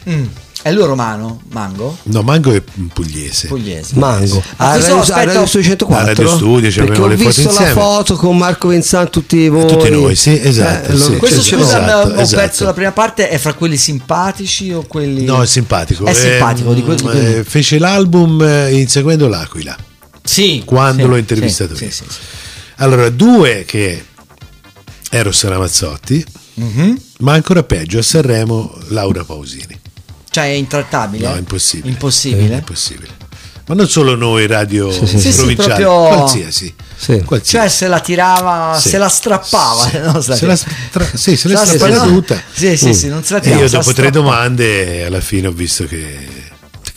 Mm. 0.10 0.26
È 0.68 0.72
lui 0.74 0.86
romano 0.86 1.42
Mango 1.52 1.98
No, 2.04 2.22
Mango 2.22 2.52
è 2.52 2.62
pugliese. 2.94 3.48
pugliese 3.48 3.96
Mango. 3.96 4.42
A 4.58 4.78
Radio, 4.78 5.00
aspetta- 5.00 5.20
a 5.20 5.24
Radio 5.24 5.46
Studio 5.46 5.68
104. 5.70 6.04
A 6.04 6.08
Radio 6.08 6.30
Studio, 6.36 6.72
ci 6.72 6.80
ho 6.80 6.84
le 6.86 6.96
foto 6.96 7.08
visto 7.16 7.42
la 7.44 7.50
insieme. 7.50 7.72
foto 7.72 8.16
con 8.16 8.38
Marco 8.38 8.68
Venzan 8.68 9.10
tutti 9.10 9.48
voi. 9.48 9.68
Tutti 9.68 9.90
noi, 9.90 10.16
sì, 10.16 10.40
esatto, 10.42 10.92
lo- 10.92 10.98
sì. 10.98 11.16
questo 11.18 11.42
Sì, 11.42 11.56
scusa 11.56 11.78
esatto, 11.84 12.08
ho 12.16 12.22
esatto. 12.22 12.42
perso 12.42 12.64
la 12.66 12.74
prima 12.74 12.92
parte 12.92 13.30
è 13.30 13.38
fra 13.38 13.54
quelli 13.54 13.78
simpatici 13.78 14.72
o 14.72 14.84
quelli 14.88 15.24
No, 15.26 15.42
è 15.42 15.46
simpatico. 15.48 16.06
è 16.06 16.14
simpatico 16.14 16.74
di 16.74 16.82
quelli, 16.84 16.98
di 17.02 17.04
quelli- 17.08 17.36
eh, 17.38 17.44
fece 17.44 17.80
l'album 17.80 18.42
eh, 18.42 18.74
inseguendo 18.80 19.28
l'Aquila. 19.28 19.76
sì 20.24 20.64
quando 20.66 21.04
sì, 21.04 21.08
l'ho 21.10 21.16
intervistato 21.18 21.76
sì, 21.76 21.86
sì, 21.86 21.92
sì, 21.92 22.04
sì. 22.10 22.18
Allora, 22.78 23.10
due 23.10 23.64
che 23.66 24.04
Eros 25.10 25.44
Ramazzotti, 25.46 26.26
Mhm. 26.56 27.00
ma 27.20 27.34
ancora 27.34 27.64
peggio 27.64 28.00
a 28.00 28.02
Sanremo 28.02 28.76
Laura 28.90 29.24
Pausini. 29.24 29.77
Cioè 30.38 30.46
è 30.46 30.54
intrattabile? 30.54 31.28
No, 31.28 31.34
è 31.34 31.38
impossibile. 31.40 31.90
Impossibile? 31.90 32.54
È 32.54 32.58
impossibile. 32.58 33.10
Ma 33.66 33.74
non 33.74 33.90
solo 33.90 34.16
noi 34.16 34.46
radio 34.46 34.92
Sì, 34.92 35.06
sì, 35.08 35.16
provinciali, 35.18 35.32
Sì, 35.34 35.48
sì, 35.50 35.56
proprio- 35.56 36.08
qualsiasi. 36.08 36.76
Sì. 36.96 37.22
qualsiasi. 37.26 37.58
Cioè 37.58 37.70
se 37.70 37.88
la 37.88 38.00
tirava, 38.00 38.78
Sì. 38.80 38.90
se 38.90 38.98
la 39.00 39.10
strappava. 39.10 39.90
Sì. 39.90 39.98
no? 40.00 40.22
Se 40.22 40.46
la 40.46 40.56
stra- 40.56 41.10
sì, 41.16 41.36
se 41.36 41.48
la 41.50 41.66
strappava 41.66 42.06
tutta. 42.06 42.40
Sì, 42.54 42.78
sì, 42.78 42.94
sì, 42.94 43.08
non 43.08 43.24
se 43.24 43.34
la 43.34 43.40
E 43.40 43.42
tirava. 43.42 43.62
io 43.64 43.68
se 43.68 43.76
la 43.78 43.82
dopo 43.82 43.94
tre 43.94 44.08
strappava. 44.10 44.32
domande 44.36 45.06
alla 45.06 45.22
fine 45.22 45.48
ho 45.48 45.52
visto 45.52 45.86
che 45.88 46.28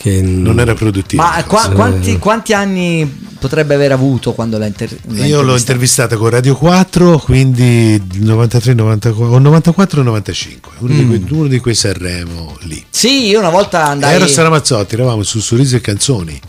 Che 0.01 0.19
non 0.19 0.59
era 0.59 0.73
produttivo. 0.73 1.21
Ma 1.21 1.43
qua- 1.45 1.69
quanti, 1.69 2.17
quanti 2.17 2.53
anni 2.53 3.05
potrebbe 3.37 3.75
aver 3.75 3.91
avuto 3.91 4.33
quando 4.33 4.57
l'ha, 4.57 4.65
inter- 4.65 4.97
l'ha 5.09 5.25
Io 5.27 5.41
l'ho 5.43 5.55
intervistata? 5.55 6.17
con 6.17 6.29
Radio 6.31 6.55
4, 6.55 7.19
quindi 7.19 8.01
93, 8.19 8.73
94, 8.73 9.35
o 9.35 9.37
94 9.37 10.01
95, 10.01 10.71
uno, 10.79 10.93
di 10.93 11.03
Mm. 11.03 11.07
quei, 11.07 11.25
uno 11.29 11.47
di 11.47 11.59
quei 11.59 11.75
Sanremo 11.75 12.57
lì. 12.61 12.83
Sì, 12.89 13.27
io 13.27 13.37
una 13.37 13.51
volta 13.51 13.85
andai... 13.85 14.15
Eros 14.15 14.35
Ramazzotti, 14.37 14.95
eravamo 14.95 15.21
su 15.21 15.39
Sorrisi 15.39 15.75
e 15.75 15.81
Canzoni, 15.81 16.39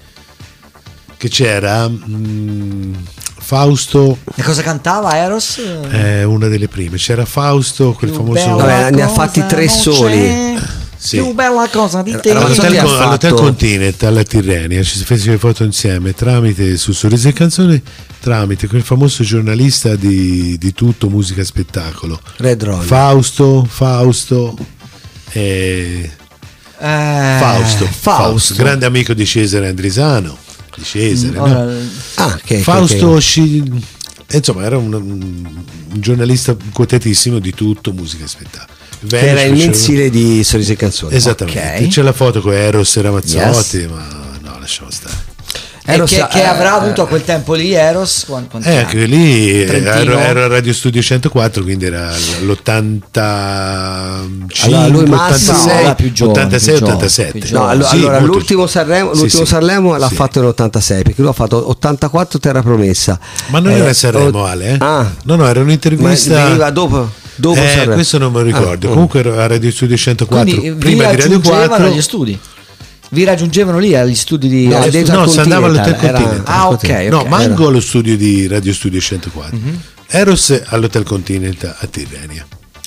che 1.18 1.28
c'era 1.28 1.86
mm, 1.90 2.94
Fausto, 3.38 4.16
E 4.34 4.42
cosa 4.42 4.62
cantava 4.62 5.14
Eros? 5.16 5.60
eh, 5.90 6.24
una 6.24 6.48
delle 6.48 6.68
prime, 6.68 6.96
c'era 6.96 7.26
Fausto, 7.26 7.92
quel 7.92 8.10
Più 8.10 8.18
famoso... 8.18 8.56
Vabbè, 8.56 8.90
ne 8.92 9.02
ha 9.02 9.08
fatti 9.08 9.44
tre 9.46 9.68
soli. 9.68 10.16
c'è, 10.18 10.56
Sì. 11.02 11.16
Più 11.16 11.34
bella 11.34 11.68
cosa 11.68 12.00
di 12.00 12.16
te. 12.22 12.30
All'hotel, 12.30 12.78
Con- 12.78 13.02
all'Hotel 13.02 13.32
Continent 13.32 14.00
alla 14.04 14.22
Tirrenia 14.22 14.84
ci 14.84 14.98
si 14.98 15.04
fece 15.04 15.30
le 15.30 15.38
foto 15.38 15.64
insieme 15.64 16.14
tramite 16.14 16.76
su 16.76 16.92
Sorrisi 16.92 17.26
e 17.26 17.32
Canzoni 17.32 17.82
tramite 18.20 18.68
quel 18.68 18.82
famoso 18.82 19.24
giornalista 19.24 19.96
di, 19.96 20.56
di 20.58 20.72
tutto 20.72 21.10
musica 21.10 21.42
spettacolo 21.42 22.20
Red 22.36 22.62
Roll. 22.62 22.82
Fausto 22.82 23.66
Fausto 23.68 24.56
e 25.32 26.08
Fausto, 26.78 27.86
Fausto, 27.86 28.54
grande 28.54 28.86
amico 28.86 29.12
di 29.12 29.26
Cesare 29.26 29.68
Andrisano. 29.68 30.38
Di 30.76 30.84
Cesare, 30.84 31.32
mm, 31.32 31.44
no? 31.44 31.88
ah, 32.14 32.40
che, 32.44 32.58
Fausto, 32.60 33.16
che, 33.16 33.62
che... 34.26 34.36
insomma, 34.36 34.62
era 34.62 34.78
un, 34.78 34.92
un, 34.92 35.64
giornalista 35.94 36.56
quotatissimo 36.72 37.40
di 37.40 37.52
tutto, 37.52 37.92
musica 37.92 38.24
e 38.24 38.28
spettacolo. 38.28 38.81
Venice, 39.02 39.30
era 39.30 39.42
il 39.42 39.56
mensile 39.56 40.10
di 40.10 40.44
Sorrisi 40.44 40.72
e 40.72 40.76
Canzoni. 40.76 41.14
Esattamente. 41.14 41.60
Okay. 41.60 41.88
C'è 41.88 42.02
la 42.02 42.12
foto 42.12 42.40
con 42.40 42.52
Eros 42.52 42.96
e 42.96 43.02
Ramazzotti, 43.02 43.76
yes. 43.78 43.90
ma 43.90 44.06
no, 44.40 44.58
lasciamo 44.60 44.90
stare. 44.90 45.30
Eros, 45.84 46.10
che, 46.12 46.24
che, 46.30 46.44
avrà 46.44 46.74
avuto 46.74 47.02
a 47.02 47.08
quel 47.08 47.24
tempo 47.24 47.54
lì 47.54 47.72
Eros? 47.72 48.24
Quanti 48.28 48.68
eh, 48.68 48.76
anche 48.76 49.04
lì 49.04 49.62
ero, 49.62 50.16
ero 50.16 50.44
a 50.44 50.46
Radio 50.46 50.72
Studio 50.72 51.02
104, 51.02 51.64
quindi 51.64 51.86
era 51.86 52.08
l'85, 52.42 53.00
allora, 54.62 54.86
lui 54.86 55.10
86, 55.10 55.84
no, 55.84 55.94
più 55.96 56.12
giovane, 56.12 56.44
86, 56.44 56.76
più 56.76 56.86
87. 56.86 57.38
Più 57.40 57.54
no, 57.58 57.66
allora, 57.66 57.88
sì, 57.88 57.96
allora 57.96 58.20
l'ultimo 58.20 58.68
Sanremo, 58.68 59.12
l'ultimo 59.12 59.42
sì, 59.42 59.50
Sanremo 59.50 59.94
sì, 59.94 59.98
l'ha 59.98 60.08
fatto 60.08 60.40
nell'86 60.40 60.86
perché 61.02 61.14
lui 61.16 61.30
ha 61.30 61.32
fatto 61.32 61.68
84 61.70 62.38
Terra 62.38 62.62
Promessa. 62.62 63.18
Ma 63.48 63.58
non 63.58 63.72
eh, 63.72 63.78
era 63.78 63.92
Sanremo, 63.92 64.44
Ale? 64.44 64.74
Eh? 64.74 64.76
Ah, 64.78 65.10
no, 65.24 65.34
no, 65.34 65.48
era 65.48 65.60
un'intervista. 65.62 66.34
Ma 66.34 66.44
veniva 66.44 66.70
dopo. 66.70 67.20
Dopo 67.36 67.60
eh, 67.60 67.88
questo 67.92 68.18
non 68.18 68.32
me 68.32 68.40
lo 68.40 68.44
ricordo. 68.44 68.88
Ah, 68.88 68.90
Comunque 68.90 69.20
ero 69.20 69.38
a 69.38 69.46
Radio 69.46 69.70
Studio 69.70 69.96
104 69.96 70.54
Quindi, 70.54 70.78
prima 70.78 71.10
di 71.10 71.20
Radio 71.20 71.40
4 71.40 71.88
gli 71.88 72.02
studi? 72.02 72.38
Vi 73.10 73.24
raggiungevano 73.24 73.78
lì 73.78 73.94
agli 73.94 74.14
studi 74.14 74.48
di 74.48 74.68
no, 74.68 74.78
no 74.78 75.26
si 75.26 75.38
andava 75.40 75.66
all'hotel 75.66 75.96
Continental? 75.96 76.42
ah 76.44 76.68
ok, 76.68 76.74
okay 76.74 77.08
no 77.10 77.24
Mango 77.24 77.68
allo 77.68 77.80
studio 77.80 78.16
di 78.16 78.46
Radio 78.46 78.72
Studio 78.72 79.00
104 79.00 79.54
mm-hmm. 79.54 79.74
Eros 80.06 80.62
all'hotel 80.64 81.02
Continental 81.02 81.76
a 81.78 81.86
Tirrenia 81.86 82.46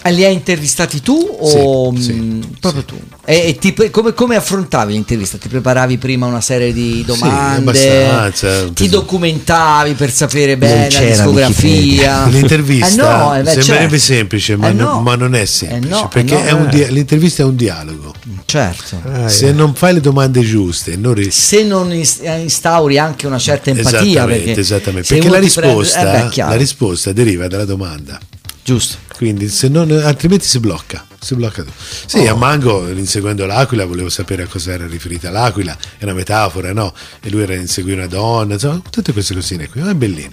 li 0.10 0.24
hai 0.24 0.34
intervistati 0.34 1.01
tu 1.01 1.18
o 1.39 1.93
sì, 1.97 2.14
mm, 2.14 2.41
sì, 2.41 2.47
proprio 2.60 2.82
sì. 2.82 2.88
tu? 2.88 2.99
E, 3.26 3.47
e 3.47 3.56
ti, 3.58 3.74
come, 3.89 4.14
come, 4.14 4.36
affrontavi 4.36 4.93
l'intervista? 4.93 5.38
Ti 5.38 5.47
preparavi 5.47 5.97
prima 5.97 6.28
una 6.28 6.41
serie 6.41 6.72
di 6.72 7.03
domande? 7.03 8.32
Sì, 8.34 8.74
ti 8.74 8.88
documentavi 8.88 9.93
per 9.93 10.12
sapere 10.12 10.58
bene 10.58 10.91
la 10.91 10.99
discografia? 10.99 12.26
L'intervista 12.28 12.88
eh 12.88 12.95
no, 12.95 13.36
eh 13.36 13.41
beh, 13.41 13.51
sembrerebbe 13.51 13.97
certo. 13.97 14.14
semplice, 14.14 14.56
ma, 14.56 14.70
eh 14.70 14.74
no. 14.74 14.93
non, 14.93 15.03
ma, 15.03 15.16
non, 15.16 15.34
è 15.34 15.45
semplice, 15.45 15.88
eh 15.88 15.89
no, 15.89 16.08
perché 16.08 16.47
eh 16.47 16.51
no, 16.51 16.66
dia- 16.66 16.89
l'intervista 16.89 17.41
è 17.41 17.45
un 17.45 17.56
dialogo. 17.56 18.14
Certo. 18.45 19.01
Ah, 19.12 19.28
Se 19.28 19.51
non 19.51 19.74
fai 19.74 19.95
le 19.95 20.01
domande 20.01 20.41
giuste, 20.41 20.95
non 20.97 21.16
ri- 21.16 21.32
se 21.32 21.64
non 21.64 21.91
instauri 21.91 22.99
anche 22.99 23.26
una 23.26 23.39
certa 23.39 23.72
empatia, 23.72 23.99
esattamente, 23.99 24.43
perché, 24.43 24.60
esattamente. 24.60 25.14
perché 25.16 25.30
la, 25.30 25.39
risposta, 25.39 25.99
prende... 26.01 26.36
Eh 26.36 26.43
la 26.43 26.56
risposta 26.56 27.12
deriva 27.12 27.47
dalla 27.47 27.66
domanda. 27.66 28.20
Giusto. 28.64 28.97
Quindi 29.16 29.47
se 29.47 29.70
non, 29.70 29.91
altrimenti 29.91 30.45
si 30.45 30.59
blocca. 30.59 31.05
Si 31.20 31.36
blocca 31.36 31.63
tutto. 31.63 31.76
Sì, 32.05 32.20
oh. 32.20 32.34
a 32.34 32.36
Mango, 32.36 32.88
inseguendo 32.89 33.45
l'aquila, 33.45 33.86
volevo 33.86 34.09
sapere 34.09 34.43
a 34.43 34.47
cosa 34.47 34.74
era 34.74 34.86
riferita 34.86 35.32
l'aquila, 35.32 35.76
è 35.97 36.03
una 36.03 36.13
metafora, 36.13 36.74
no? 36.74 36.93
E 37.22 37.30
lui 37.30 37.41
era 37.41 37.55
inseguire 37.55 37.97
una 37.97 38.07
donna, 38.07 38.53
insomma, 38.53 38.82
tutte 38.89 39.13
queste 39.13 39.34
cosine 39.34 39.70
qui, 39.70 39.82
ma 39.82 39.93
belline. 39.95 40.32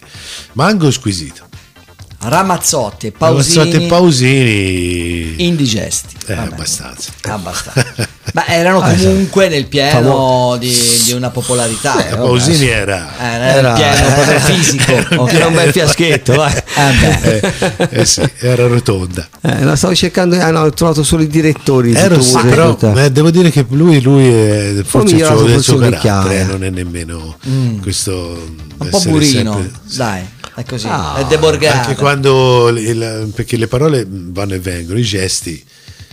Mango 0.53 0.91
squisito. 0.91 1.49
Ramazzotti 2.25 3.09
e 3.09 3.13
Pausini. 3.13 3.55
Ramazzotti 3.57 3.85
e 3.85 3.89
Pausini. 3.89 5.47
Indigesti. 5.47 6.17
Eh, 6.27 6.35
abbastanza. 6.35 7.11
abbastanza. 7.23 8.09
Ma 8.35 8.47
erano 8.47 8.81
ah, 8.81 8.95
comunque 8.95 9.49
nel 9.49 9.67
pieno 9.67 10.57
di, 10.59 10.73
di, 11.05 11.13
una 11.13 11.31
popolarità. 11.31 12.09
Eh, 12.09 12.15
Pausini 12.15 12.67
era, 12.69 13.13
era, 13.19 13.45
era 13.45 13.73
pieno 13.73 14.07
eh, 14.07 14.13
proprio 14.13 14.39
fisico. 14.39 14.93
Era, 14.93 15.21
okay. 15.21 15.43
un 15.43 15.55
bel 15.55 15.73
fiaschetto, 15.73 16.35
vai. 16.35 16.55
Eh, 16.55 17.43
eh, 17.43 17.89
eh, 17.91 18.05
sì, 18.07 18.23
era 18.39 18.69
rotonda. 18.69 19.29
Eh, 19.41 19.65
la 19.65 19.75
stavo 19.75 19.95
cercando, 19.95 20.39
ah, 20.39 20.51
no, 20.53 20.61
ho 20.61 20.71
trovato 20.71 21.03
solo 21.03 21.23
i 21.23 21.27
direttori. 21.27 21.93
Ero, 21.93 22.21
sì, 22.21 22.39
però 22.39 22.77
devo 23.11 23.31
dire 23.31 23.51
che 23.51 23.67
lui, 23.71 24.01
lui 24.01 24.29
è 24.29 24.83
forse 24.85 25.17
il 25.17 25.25
suo, 25.25 25.47
il 25.47 25.63
suo 25.63 25.79
carattere, 25.79 26.45
non 26.45 26.63
è 26.63 26.71
nemmeno 26.71 27.37
mm. 27.47 27.81
questo. 27.81 28.61
Un 28.79 28.89
po' 28.89 29.01
burino, 29.01 29.53
sempre, 29.53 29.71
dai 29.95 30.27
è 30.55 30.65
così, 30.65 30.87
ah, 30.89 31.17
è 31.17 31.25
deborgato. 31.27 31.79
Anche 31.79 31.95
quando, 31.97 32.69
il, 32.69 33.33
perché 33.35 33.57
le 33.57 33.69
parole 33.69 34.07
vanno 34.09 34.55
e 34.55 34.61
vengono, 34.61 34.99
i 34.99 35.03
gesti, 35.03 35.63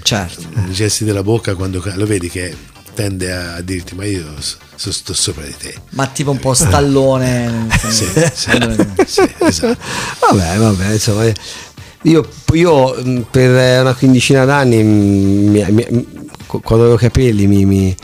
certo. 0.02 0.42
i 0.68 0.72
gesti 0.72 1.04
della 1.04 1.24
bocca, 1.24 1.56
quando 1.56 1.84
lo 1.96 2.06
vedi 2.06 2.30
che 2.30 2.56
tende 2.94 3.32
a 3.32 3.62
dirti 3.62 3.96
ma 3.96 4.04
io 4.04 4.26
sto, 4.76 4.92
sto 4.92 5.14
sopra 5.14 5.46
di 5.46 5.56
te. 5.58 5.74
Ma 5.92 6.08
tipo 6.08 6.32
un 6.32 6.40
po' 6.40 6.54
stallone. 6.54 7.68
sì, 7.90 8.06
sì, 8.34 8.52
sì, 9.06 9.36
esatto. 9.40 9.78
Vabbè, 10.20 10.58
vabbè, 10.58 10.92
insomma, 10.92 11.32
io, 12.04 12.30
io 12.54 13.26
per 13.30 13.82
una 13.82 13.94
quindicina 13.94 14.46
d'anni 14.46 14.84
mi, 14.84 15.66
mi, 15.70 16.08
quando 16.46 16.86
avevo 16.86 16.96
capelli 16.96 17.46
mi, 17.46 17.66
mi 17.66 17.96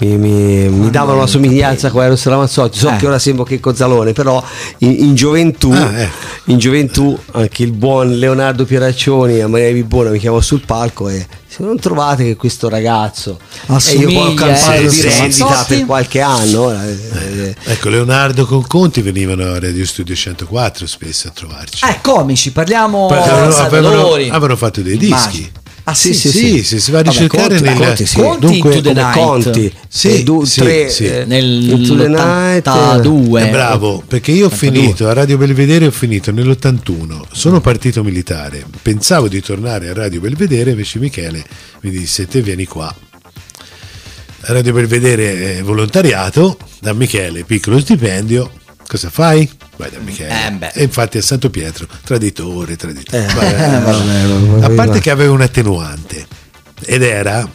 mi, 0.00 0.16
mi, 0.16 0.68
mi 0.68 0.90
davano 0.90 1.18
una 1.18 1.26
somiglianza 1.26 1.90
con 1.90 2.02
Eros 2.02 2.24
Ramazzotti. 2.26 2.78
So 2.78 2.90
eh. 2.90 2.96
che 2.96 3.06
ora 3.06 3.18
sembro 3.18 3.44
che 3.44 3.60
Cozzalone 3.60 4.12
però 4.12 4.42
in, 4.78 4.90
in 4.98 5.14
gioventù 5.14 5.70
ah, 5.72 5.98
eh. 5.98 6.08
in 6.46 6.58
gioventù 6.58 7.18
anche 7.32 7.62
il 7.62 7.72
buon 7.72 8.18
Leonardo 8.18 8.64
Pieraccioni 8.64 9.40
a 9.40 9.48
Maria 9.48 9.72
Bibbona 9.72 10.10
mi 10.10 10.18
chiamò 10.18 10.40
sul 10.40 10.62
palco 10.64 11.08
e 11.08 11.26
se 11.46 11.62
non 11.62 11.78
trovate 11.78 12.24
che 12.24 12.36
questo 12.36 12.68
ragazzo 12.68 13.38
Assomiglia, 13.66 14.08
e 14.08 14.12
io 14.12 14.20
poi 14.20 14.30
ho 14.30 14.34
campato 14.34 14.88
di 14.88 15.00
rendita 15.00 15.64
per 15.66 15.84
qualche 15.84 16.20
anno 16.20 16.72
eh, 16.72 16.98
eh, 17.12 17.54
ecco 17.64 17.88
Leonardo 17.88 18.46
con 18.46 18.66
Conti 18.66 19.02
venivano 19.02 19.42
a 19.44 19.58
Radio 19.58 19.84
Studio 19.84 20.14
104 20.14 20.86
spesso 20.86 21.28
a 21.28 21.30
trovarci. 21.30 21.84
Eh 21.84 21.98
comici 22.00 22.52
parliamo 22.52 23.08
avevano, 23.08 23.54
avevano, 23.54 24.12
avevano 24.14 24.56
fatto 24.56 24.80
dei 24.80 24.96
dischi. 24.96 25.38
Immagino. 25.38 25.59
Ah 25.90 25.94
sì, 25.94 26.14
sì, 26.14 26.30
sì, 26.30 26.62
sì, 26.62 26.78
si 26.78 26.92
va 26.92 27.00
a 27.00 27.02
ricercare 27.02 27.58
Vabbè, 27.58 27.64
Conti, 27.64 27.64
nel 27.64 27.76
Conti, 27.88 28.06
sì. 28.06 28.16
Conti 28.16 28.46
dunque, 28.46 28.76
into 28.76 28.88
the 28.88 28.94
night. 28.94 29.12
Conti, 29.12 29.74
sì, 29.88 30.22
du, 30.22 30.44
sì, 30.44 30.60
tre, 30.60 30.88
sì. 30.88 31.06
Eh, 31.06 31.24
nell'82. 31.24 33.44
Eh, 33.44 33.50
bravo, 33.50 34.00
perché 34.06 34.30
io 34.30 34.44
ho 34.44 34.52
82. 34.52 34.80
finito 34.80 35.08
a 35.08 35.12
Radio 35.12 35.36
Belvedere, 35.36 35.86
ho 35.86 35.90
finito 35.90 36.30
nell'81, 36.30 37.22
sono 37.32 37.60
partito 37.60 38.04
militare, 38.04 38.64
pensavo 38.80 39.26
di 39.26 39.40
tornare 39.40 39.88
a 39.88 39.92
Radio 39.92 40.20
Belvedere, 40.20 40.70
invece 40.70 41.00
Michele 41.00 41.44
mi 41.80 41.90
disse 41.90 42.28
te 42.28 42.40
vieni 42.40 42.66
qua. 42.66 42.94
Radio 44.42 44.72
Belvedere 44.72 45.60
volontariato, 45.62 46.56
da 46.80 46.92
Michele 46.92 47.42
piccolo 47.42 47.80
stipendio, 47.80 48.59
cosa 48.90 49.08
fai? 49.08 49.48
Vai 49.76 49.88
da 49.88 50.00
Michele. 50.00 50.72
Eh, 50.72 50.80
e 50.80 50.82
infatti 50.82 51.16
a 51.16 51.22
Santo 51.22 51.48
Pietro, 51.48 51.86
traditore, 52.02 52.74
traditore. 52.74 53.24
Eh, 53.24 53.32
Vabbè, 53.32 54.62
eh, 54.62 54.64
a 54.64 54.70
parte 54.70 54.98
che 54.98 55.10
aveva 55.10 55.32
un 55.32 55.40
attenuante 55.40 56.26
ed 56.82 57.02
era 57.02 57.48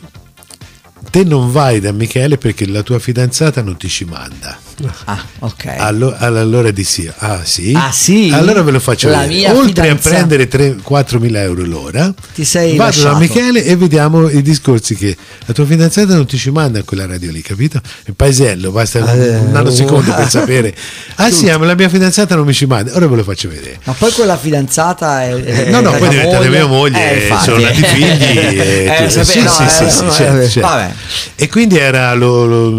te 1.12 1.24
non 1.26 1.52
vai 1.52 1.82
da 1.82 1.92
Michele 1.92 2.38
perché 2.38 2.66
la 2.66 2.84
tua 2.84 3.00
fidanzata 3.00 3.62
non 3.62 3.76
ti 3.76 3.90
ci 3.90 4.06
manda. 4.06 4.58
Ah, 5.06 5.24
ok. 5.40 5.66
Allora, 5.78 6.18
allora 6.18 6.72
di 6.72 6.84
sì. 6.84 7.10
Ah, 7.20 7.42
sì? 7.44 7.74
Ah, 7.76 7.92
sì? 7.92 8.30
Allora 8.34 8.62
ve 8.62 8.72
lo 8.72 8.80
faccio 8.80 9.10
la 9.10 9.22
vedere. 9.22 9.54
Oltre 9.54 9.84
fidanza... 9.84 10.10
a 10.10 10.12
prendere 10.12 10.50
3-4 10.50 11.20
mila 11.20 11.42
euro 11.42 11.64
l'ora, 11.64 12.14
ti 12.34 12.44
sei 12.44 12.76
vado 12.76 12.90
lasciato. 12.90 13.14
da 13.14 13.20
Michele 13.20 13.64
e 13.64 13.76
vediamo 13.76 14.30
i 14.30 14.42
discorsi 14.42 14.96
che 14.96 15.16
la 15.46 15.54
tua 15.54 15.66
fidanzata 15.66 16.14
non 16.16 16.26
ti 16.26 16.38
ci 16.38 16.52
manda 16.52 16.80
a 16.80 16.84
quella 16.84 17.06
radio 17.06 17.32
lì, 17.32 17.42
capito? 17.42 17.80
Il 18.06 18.16
paesello, 18.16 18.72
basta 18.72 19.00
ah, 19.00 19.14
un 19.14 19.52
nanosecondo 19.52 20.14
per 20.14 20.28
sapere. 20.32 20.76
Ah 21.16 21.32
sì, 21.32 21.46
ma 21.46 21.66
la 21.66 21.76
mia 21.76 21.90
fidanzata 21.90 22.36
non 22.36 22.46
mi 22.46 22.54
ci 22.54 22.66
manda. 22.66 22.94
Ora 22.96 23.08
ve 23.08 23.16
lo 23.16 23.24
faccio 23.24 23.48
vedere. 23.48 23.80
Ma 23.84 23.94
poi 23.94 24.12
quella 24.12 24.38
fidanzata 24.38 25.24
è... 25.24 25.34
è 25.36 25.70
no, 25.70 25.80
no, 25.80 25.92
poi 25.92 26.10
diventa 26.10 26.40
mia 26.42 26.66
moglie, 26.66 27.28
eh, 27.28 27.36
sono 27.42 27.60
nati 27.60 27.82
figli. 27.84 28.04
E 28.04 29.06
eh, 29.06 29.10
sì, 29.10 29.42
no, 29.42 29.50
sì, 29.50 29.64
eh, 29.64 29.70
sì, 29.70 29.90
sì, 29.90 30.12
certo, 30.12 30.50
certo. 30.50 30.94
E 31.36 31.48
quindi 31.48 31.78
era 31.78 32.14
lo, 32.14 32.46
lo, 32.46 32.70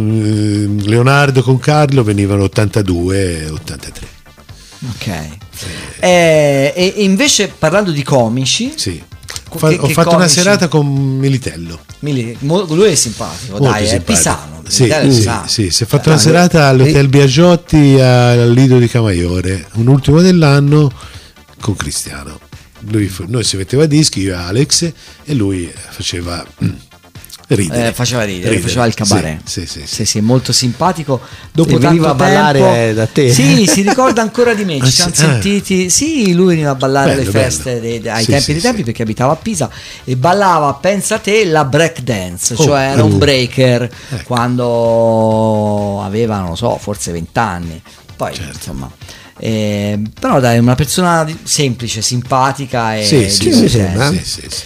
Leonardo 0.85 1.43
con 1.43 1.59
Carlo 1.87 2.03
venivano 2.03 2.43
82 2.43 3.43
e 3.43 3.49
83. 3.49 4.09
Ok. 4.91 5.07
Eh, 6.01 6.72
e, 6.74 6.95
e, 6.97 7.05
invece 7.05 7.53
parlando 7.57 7.93
di 7.93 8.03
comici, 8.03 8.72
sì. 8.74 9.01
Fa, 9.55 9.68
che, 9.68 9.76
ho 9.76 9.87
che 9.87 9.93
fatto 9.93 10.11
comici? 10.11 10.14
una 10.14 10.28
serata 10.28 10.66
con 10.66 10.87
Militello. 10.89 11.78
Mili, 12.01 12.37
lui 12.41 12.91
è 12.91 12.95
simpatico, 12.97 13.53
Molto 13.53 13.68
dai, 13.68 13.87
simpatico. 13.87 14.12
è 14.12 14.14
pisano. 14.14 14.62
Sì, 14.66 14.93
sì, 15.12 15.30
sì, 15.47 15.70
si 15.70 15.84
è 15.84 15.87
fatto 15.87 16.09
una 16.09 16.18
serata 16.18 16.66
all'Hotel 16.66 17.07
Biagiotti 17.07 18.01
al 18.01 18.51
Lido 18.51 18.78
di 18.78 18.89
Camaiore, 18.89 19.68
un 19.74 19.87
ultimo 19.87 20.20
dell'anno 20.20 20.91
con 21.61 21.76
Cristiano. 21.76 22.41
Lui, 22.89 23.12
noi 23.28 23.45
si 23.45 23.57
metteva 23.57 23.87
dischi, 23.87 24.20
io 24.20 24.32
e 24.32 24.37
Alex, 24.37 24.93
e 25.24 25.34
lui 25.34 25.72
faceva 25.91 26.45
Ridere. 27.49 27.89
Eh, 27.89 27.93
faceva 27.93 28.25
ridere, 28.25 28.51
ridere, 28.51 28.61
faceva 28.61 28.87
il 28.87 28.95
cabaret. 28.95 29.41
Sì, 29.45 29.67
sì, 29.67 29.81
sì, 29.81 29.87
sì. 29.87 30.05
sì 30.05 30.21
molto 30.21 30.53
simpatico. 30.53 31.21
Dopo 31.53 31.77
e 31.77 31.79
veniva 31.79 32.11
a 32.11 32.15
ballare 32.15 32.59
tempo, 32.59 32.95
da 32.95 33.07
te. 33.07 33.33
Sì, 33.33 33.67
si 33.67 33.83
ricorda 33.83 34.21
ancora 34.21 34.53
di 34.53 34.65
me. 34.65 34.79
Ci 34.79 34.83
ah, 34.83 34.91
siamo 34.91 35.13
ah. 35.13 35.15
sentiti. 35.15 35.89
Sì, 35.89 36.35
lui 36.35 36.49
veniva 36.49 36.71
a 36.71 36.75
ballare 36.75 37.13
alle 37.13 37.25
feste 37.25 37.79
dei, 37.79 38.09
ai 38.09 38.25
sì, 38.25 38.31
tempi 38.31 38.45
sì, 38.45 38.53
dei 38.53 38.61
tempi 38.61 38.83
perché 38.83 39.03
abitava 39.03 39.33
a 39.33 39.37
Pisa 39.37 39.71
e 40.03 40.17
ballava, 40.17 40.75
pensa 40.75 41.19
te, 41.19 41.45
la 41.45 41.65
break 41.65 42.01
dance, 42.01 42.55
oh, 42.55 42.65
cioè 42.65 42.91
era 42.91 43.05
un 43.05 43.13
uh. 43.13 43.19
breaker 43.19 43.83
ecco. 43.83 44.23
quando 44.25 46.03
aveva, 46.03 46.39
non 46.39 46.49
lo 46.49 46.57
so, 46.57 46.77
forse 46.79 47.13
20 47.13 47.39
anni. 47.39 47.81
Poi, 48.17 48.35
certo. 48.35 48.53
insomma. 48.55 48.91
Eh, 49.39 50.01
però 50.19 50.41
dai, 50.41 50.59
una 50.59 50.75
persona 50.75 51.25
semplice, 51.45 52.03
simpatica 52.03 52.97
e 52.97 53.05
sì, 53.05 53.31
sì, 53.31 53.53
sì, 53.53 53.69
sì, 53.69 53.69
sì, 53.69 54.51
sì. 54.51 54.63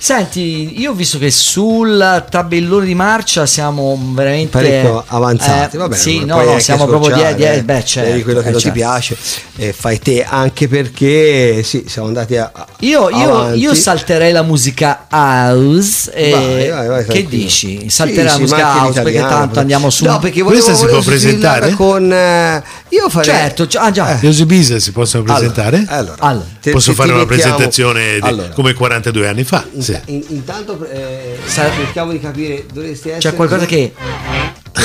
Senti, 0.00 0.80
io 0.80 0.92
ho 0.92 0.94
visto 0.94 1.18
che 1.18 1.28
sul 1.32 2.24
tabellone 2.30 2.86
di 2.86 2.94
marcia 2.94 3.46
siamo 3.46 3.98
veramente 4.12 4.50
parecchio 4.50 5.02
avanzati. 5.04 5.74
Eh, 5.74 5.78
Va 5.78 5.88
bene, 5.88 6.00
sì, 6.00 6.24
no, 6.24 6.40
no, 6.40 6.58
siamo 6.60 6.86
proprio 6.86 7.16
dietro. 7.16 7.34
Die, 7.34 7.62
beh, 7.64 7.84
certo, 7.84 8.22
quello 8.22 8.40
che 8.40 8.48
eh, 8.48 8.50
non 8.52 8.60
certo. 8.60 8.76
ti 8.76 8.80
piace, 8.80 9.16
eh, 9.56 9.72
fai 9.72 9.98
te 9.98 10.22
anche 10.22 10.68
perché 10.68 11.64
sì, 11.64 11.84
siamo 11.88 12.06
andati 12.06 12.36
a. 12.36 12.50
Io, 12.80 13.10
io, 13.10 13.52
io, 13.54 13.74
salterei 13.74 14.30
la 14.30 14.42
musica 14.42 15.06
house. 15.10 16.12
E 16.12 16.30
vai, 16.30 16.68
vai, 16.68 16.88
vai, 16.88 17.04
che 17.04 17.26
dici? 17.26 17.90
Salterei 17.90 18.28
sì, 18.28 18.34
la 18.34 18.38
musica 18.38 18.74
house 18.76 19.02
perché 19.02 19.18
tanto 19.18 19.58
andiamo 19.58 19.90
su. 19.90 20.04
No, 20.04 20.20
perché 20.20 20.42
questa 20.42 20.74
si 20.74 20.86
può 20.86 21.02
presentare 21.02 21.72
con. 21.72 22.12
Eh, 22.12 22.62
io 22.90 23.08
farei. 23.10 23.34
Certo, 23.34 23.68
ah, 23.78 23.90
già. 23.90 24.20
Eh. 24.20 24.44
Bisa 24.44 24.78
si 24.78 24.92
possono 24.92 25.24
presentare? 25.24 25.84
Allora, 25.88 26.16
allora. 26.20 26.46
Te, 26.60 26.70
posso 26.70 26.90
te, 26.90 26.96
fare 26.96 27.12
una 27.12 27.26
presentazione 27.26 28.18
allora. 28.20 28.48
come 28.50 28.72
42 28.74 29.28
anni 29.28 29.44
fa. 29.44 29.64
Sì. 29.88 30.12
in, 30.12 30.24
intanto 30.28 30.84
eh, 30.86 31.38
cerchiamo 31.48 32.12
di 32.12 32.20
capire 32.20 32.66
dovresti 32.70 33.08
essere. 33.08 33.30
C'è 33.30 33.34
qualcosa 33.34 33.64
che 33.64 33.94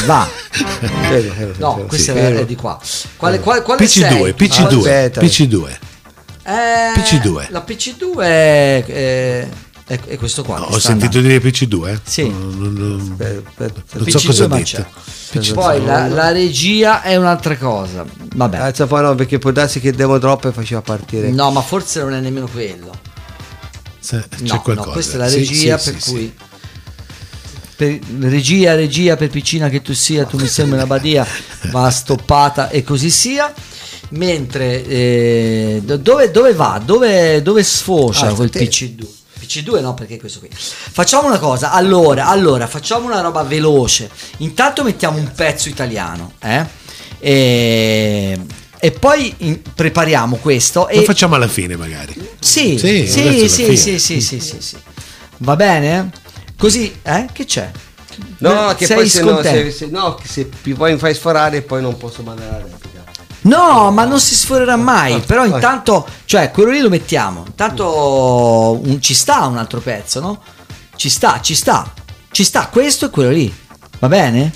va. 0.05 0.27
no, 1.57 1.85
questa 1.87 2.13
è, 2.13 2.35
è, 2.35 2.45
di 2.45 2.55
qua. 2.55 2.79
Quale, 3.17 3.39
quale, 3.41 3.61
quale 3.63 3.83
PC2, 3.83 4.33
PC2, 4.35 4.77
Aspetta. 4.77 5.21
PC2. 5.21 5.77
Eh, 6.45 6.99
PC2. 6.99 7.47
La 7.49 7.63
PC2 7.67 8.19
è, 8.19 8.85
è, 8.85 9.47
è, 9.87 9.99
è 10.07 10.17
questo 10.17 10.43
qua. 10.43 10.59
No, 10.59 10.65
ho 10.65 10.79
sentito 10.79 11.17
andando. 11.17 11.39
dire 11.39 11.39
PC2. 11.39 11.99
Sì. 12.03 12.29
Non, 12.29 12.57
non, 12.57 12.73
non, 12.73 13.15
aspetta, 13.45 13.81
non 13.93 14.09
so 14.09 14.21
cosa 14.25 14.43
ha 14.45 14.47
detto. 14.47 14.85
PC2. 15.33 15.53
Poi 15.53 15.83
la, 15.83 16.07
la, 16.07 16.31
regia 16.31 17.01
è 17.01 17.17
un'altra 17.17 17.57
cosa. 17.57 18.05
Vabbè. 18.35 18.73
Eh, 18.73 18.85
poi 18.85 19.01
no, 19.01 19.15
perché 19.15 19.37
può 19.37 19.51
darsi 19.51 19.81
che 19.81 19.91
devo 19.91 20.17
troppo 20.17 20.47
e 20.47 20.53
faceva 20.53 20.81
partire. 20.81 21.29
No, 21.29 21.51
ma 21.51 21.61
forse 21.61 22.01
non 22.01 22.13
è 22.13 22.21
nemmeno 22.21 22.47
quello. 22.47 23.11
C'è 24.05 24.23
no, 24.39 24.61
qualcosa. 24.61 24.87
No, 24.87 24.93
questa 24.93 25.13
è 25.13 25.17
la 25.17 25.29
regia 25.29 25.77
sì, 25.77 25.83
sì, 25.85 25.91
per 25.91 26.01
sì, 26.01 26.11
cui 26.11 26.33
per, 27.75 27.99
regia, 28.19 28.75
regia 28.75 29.15
per 29.15 29.29
piccina 29.29 29.69
che 29.69 29.81
tu 29.81 29.93
sia, 29.93 30.25
tu 30.25 30.37
mi 30.37 30.47
sembri 30.47 30.77
una 30.77 30.87
badia, 30.87 31.25
va 31.71 31.89
stoppata 31.89 32.69
e 32.69 32.83
così 32.83 33.09
sia. 33.09 33.53
Mentre 34.09 34.85
eh, 34.85 35.81
dove, 35.83 36.29
dove, 36.29 36.53
va? 36.53 36.79
Dove, 36.83 37.41
dove 37.41 37.63
sfocia 37.63 38.27
ah, 38.27 38.33
quel 38.33 38.49
te. 38.49 38.59
PC2? 38.59 39.05
PC2 39.39 39.81
no, 39.81 39.95
perché 39.95 40.19
questo 40.19 40.37
qui. 40.37 40.49
Facciamo 40.51 41.27
una 41.27 41.39
cosa, 41.39 41.71
allora, 41.71 42.27
allora, 42.27 42.67
facciamo 42.67 43.07
una 43.07 43.21
roba 43.21 43.41
veloce. 43.41 44.09
Intanto 44.37 44.83
mettiamo 44.83 45.17
un 45.17 45.31
pezzo 45.35 45.67
italiano, 45.67 46.33
eh? 46.39 46.63
E, 47.17 48.39
e 48.83 48.91
poi 48.91 49.33
in, 49.37 49.61
prepariamo 49.61 50.35
questo. 50.35 50.81
Lo 50.81 50.87
e 50.89 51.03
facciamo 51.03 51.35
alla 51.35 51.47
fine, 51.47 51.77
magari. 51.77 52.13
Sì, 52.37 52.77
sì, 52.77 53.07
sì, 53.07 53.47
sì, 53.47 53.77
sì, 53.77 53.97
sì, 53.97 54.19
sì, 54.19 54.39
sì, 54.41 54.57
sì. 54.59 54.77
Va 55.37 55.55
bene? 55.55 56.11
Così, 56.57 56.93
eh? 57.01 57.27
Che 57.31 57.45
c'è? 57.45 57.71
No, 58.39 58.75
che 58.75 58.85
poi 58.87 59.07
se 59.07 59.23
no, 59.23 59.41
se, 59.41 59.71
se, 59.71 59.85
no, 59.85 60.19
se 60.21 60.49
poi 60.75 60.91
mi 60.91 60.97
fai 60.97 61.13
sforare 61.15 61.61
poi 61.61 61.81
non 61.81 61.95
posso 61.95 62.23
mandare 62.23 62.51
la 62.51 62.57
replica. 62.57 63.05
No, 63.43 63.89
ma 63.91 64.03
non 64.03 64.19
si 64.19 64.35
sforerà 64.35 64.75
mai. 64.75 65.17
Però 65.25 65.45
intanto, 65.45 66.05
cioè, 66.25 66.51
quello 66.51 66.71
lì 66.71 66.79
lo 66.79 66.89
mettiamo. 66.89 67.45
Intanto 67.47 68.81
un, 68.83 69.01
ci 69.01 69.13
sta 69.13 69.45
un 69.45 69.59
altro 69.59 69.79
pezzo, 69.79 70.19
no? 70.19 70.43
Ci 70.97 71.07
sta, 71.07 71.39
ci 71.39 71.55
sta. 71.55 71.89
Ci 72.31 72.43
sta 72.43 72.67
questo 72.67 73.05
e 73.05 73.09
quello 73.11 73.29
lì. 73.29 73.55
Va 73.99 74.09
bene? 74.09 74.51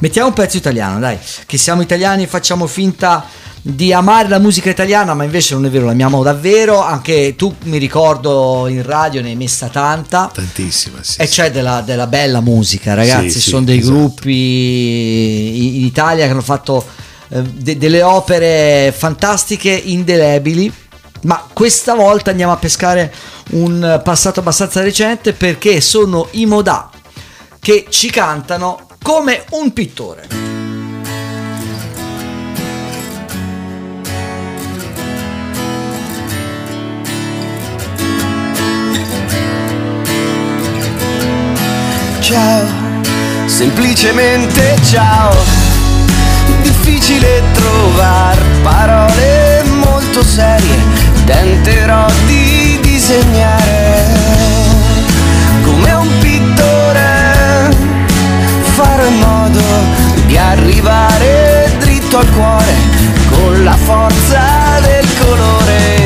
Mettiamo 0.00 0.28
un 0.28 0.34
pezzo 0.34 0.58
italiano, 0.58 0.98
dai. 0.98 1.18
Che 1.46 1.56
siamo 1.56 1.80
italiani 1.80 2.24
e 2.24 2.26
facciamo 2.26 2.66
finta 2.66 3.40
di 3.64 3.92
amare 3.92 4.28
la 4.28 4.40
musica 4.40 4.70
italiana, 4.70 5.14
ma 5.14 5.22
invece 5.22 5.54
non 5.54 5.66
è 5.66 5.70
vero, 5.70 5.86
l'amiamo 5.86 6.24
davvero. 6.24 6.82
Anche 6.82 7.36
tu 7.36 7.54
mi 7.64 7.78
ricordo 7.78 8.66
in 8.66 8.82
radio 8.82 9.22
ne 9.22 9.28
hai 9.28 9.36
messa 9.36 9.68
tanta. 9.68 10.30
Tantissima, 10.32 10.98
sì. 11.00 11.20
E 11.20 11.28
c'è 11.28 11.52
della, 11.52 11.80
della 11.80 12.08
bella 12.08 12.40
musica, 12.40 12.94
ragazzi. 12.94 13.40
Sì, 13.40 13.50
sono 13.50 13.64
dei 13.64 13.78
esatto. 13.78 13.94
gruppi 13.94 15.76
in 15.76 15.84
Italia 15.84 16.24
che 16.24 16.32
hanno 16.32 16.42
fatto 16.42 16.84
de- 17.28 17.78
delle 17.78 18.02
opere 18.02 18.92
fantastiche, 18.96 19.70
indelebili. 19.70 20.72
Ma 21.22 21.46
questa 21.52 21.94
volta 21.94 22.30
andiamo 22.30 22.52
a 22.52 22.56
pescare 22.56 23.14
un 23.50 24.00
passato 24.02 24.40
abbastanza 24.40 24.82
recente 24.82 25.32
perché 25.32 25.80
sono 25.80 26.26
i 26.32 26.46
Modà 26.46 26.90
che 27.60 27.86
ci 27.88 28.10
cantano 28.10 28.88
come 29.00 29.44
un 29.50 29.72
pittore. 29.72 30.51
Ciao, 42.32 42.64
semplicemente 43.44 44.74
ciao. 44.84 45.36
Difficile 46.62 47.42
trovare 47.52 48.40
parole 48.62 49.62
molto 49.84 50.24
serie, 50.24 50.78
tenterò 51.26 52.06
di 52.24 52.78
disegnare 52.80 54.04
come 55.62 55.92
un 55.92 56.08
pittore, 56.20 57.76
farò 58.76 59.04
in 59.04 59.18
modo 59.18 59.60
di 60.24 60.38
arrivare 60.38 61.70
dritto 61.80 62.16
al 62.16 62.30
cuore 62.30 62.74
con 63.28 63.62
la 63.62 63.76
forza 63.76 64.80
del 64.80 65.06
colore. 65.18 66.01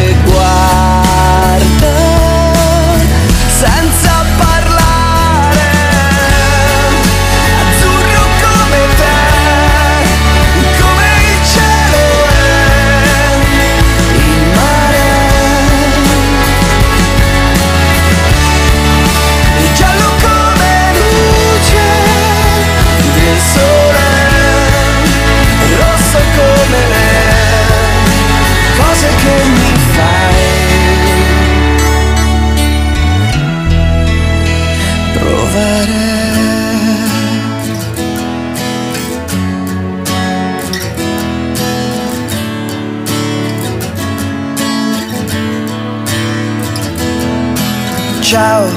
Ciao, 48.36 48.68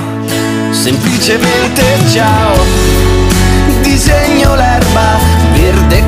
semplicemente 0.71 1.83
ciao. 2.07 2.55
Disegno 3.81 4.55
l'erba 4.55 5.17
verde 5.53 6.07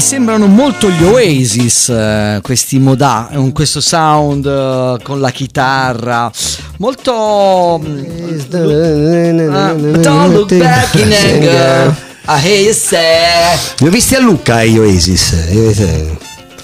mi 0.00 0.06
sembrano 0.06 0.46
molto 0.46 0.88
gli 0.88 1.02
Oasis, 1.02 1.90
eh, 1.90 2.38
questi 2.40 2.78
moda, 2.78 3.28
questo 3.52 3.82
sound 3.82 4.46
eh, 4.46 4.96
con 5.02 5.20
la 5.20 5.28
chitarra, 5.30 6.32
molto... 6.78 7.12
Uh, 7.12 7.80
don't 10.00 10.32
look 10.32 10.56
back 10.56 10.94
in 10.94 11.12
anger. 11.12 11.94
I 12.26 12.38
hear 12.40 12.62
you 12.62 12.72
say. 12.72 13.58
Li 13.80 13.88
ho 13.88 13.90
visti 13.90 14.14
a 14.14 14.20
Lucca 14.20 14.64
gli 14.64 14.78
Oasis. 14.78 16.19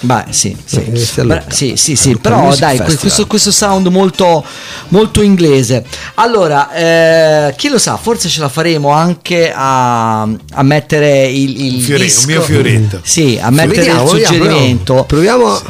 Beh, 0.07 0.27
sì, 0.31 0.57
sì, 0.65 0.79
Beh, 1.23 1.43
sì, 1.49 1.75
sì, 1.75 1.97
sì 1.97 2.17
però 2.17 2.55
dai, 2.55 2.79
questo, 2.79 3.27
questo, 3.27 3.51
sound 3.51 3.89
molto, 3.89 4.45
molto 4.89 5.21
inglese. 5.21 5.85
Allora, 6.15 6.73
eh, 6.73 7.55
chi 7.57 7.69
lo 7.69 7.79
sa, 7.79 7.97
forse 7.97 8.29
ce 8.29 8.39
la 8.39 8.49
faremo 8.49 8.91
anche 8.91 9.53
a, 9.53 10.23
a 10.23 10.63
mettere 10.63 11.27
il, 11.27 11.75
il 11.75 11.83
Fiore, 11.83 12.05
disco. 12.05 12.21
un 12.21 12.27
mio 12.35 12.43
fioretto. 12.43 13.01
Sì, 13.03 13.37
a 13.43 13.51
mettere 13.51 13.79
Vediamo, 13.79 14.03
il 14.03 14.09
suggerimento. 14.09 15.05
Proviamo. 15.05 15.61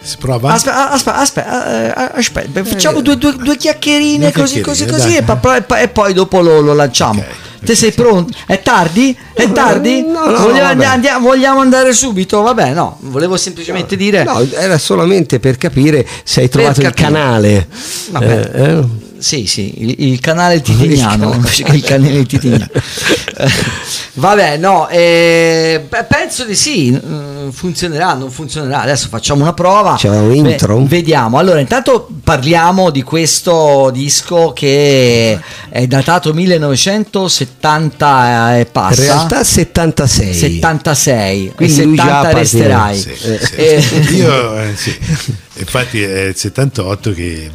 Si 0.00 0.16
prova? 0.18 0.52
Aspetta, 0.52 0.90
aspetta, 0.90 1.18
aspetta, 1.18 2.14
aspetta. 2.14 2.64
facciamo 2.64 3.00
due, 3.00 3.16
due, 3.18 3.36
due 3.36 3.56
chiacchierine 3.56 4.30
due 4.30 4.32
così, 4.32 4.60
così, 4.60 4.84
così, 4.84 5.16
e, 5.16 5.24
e, 5.80 5.88
poi 5.88 6.12
dopo 6.12 6.40
lo, 6.40 6.60
lo 6.60 6.74
lanciamo. 6.74 7.20
Okay. 7.20 7.45
Te 7.64 7.74
sei 7.74 7.92
pronto? 7.92 8.32
È 8.46 8.60
tardi? 8.62 9.16
È 9.32 9.50
tardi? 9.52 10.02
No, 10.02 10.28
no, 10.30 10.38
vogliamo, 10.38 10.74
no, 10.74 10.88
andiamo, 10.88 11.28
vogliamo, 11.28 11.60
andare 11.60 11.92
subito? 11.92 12.42
Vabbè, 12.42 12.72
no, 12.72 12.98
volevo 13.02 13.36
semplicemente 13.36 13.96
dire. 13.96 14.24
No, 14.24 14.40
era 14.52 14.78
solamente 14.78 15.40
per 15.40 15.56
capire 15.56 16.06
se 16.24 16.42
hai 16.42 16.48
trovato 16.48 16.80
il 16.80 16.92
canale. 16.92 17.68
Vabbè. 18.10 18.50
Eh, 18.52 18.62
eh. 18.62 19.05
Sì, 19.26 19.48
sì, 19.48 19.74
il, 19.78 20.12
il 20.12 20.20
canale 20.20 20.60
titignano, 20.60 21.42
il 21.72 21.82
canale 21.82 22.24
titignano. 22.26 22.68
Vabbè, 24.14 24.56
no, 24.56 24.88
eh, 24.88 25.84
penso 26.08 26.44
di 26.44 26.54
sì, 26.54 26.92
mm, 26.92 27.48
funzionerà, 27.48 28.14
non 28.14 28.30
funzionerà. 28.30 28.82
Adesso 28.82 29.08
facciamo 29.08 29.42
una 29.42 29.52
prova. 29.52 29.96
C'è 29.96 30.10
un 30.10 30.32
intro. 30.32 30.78
Beh, 30.78 30.86
vediamo. 30.86 31.38
Allora, 31.38 31.58
intanto 31.58 32.06
parliamo 32.22 32.90
di 32.90 33.02
questo 33.02 33.90
disco 33.92 34.52
che 34.54 35.40
è 35.68 35.86
datato 35.88 36.32
1970 36.32 38.60
e 38.60 38.66
passa. 38.66 39.00
In 39.00 39.06
realtà 39.08 39.42
76. 39.42 40.34
76, 40.34 41.52
quindi 41.56 41.74
70 41.74 42.32
resterai. 42.32 42.96
Sì, 42.96 43.12
sì. 43.16 43.36
Eh. 43.56 43.82
Io, 44.12 44.60
eh, 44.60 44.76
sì. 44.76 44.96
infatti 45.54 46.00
è 46.00 46.26
il 46.26 46.36
78 46.36 47.10
che 47.10 47.50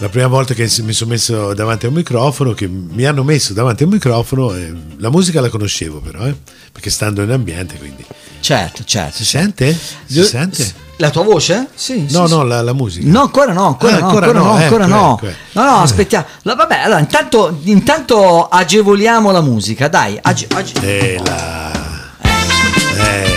la 0.00 0.08
prima 0.08 0.28
volta 0.28 0.54
che 0.54 0.62
mi 0.80 0.94
sono 0.94 1.10
messo 1.10 1.52
davanti 1.52 1.84
a 1.84 1.88
un 1.88 1.94
microfono, 1.94 2.52
che 2.52 2.66
mi 2.66 3.04
hanno 3.04 3.22
messo 3.22 3.52
davanti 3.52 3.82
a 3.82 3.86
un 3.86 3.92
microfono, 3.92 4.54
eh, 4.54 4.72
la 4.96 5.10
musica 5.10 5.42
la 5.42 5.50
conoscevo 5.50 6.00
però, 6.00 6.26
eh, 6.26 6.34
perché 6.72 6.88
stando 6.88 7.22
in 7.22 7.30
ambiente 7.30 7.76
quindi. 7.76 8.02
Certo, 8.40 8.82
certo. 8.84 9.16
Si 9.16 9.26
sente? 9.26 9.78
Si 10.06 10.18
Io, 10.18 10.24
sente? 10.24 10.88
La 10.96 11.10
tua 11.10 11.22
voce? 11.22 11.68
Sì. 11.74 12.06
No, 12.10 12.26
sì, 12.26 12.34
no, 12.34 12.42
sì. 12.42 12.48
La, 12.48 12.62
la, 12.62 12.72
musica. 12.72 13.10
No, 13.10 13.22
ancora 13.22 13.52
no, 13.52 13.66
ancora 13.66 13.96
ah, 13.96 13.98
no, 13.98 14.06
ancora, 14.06 14.26
ancora 14.26 14.38
no, 14.38 14.44
no, 14.44 14.62
ancora 14.62 14.84
ecco, 14.84 14.94
no. 14.94 15.14
Ecco, 15.16 15.26
ecco. 15.26 15.38
No, 15.52 15.64
no, 15.64 15.82
aspettiamo. 15.82 16.26
vabbè, 16.42 16.78
allora 16.78 17.00
intanto, 17.00 17.58
intanto 17.64 18.48
agevoliamo 18.48 19.30
la 19.30 19.42
musica, 19.42 19.88
dai. 19.88 20.18
Age, 20.20 20.46
age... 20.50 20.72
Eh, 20.80 21.20
la... 21.22 21.69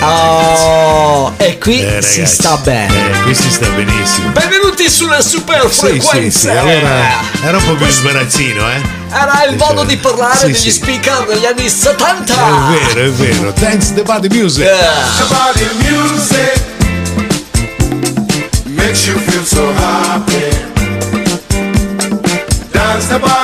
Eh, 0.04 0.66
oh, 0.66 1.34
e 1.38 1.58
qui 1.58 1.80
eh, 1.80 1.86
ragazzi, 1.86 2.26
si 2.26 2.34
sta 2.34 2.58
bene. 2.58 2.94
Eh, 2.94 3.22
qui 3.22 3.34
si 3.34 3.50
sta 3.50 3.68
benissimo. 3.70 4.30
Benvenuti 4.30 4.90
sulla 4.90 5.22
super 5.22 5.70
frequenza. 5.70 6.12
Sì, 6.12 6.32
sì, 6.32 6.40
sì. 6.40 6.50
Allora, 6.50 7.06
era 7.44 7.58
un 7.58 7.64
po' 7.64 7.76
più 7.76 7.88
sbarazzino, 7.88 8.70
eh? 8.70 8.82
Era 9.12 9.46
il 9.50 9.56
modo 9.56 9.84
di 9.84 9.96
parlare 9.96 10.36
sì, 10.36 10.46
degli 10.48 10.56
sì. 10.56 10.72
speaker 10.72 11.26
degli 11.26 11.46
anni 11.46 11.70
70. 11.70 12.34
È 12.34 12.94
vero, 12.94 13.08
è 13.08 13.12
vero. 13.12 13.54
Thanks 13.54 13.94
the 13.94 14.02
body 14.02 14.28
music. 14.30 14.66
Yeah. 14.66 15.04
The 15.20 15.26
body 15.34 15.68
music 15.88 16.62
makes 18.66 19.06
you 19.08 19.18
feel 19.20 19.46
so 19.46 19.72
happy. 19.74 20.50
Dance 22.72 23.08
the 23.08 23.20
body 23.20 23.43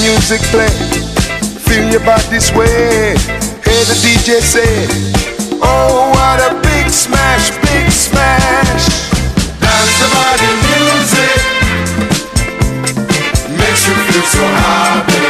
music 0.00 0.40
play. 0.52 0.68
Feel 1.66 1.90
your 1.90 2.04
body 2.04 2.40
sway. 2.40 3.16
Hear 3.66 3.82
the 3.90 3.96
DJ 4.02 4.40
say, 4.40 4.86
Oh, 5.60 6.10
what 6.14 6.38
a 6.40 6.54
big 6.62 6.88
smash, 6.90 7.50
big 7.62 7.90
smash. 7.90 8.84
Dance 9.60 9.96
the 10.02 10.08
body 10.14 10.50
music 10.66 11.40
makes 13.58 13.82
you 13.88 13.94
feel 14.06 14.22
so 14.22 14.44
happy. 14.62 15.27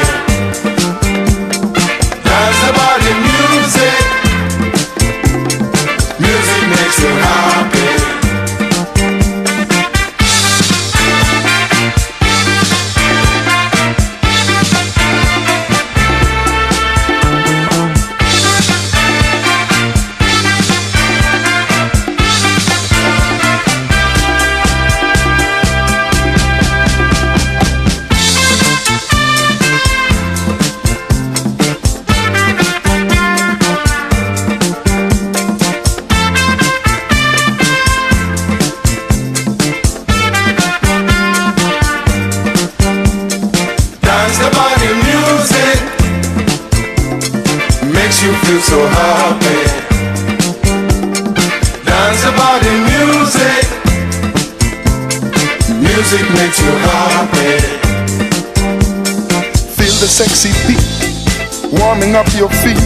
Warming 62.08 62.16
up 62.16 62.26
your 62.38 62.48
feet. 62.48 62.78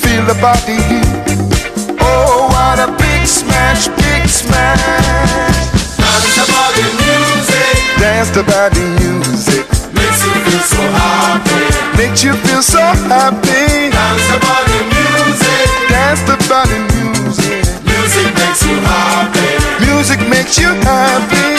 Feel 0.00 0.24
the 0.26 0.36
body 0.40 0.76
heat. 0.88 1.96
Oh, 2.00 2.48
what 2.52 2.78
a 2.78 2.90
big 2.98 3.26
smash, 3.26 3.88
big 3.88 4.28
smash. 4.28 4.80
Dance 5.96 6.36
about 6.44 6.72
the 6.74 6.86
music. 7.00 7.76
Dance 7.98 8.36
about 8.36 8.72
the 8.72 8.84
music. 9.00 9.64
Makes 9.94 10.24
you 10.24 10.34
feel 10.44 10.60
so 10.60 10.82
happy. 10.92 11.64
Makes 11.96 12.24
you 12.24 12.34
feel 12.44 12.62
so 12.62 12.80
happy. 13.08 13.90
Dance 13.90 14.28
about 14.36 14.64
the 14.66 14.80
music. 14.92 15.88
dance 15.88 16.22
the 16.22 16.36
body 16.48 16.78
music. 16.92 17.64
Music 17.84 18.28
makes 18.34 18.62
you 18.64 18.76
happy. 18.80 19.86
Music 19.86 20.20
makes 20.28 20.58
you. 20.58 20.66
Happy, 20.86 21.56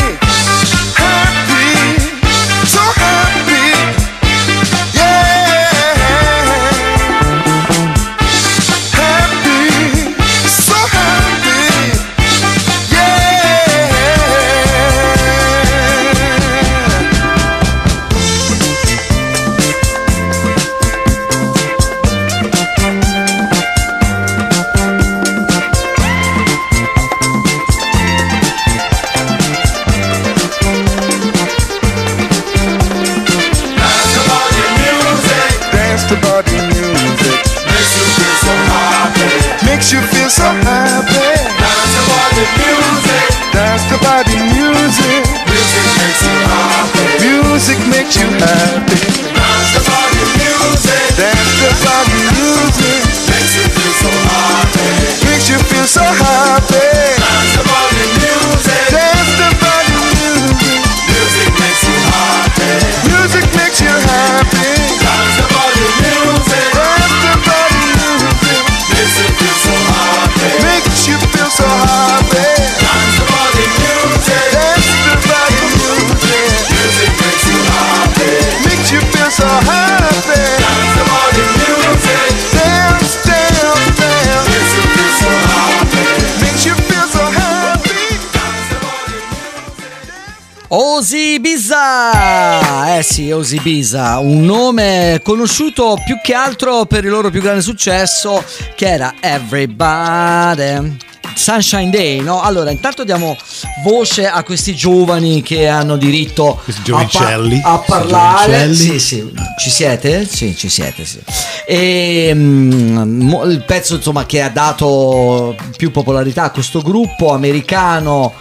Sì, 93.48 93.56
Osibisa, 93.56 94.20
un 94.20 94.44
nome 94.44 95.22
conosciuto 95.24 95.98
più 96.04 96.20
che 96.22 96.34
altro 96.34 96.86
per 96.86 97.06
il 97.06 97.10
loro 97.10 97.30
più 97.30 97.40
grande 97.40 97.62
successo 97.62 98.44
che 98.76 98.90
era 98.90 99.14
Everybody. 99.22 100.98
Sunshine 101.34 101.90
Day, 101.90 102.20
no? 102.20 102.42
Allora, 102.42 102.72
intanto 102.72 103.06
diamo 103.06 103.38
voce 103.84 104.28
a 104.28 104.44
questi 104.44 104.76
giovani 104.76 105.42
che 105.44 105.68
hanno 105.68 105.96
diritto 105.96 106.60
a, 106.92 107.08
pa- 107.10 107.40
a, 107.62 107.78
parlare. 107.78 108.74
Sì, 108.74 109.00
sì, 109.00 109.32
ci 109.58 109.70
siete? 109.70 110.28
Sì, 110.28 110.54
ci 110.54 110.68
siete, 110.68 111.06
sì. 111.06 111.22
E 111.66 112.32
um, 112.34 113.46
il 113.48 113.64
pezzo 113.64 113.96
insomma 113.96 114.26
che 114.26 114.42
ha 114.42 114.50
dato 114.50 115.56
più 115.78 115.92
popolarità 115.92 116.44
a 116.44 116.52
questo 116.52 116.82
gruppo 116.82 117.32
americano 117.32 118.34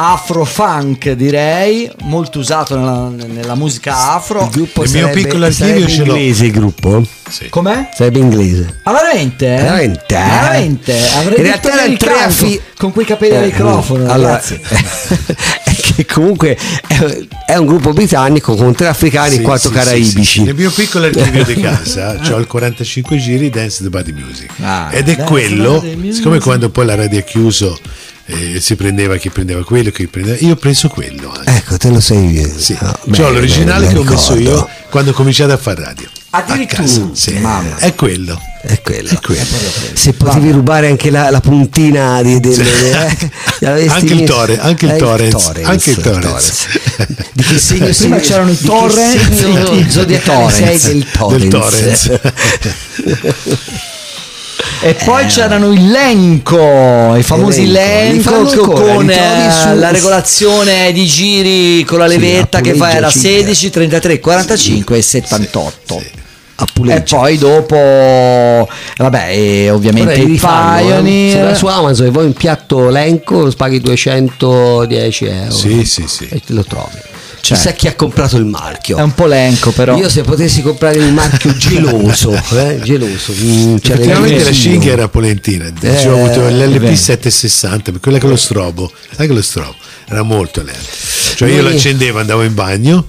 afro-funk 0.00 1.10
direi, 1.10 1.90
molto 2.04 2.38
usato 2.38 2.76
nella, 2.76 3.10
nella 3.26 3.54
musica 3.54 4.14
afro. 4.14 4.44
Il 4.44 4.50
gruppo 4.50 4.82
il 4.82 4.88
sarebbe, 4.88 5.14
mio 5.14 5.22
piccolo 5.22 5.44
archivio 5.44 5.86
ce 5.86 6.04
l'ho. 6.04 6.14
inglese 6.14 6.44
il 6.46 6.52
gruppo? 6.52 7.04
Sì. 7.28 7.48
Com'è? 7.50 7.90
Sarebbe 7.94 8.18
inglese. 8.18 8.80
Ah 8.84 8.92
veramente? 8.92 9.46
Veramente? 9.46 10.14
Veramente? 10.14 11.08
Avrei 11.14 11.36
In 11.36 11.42
realtà 11.42 11.72
erano 11.72 11.96
tre 11.96 12.12
affi... 12.14 12.60
con 12.78 12.92
quei 12.92 13.04
capelli 13.04 13.36
al 13.36 13.42
eh, 13.42 13.46
microfono. 13.46 14.10
Allora, 14.10 14.40
è 14.42 15.74
che 15.74 16.06
comunque 16.06 16.56
è, 16.86 17.26
è, 17.46 17.56
un 17.56 17.66
gruppo 17.66 17.92
britannico 17.92 18.54
con 18.54 18.74
tre 18.74 18.86
africani 18.86 19.34
sì, 19.34 19.40
e 19.40 19.42
quattro 19.42 19.68
sì, 19.68 19.74
caraibici. 19.74 20.42
Nel 20.44 20.54
mio 20.54 20.70
piccolo 20.70 21.04
archivio 21.04 21.44
di 21.44 21.54
casa 21.60 22.18
ho 22.32 22.38
il 22.38 22.46
45 22.46 23.18
giri 23.18 23.50
Dance 23.50 23.82
the 23.82 23.90
Body 23.90 24.12
Music. 24.12 24.50
Ah, 24.62 24.88
Ed 24.90 25.10
è 25.10 25.16
quello, 25.18 25.84
siccome 26.10 26.40
quando 26.40 26.70
poi 26.70 26.86
la 26.86 26.94
radio 26.94 27.18
è 27.18 27.24
chiuso 27.24 27.78
eh, 28.30 28.60
si 28.60 28.76
prendeva 28.76 29.16
chi 29.16 29.30
prendeva 29.30 29.64
quello, 29.64 29.90
chi 29.90 30.06
prendeva. 30.06 30.36
Io 30.40 30.52
ho 30.52 30.56
preso 30.56 30.88
quello. 30.88 31.32
Anche. 31.32 31.50
Ecco, 31.56 31.76
te 31.76 31.90
lo 31.90 32.00
sei. 32.00 32.52
Sì. 32.56 32.76
No, 32.80 32.94
cioè, 33.12 33.30
l'originale 33.30 33.86
bene, 33.86 33.92
che 33.92 33.98
ho 33.98 34.10
messo 34.10 34.38
io 34.38 34.68
quando 34.90 35.10
ho 35.10 35.14
cominciato 35.14 35.52
a 35.52 35.56
fare 35.56 35.82
radio. 35.82 36.08
Addirittura, 36.32 36.86
sì. 37.12 37.32
È 37.78 37.94
quello. 37.94 38.40
È 38.62 38.80
quello. 38.82 39.08
È 39.08 39.18
quello. 39.20 39.46
Se 39.94 40.12
potevi 40.12 40.46
Vabbè. 40.46 40.54
rubare 40.54 40.86
anche 40.86 41.10
la, 41.10 41.28
la 41.30 41.40
puntina 41.40 42.22
di, 42.22 42.38
delle, 42.38 42.64
sì. 42.64 43.30
eh, 43.64 43.88
anche, 43.88 44.12
il 44.12 44.24
tore, 44.24 44.60
anche 44.60 44.84
il 44.84 44.92
eh, 44.92 44.96
torrens, 44.96 45.52
anche 45.64 45.90
il 45.90 45.96
torrens. 45.96 46.66
Di 47.32 47.42
che 47.42 47.58
segno 47.58 47.86
Prima 47.86 48.18
c'erano 48.18 48.50
i 48.50 48.58
torrens, 48.58 49.40
i 49.40 49.86
zodiatori 49.88 50.62
del 50.62 51.48
torrens. 51.48 52.10
E 54.82 54.94
poi 55.04 55.24
eh. 55.24 55.26
c'erano 55.26 55.72
il 55.72 55.90
Lenco, 55.90 57.14
i 57.16 57.22
famosi 57.22 57.66
Lenco, 57.66 58.42
Lenco 58.42 58.70
con 58.70 59.10
eh, 59.10 59.74
la 59.74 59.90
regolazione 59.90 60.90
di 60.92 61.04
giri 61.06 61.84
con 61.84 61.98
la 61.98 62.06
levetta 62.06 62.58
sì, 62.58 62.64
che 62.64 62.74
fa 62.74 62.92
era 62.92 63.10
16, 63.10 63.70
33, 63.70 64.20
45 64.20 64.96
e 64.96 65.02
78. 65.02 65.98
Sì, 65.98 65.98
sì. 65.98 66.18
E 66.88 67.02
poi 67.02 67.38
dopo, 67.38 68.68
vabbè, 68.96 69.28
e 69.30 69.70
ovviamente 69.70 70.20
i 70.20 70.36
Pioneer. 70.38 71.50
Eh? 71.50 71.54
Su 71.54 71.66
Amazon 71.66 72.06
e 72.06 72.10
vuoi 72.10 72.26
un 72.26 72.34
piatto 72.34 72.88
Lenco, 72.90 73.50
paghi 73.56 73.80
210 73.80 75.24
euro. 75.24 75.50
Sì, 75.50 75.84
sì, 75.84 76.04
sì. 76.06 76.28
E 76.30 76.40
te 76.44 76.52
lo 76.52 76.64
trovi. 76.64 76.98
Certo. 77.40 77.54
Chissà 77.54 77.72
chi 77.72 77.86
ha 77.88 77.94
comprato 77.94 78.36
il 78.36 78.44
marchio. 78.44 78.96
È 78.96 79.02
un 79.02 79.14
po' 79.14 79.26
lenco, 79.26 79.70
però. 79.72 79.96
Io 79.96 80.08
se 80.08 80.22
potessi 80.22 80.62
comprare 80.62 80.98
il 80.98 81.12
marchio 81.12 81.54
geloso, 81.56 82.32
eh, 82.52 82.80
geloso. 82.82 83.32
Mm, 83.32 83.76
Effettivamente 83.76 84.44
la 84.44 84.52
cinghia 84.52 84.92
era 84.92 85.08
polentina. 85.08 85.70
Eh, 85.80 86.06
ho 86.08 86.24
avuto 86.24 86.48
l'LP 86.48 86.94
760, 86.94 87.92
quella 88.00 88.18
con 88.18 88.30
lo 88.30 88.36
strobo. 88.36 88.90
Sai 89.14 89.26
che 89.26 89.32
lo 89.32 89.42
strobo? 89.42 89.74
Era 90.08 90.22
molto 90.22 90.62
lento. 90.62 90.88
Cioè 91.36 91.50
io 91.50 91.62
l'accendevo, 91.62 92.18
andavo 92.20 92.42
in 92.42 92.54
bagno 92.54 93.06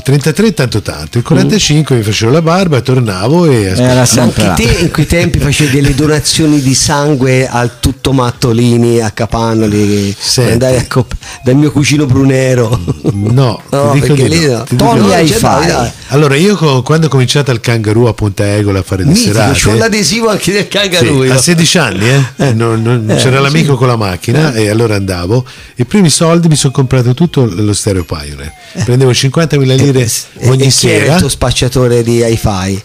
33 0.00 0.54
tanto 0.54 0.80
tanto, 0.80 1.18
il 1.18 1.24
45 1.24 1.94
mm. 1.94 1.98
mi 1.98 2.04
facevo 2.04 2.32
la 2.32 2.40
barba, 2.40 2.80
tornavo 2.80 3.44
e 3.44 3.68
ascoltavo. 3.68 4.50
Anche 4.50 4.64
te 4.64 4.80
in 4.80 4.90
quei 4.90 5.04
tempi 5.06 5.38
facevi 5.38 5.70
delle 5.70 5.94
donazioni 5.94 6.62
di 6.62 6.74
sangue 6.74 7.46
al 7.46 7.78
tutto 7.78 8.12
Mattolini 8.12 9.00
a 9.00 9.10
Capannoli, 9.10 10.16
andavi 10.36 10.76
a 10.76 10.86
cop- 10.88 11.14
dal 11.44 11.56
mio 11.56 11.70
cugino 11.70 12.06
Brunero. 12.06 12.80
No, 13.32 13.62
no 13.70 13.96
perché 13.98 14.26
lì 14.26 14.46
no. 14.46 14.64
Tony 14.76 15.12
hai 15.12 15.28
fai. 15.28 15.90
Allora 16.08 16.34
io 16.34 16.82
quando 16.82 17.06
ho 17.06 17.08
cominciato 17.08 17.50
al 17.50 17.60
Kangaroo 17.60 18.08
a 18.08 18.14
Ponte 18.14 18.56
Egola 18.56 18.80
a 18.80 18.82
fare 18.82 19.04
le 19.04 19.10
Mitico, 19.10 19.32
serate, 19.32 19.58
c'ho 19.58 19.74
l'adesivo 19.74 20.28
anche 20.28 20.52
del 20.52 20.68
Kangaroo. 20.68 21.24
Sì, 21.24 21.30
a 21.30 21.38
16 21.38 21.78
anni, 21.78 22.08
eh? 22.08 22.24
eh. 22.36 22.52
Non, 22.52 22.82
non, 22.82 23.08
eh, 23.10 23.16
c'era 23.16 23.40
l'amico 23.40 23.72
sì. 23.72 23.78
con 23.78 23.86
la 23.86 23.96
macchina 23.96 24.52
eh. 24.52 24.64
e 24.64 24.70
allora 24.70 24.96
andavo. 24.96 25.44
I 25.76 25.84
primi 25.84 26.10
soldi 26.10 26.48
mi 26.48 26.56
sono 26.56 26.72
comprato 26.72 27.14
tutto 27.14 27.44
lo 27.44 27.72
stereo 27.72 28.04
Pioneer. 28.04 28.52
Prendevo 28.84 29.10
50.000 29.10 29.58
lire 29.58 29.81
e, 29.88 30.10
ogni 30.48 30.66
e 30.66 30.70
sera. 30.70 30.94
Chi 30.98 31.04
era 31.04 31.14
il 31.14 31.20
tuo 31.20 31.28
spacciatore 31.28 32.02
di 32.02 32.22
hi-fi? 32.24 32.82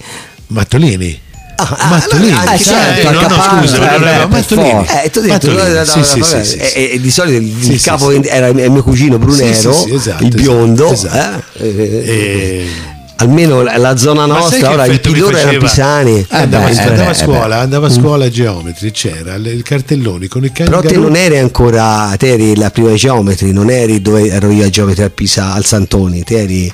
Mattolini. 0.47 1.25
Ah, 1.59 1.87
Mattolini, 1.89 2.31
allora, 2.33 2.51
ah, 2.51 2.57
certo, 2.57 3.11
no, 3.11 3.21
no, 3.21 3.41
scusa, 3.41 4.21
eh, 4.21 4.27
Mattolini. 4.27 4.85
Eh, 5.03 5.09
tu 5.09 5.21
detto, 5.21 5.51
Mattolini. 5.51 5.85
Sì, 5.85 6.03
sì, 6.03 6.43
sì, 6.43 6.55
e, 6.57 6.89
e, 6.93 6.99
di 6.99 7.09
solito 7.09 7.37
il, 7.37 7.71
il 7.71 7.81
capo 7.81 8.11
era 8.11 8.47
il 8.47 8.69
mio 8.69 8.83
cugino 8.83 9.17
Brunero, 9.17 9.87
esatto, 9.87 10.23
il 10.23 10.29
biondo. 10.29 10.91
Esatto. 10.91 11.43
Eh, 11.57 11.65
e, 11.65 12.67
almeno 13.17 13.61
la 13.61 13.95
zona 13.97 14.25
nostra, 14.25 14.71
ora 14.71 14.85
i 14.85 14.99
pilori 14.99 15.37
erano 15.37 15.57
pisani. 15.57 16.19
Eh, 16.19 16.25
andava, 16.29 16.67
beh, 16.67 16.81
andava, 16.81 17.09
a 17.09 17.13
scuola, 17.13 17.59
andava 17.59 17.87
a 17.87 17.89
scuola 17.89 18.25
a 18.25 18.29
geometri, 18.29 18.91
c'era 18.91 19.35
il 19.35 19.61
cartelloni 19.63 20.27
con 20.27 20.43
il 20.43 20.51
kangaroo. 20.51 20.81
Però 20.81 20.93
te 20.93 20.99
non 20.99 21.15
eri 21.15 21.37
ancora, 21.37 22.13
te 22.17 22.33
eri 22.33 22.55
la 22.55 22.69
prima 22.69 22.93
geometri, 22.93 23.51
non 23.51 23.69
eri 23.69 24.01
dove 24.01 24.27
ero 24.27 24.49
io 24.51 24.65
a 24.65 24.69
geometri 24.69 25.03
a 25.03 25.09
Pisa, 25.09 25.53
al 25.53 25.65
Santoni, 25.65 26.23
te 26.23 26.41
eri... 26.41 26.73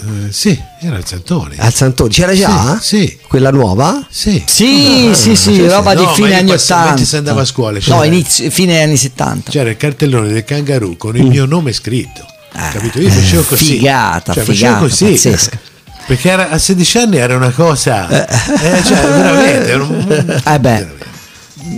Uh, 0.00 0.30
sì, 0.30 0.56
era 0.80 0.96
al 0.96 1.06
Santoni. 1.06 1.56
Al 1.58 1.74
Santoni, 1.74 2.10
c'era 2.10 2.32
già? 2.32 2.78
Sì. 2.80 2.98
sì. 2.98 3.18
Quella 3.26 3.50
nuova? 3.50 4.06
Sì. 4.08 4.42
Sì, 4.46 5.08
no, 5.08 5.14
sì, 5.14 5.34
sì, 5.34 5.60
no, 5.60 5.72
roba 5.72 5.94
di 5.94 6.04
no, 6.04 6.12
fine 6.12 6.36
anni 6.36 6.52
80. 6.52 7.04
Si 7.04 7.16
andava 7.16 7.40
a 7.40 7.44
scuola. 7.44 7.80
No, 7.86 8.04
inizio, 8.04 8.48
fine 8.50 8.80
anni 8.80 8.96
70. 8.96 9.50
C'era 9.50 9.70
il 9.70 9.76
cartellone 9.76 10.28
del 10.28 10.44
kangaroo 10.44 10.96
con 10.96 11.16
il 11.16 11.24
mm. 11.24 11.28
mio 11.28 11.46
nome 11.46 11.72
scritto. 11.72 12.24
Ah, 12.52 12.70
capito? 12.70 13.00
Io 13.00 13.10
facevo 13.10 13.42
così. 13.42 13.64
Figata, 13.64 14.32
cioè, 14.32 14.44
figata, 14.44 14.78
così. 14.78 15.04
pazzesca. 15.04 15.58
Perché 16.06 16.30
era, 16.30 16.48
a 16.50 16.58
16 16.58 16.98
anni 16.98 17.16
era 17.18 17.36
una 17.36 17.50
cosa, 17.50 18.08
eh, 18.08 18.82
cioè, 18.82 19.00
veramente. 19.06 19.68
Era 19.68 19.82
un, 19.82 20.40
eh 20.44 20.58
beh, 20.58 20.86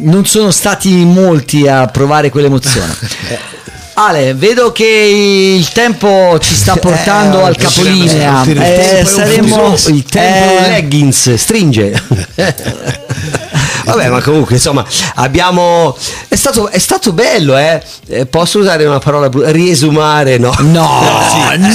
non 0.03 0.25
sono 0.25 0.51
stati 0.53 1.05
molti 1.05 1.67
a 1.67 1.87
provare 1.87 2.31
quell'emozione. 2.31 2.97
Ale, 3.95 4.35
vedo 4.35 4.73
che 4.73 4.87
il 4.87 5.69
tempo 5.73 6.39
ci 6.41 6.55
sta 6.55 6.77
portando 6.77 7.41
eh, 7.41 7.45
al 7.45 7.57
capolinea. 7.57 8.45
Eh, 8.45 9.05
saremo 9.05 9.75
il 9.89 10.05
tempo 10.05 10.65
eh, 10.65 10.69
leggings 10.69 11.35
stringe. 11.35 12.03
Vabbè, 13.91 14.09
ma 14.09 14.21
comunque, 14.23 14.55
insomma, 14.55 14.85
abbiamo. 15.17 15.97
È 16.29 16.37
stato, 16.37 16.69
è 16.69 16.79
stato 16.79 17.13
bello, 17.13 17.57
eh? 17.57 17.83
eh 18.09 18.27
posso 18.27 18.59
usare 18.59 18.85
una 18.85 18.99
parola 18.99 19.29
brutta? 19.29 19.51
Riesumare, 19.51 20.39
no? 20.39 20.55
No, 20.59 21.01
no, 21.01 21.23
sì, 21.29 21.59
no, 21.59 21.71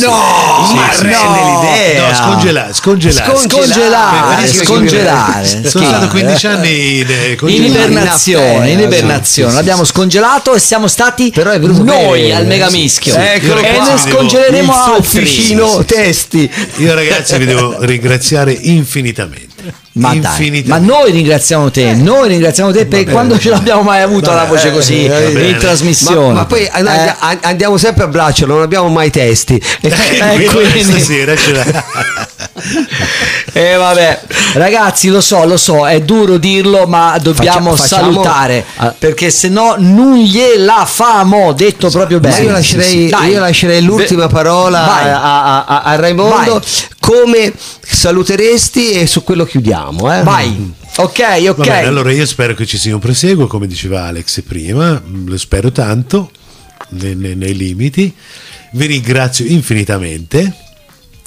sì, 0.68 0.98
sì, 0.98 1.06
no, 1.08 1.62
l'idea. 1.62 2.10
No, 2.10 2.16
scongelare, 2.16 2.74
scongelare. 2.74 3.38
Scongelare, 3.38 4.48
scongelare. 4.48 5.64
Sono 5.70 5.86
stato 5.86 6.08
15 6.08 6.48
anni 6.48 7.00
in, 7.00 7.38
in 7.42 7.64
ibernazione, 7.64 8.70
in 8.70 8.80
ibernazione. 8.80 9.54
L'abbiamo 9.54 9.84
scongelato 9.84 10.54
e 10.54 10.60
siamo 10.60 10.88
stati 10.88 11.32
Però 11.32 11.52
è 11.52 11.58
noi 11.58 12.22
bene, 12.22 12.36
al 12.36 12.46
mega 12.46 12.70
mischio. 12.70 13.16
Eccolo 13.16 13.62
e 13.62 13.80
ne 13.80 13.98
scongeleremo 13.98 14.74
altri. 14.74 15.86
testi. 15.86 16.52
Io 16.78 16.94
ragazzi 16.94 17.38
vi 17.38 17.46
devo 17.46 17.78
ringraziare 17.80 18.52
infinitamente 18.52 19.85
ma, 19.98 20.14
ma 20.66 20.78
noi 20.78 21.12
ringraziamo 21.12 21.72
te, 21.72 21.92
eh. 21.92 21.94
noi 21.94 22.28
ringraziamo 22.28 22.72
te 22.72 22.86
perché 22.86 23.12
quando 23.12 23.40
ce 23.40 23.50
l'abbiamo 23.50 23.82
mai 23.82 24.02
avuto 24.02 24.34
la 24.34 24.44
voce 24.44 24.72
così 24.72 25.06
eh, 25.06 25.50
in 25.50 25.58
trasmissione. 25.58 26.28
Ma, 26.28 26.34
ma 26.34 26.46
poi 26.46 26.64
eh. 26.64 27.16
andiamo 27.42 27.78
sempre 27.78 28.04
a 28.04 28.08
braccio, 28.08 28.46
non 28.46 28.62
abbiamo 28.62 28.90
mai 28.90 29.10
testi. 29.10 29.62
Eh, 29.82 29.88
eh 29.88 30.46
quindi... 30.52 31.26
l'ha. 31.54 32.34
E 33.54 33.62
eh, 33.72 33.76
vabbè, 33.76 34.22
ragazzi, 34.54 35.10
lo 35.10 35.22
so, 35.22 35.46
lo 35.46 35.58
so, 35.58 35.88
è 35.88 36.02
duro 36.02 36.38
dirlo, 36.38 36.88
ma 36.88 37.18
dobbiamo 37.22 37.76
facciamo, 37.76 38.12
salutare 38.12 38.66
perché 38.98 39.30
se 39.30 39.50
no 39.50 39.76
non 39.78 40.18
gliela 40.18 40.86
famo. 40.86 41.54
Detto 41.54 41.90
proprio 41.90 42.20
bene. 42.20 42.44
Io 42.44 42.52
lascerei, 42.52 43.14
io 43.30 43.40
lascerei 43.40 43.82
l'ultima 43.82 44.28
parola 44.28 45.22
a, 45.22 45.66
a, 45.66 45.82
a, 45.84 45.96
Raimondo. 45.96 46.54
Vai. 46.54 46.62
Come 47.00 47.54
saluteresti 47.82 48.92
e 48.92 49.06
su 49.08 49.24
quello 49.24 49.46
chiudiamo? 49.46 49.85
Eh? 49.92 50.24
Vai. 50.24 50.74
Ok, 50.98 51.20
ok. 51.50 51.58
Bene, 51.58 51.88
allora 51.88 52.12
io 52.12 52.26
spero 52.26 52.54
che 52.54 52.66
ci 52.66 52.78
sia 52.78 52.94
un 52.94 53.00
proseguo, 53.00 53.48
come 53.48 53.68
diceva 53.68 54.04
Alex 54.04 54.42
prima, 54.42 55.02
lo 55.26 55.38
spero 55.38 55.72
tanto, 55.72 56.32
nei, 56.90 57.16
nei, 57.16 57.36
nei 57.36 57.56
limiti. 57.56 58.14
Vi 58.72 58.86
ringrazio 58.86 59.46
infinitamente 59.46 60.54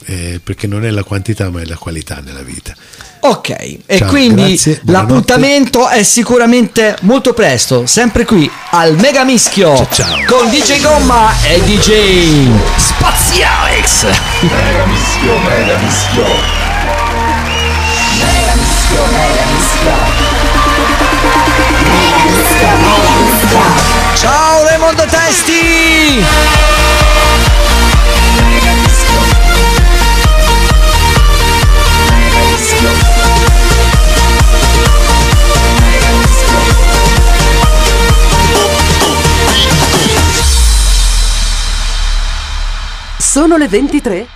eh, 0.09 0.40
perché 0.43 0.66
non 0.66 0.85
è 0.85 0.90
la 0.90 1.02
quantità 1.02 1.51
ma 1.51 1.60
è 1.60 1.64
la 1.64 1.76
qualità 1.76 2.20
nella 2.24 2.43
vita. 2.43 2.74
Ok, 3.20 3.51
e 3.51 3.98
Ciao, 3.98 4.09
quindi 4.09 4.47
grazie, 4.47 4.80
l'appuntamento 4.85 5.89
è 5.89 6.02
sicuramente 6.02 6.97
molto 7.02 7.35
presto, 7.35 7.85
sempre 7.85 8.24
qui 8.24 8.51
al 8.70 8.97
Mega 8.97 9.24
Mischio 9.24 9.74
ciao, 9.74 9.89
ciao. 9.90 10.24
con 10.26 10.48
DJ 10.48 10.80
Gomma 10.80 11.32
e 11.43 11.60
DJ 11.62 12.48
Spazialex. 12.76 14.05
Mega 14.43 14.86
Mischio, 14.86 15.39
Mega 15.39 15.76
Mischio. 15.78 16.57
Ciao 24.15 24.65
Raimondo 24.65 25.05
Testi! 25.05 26.24
Sono 43.19 43.56
le 43.59 43.69
23. 43.69 44.28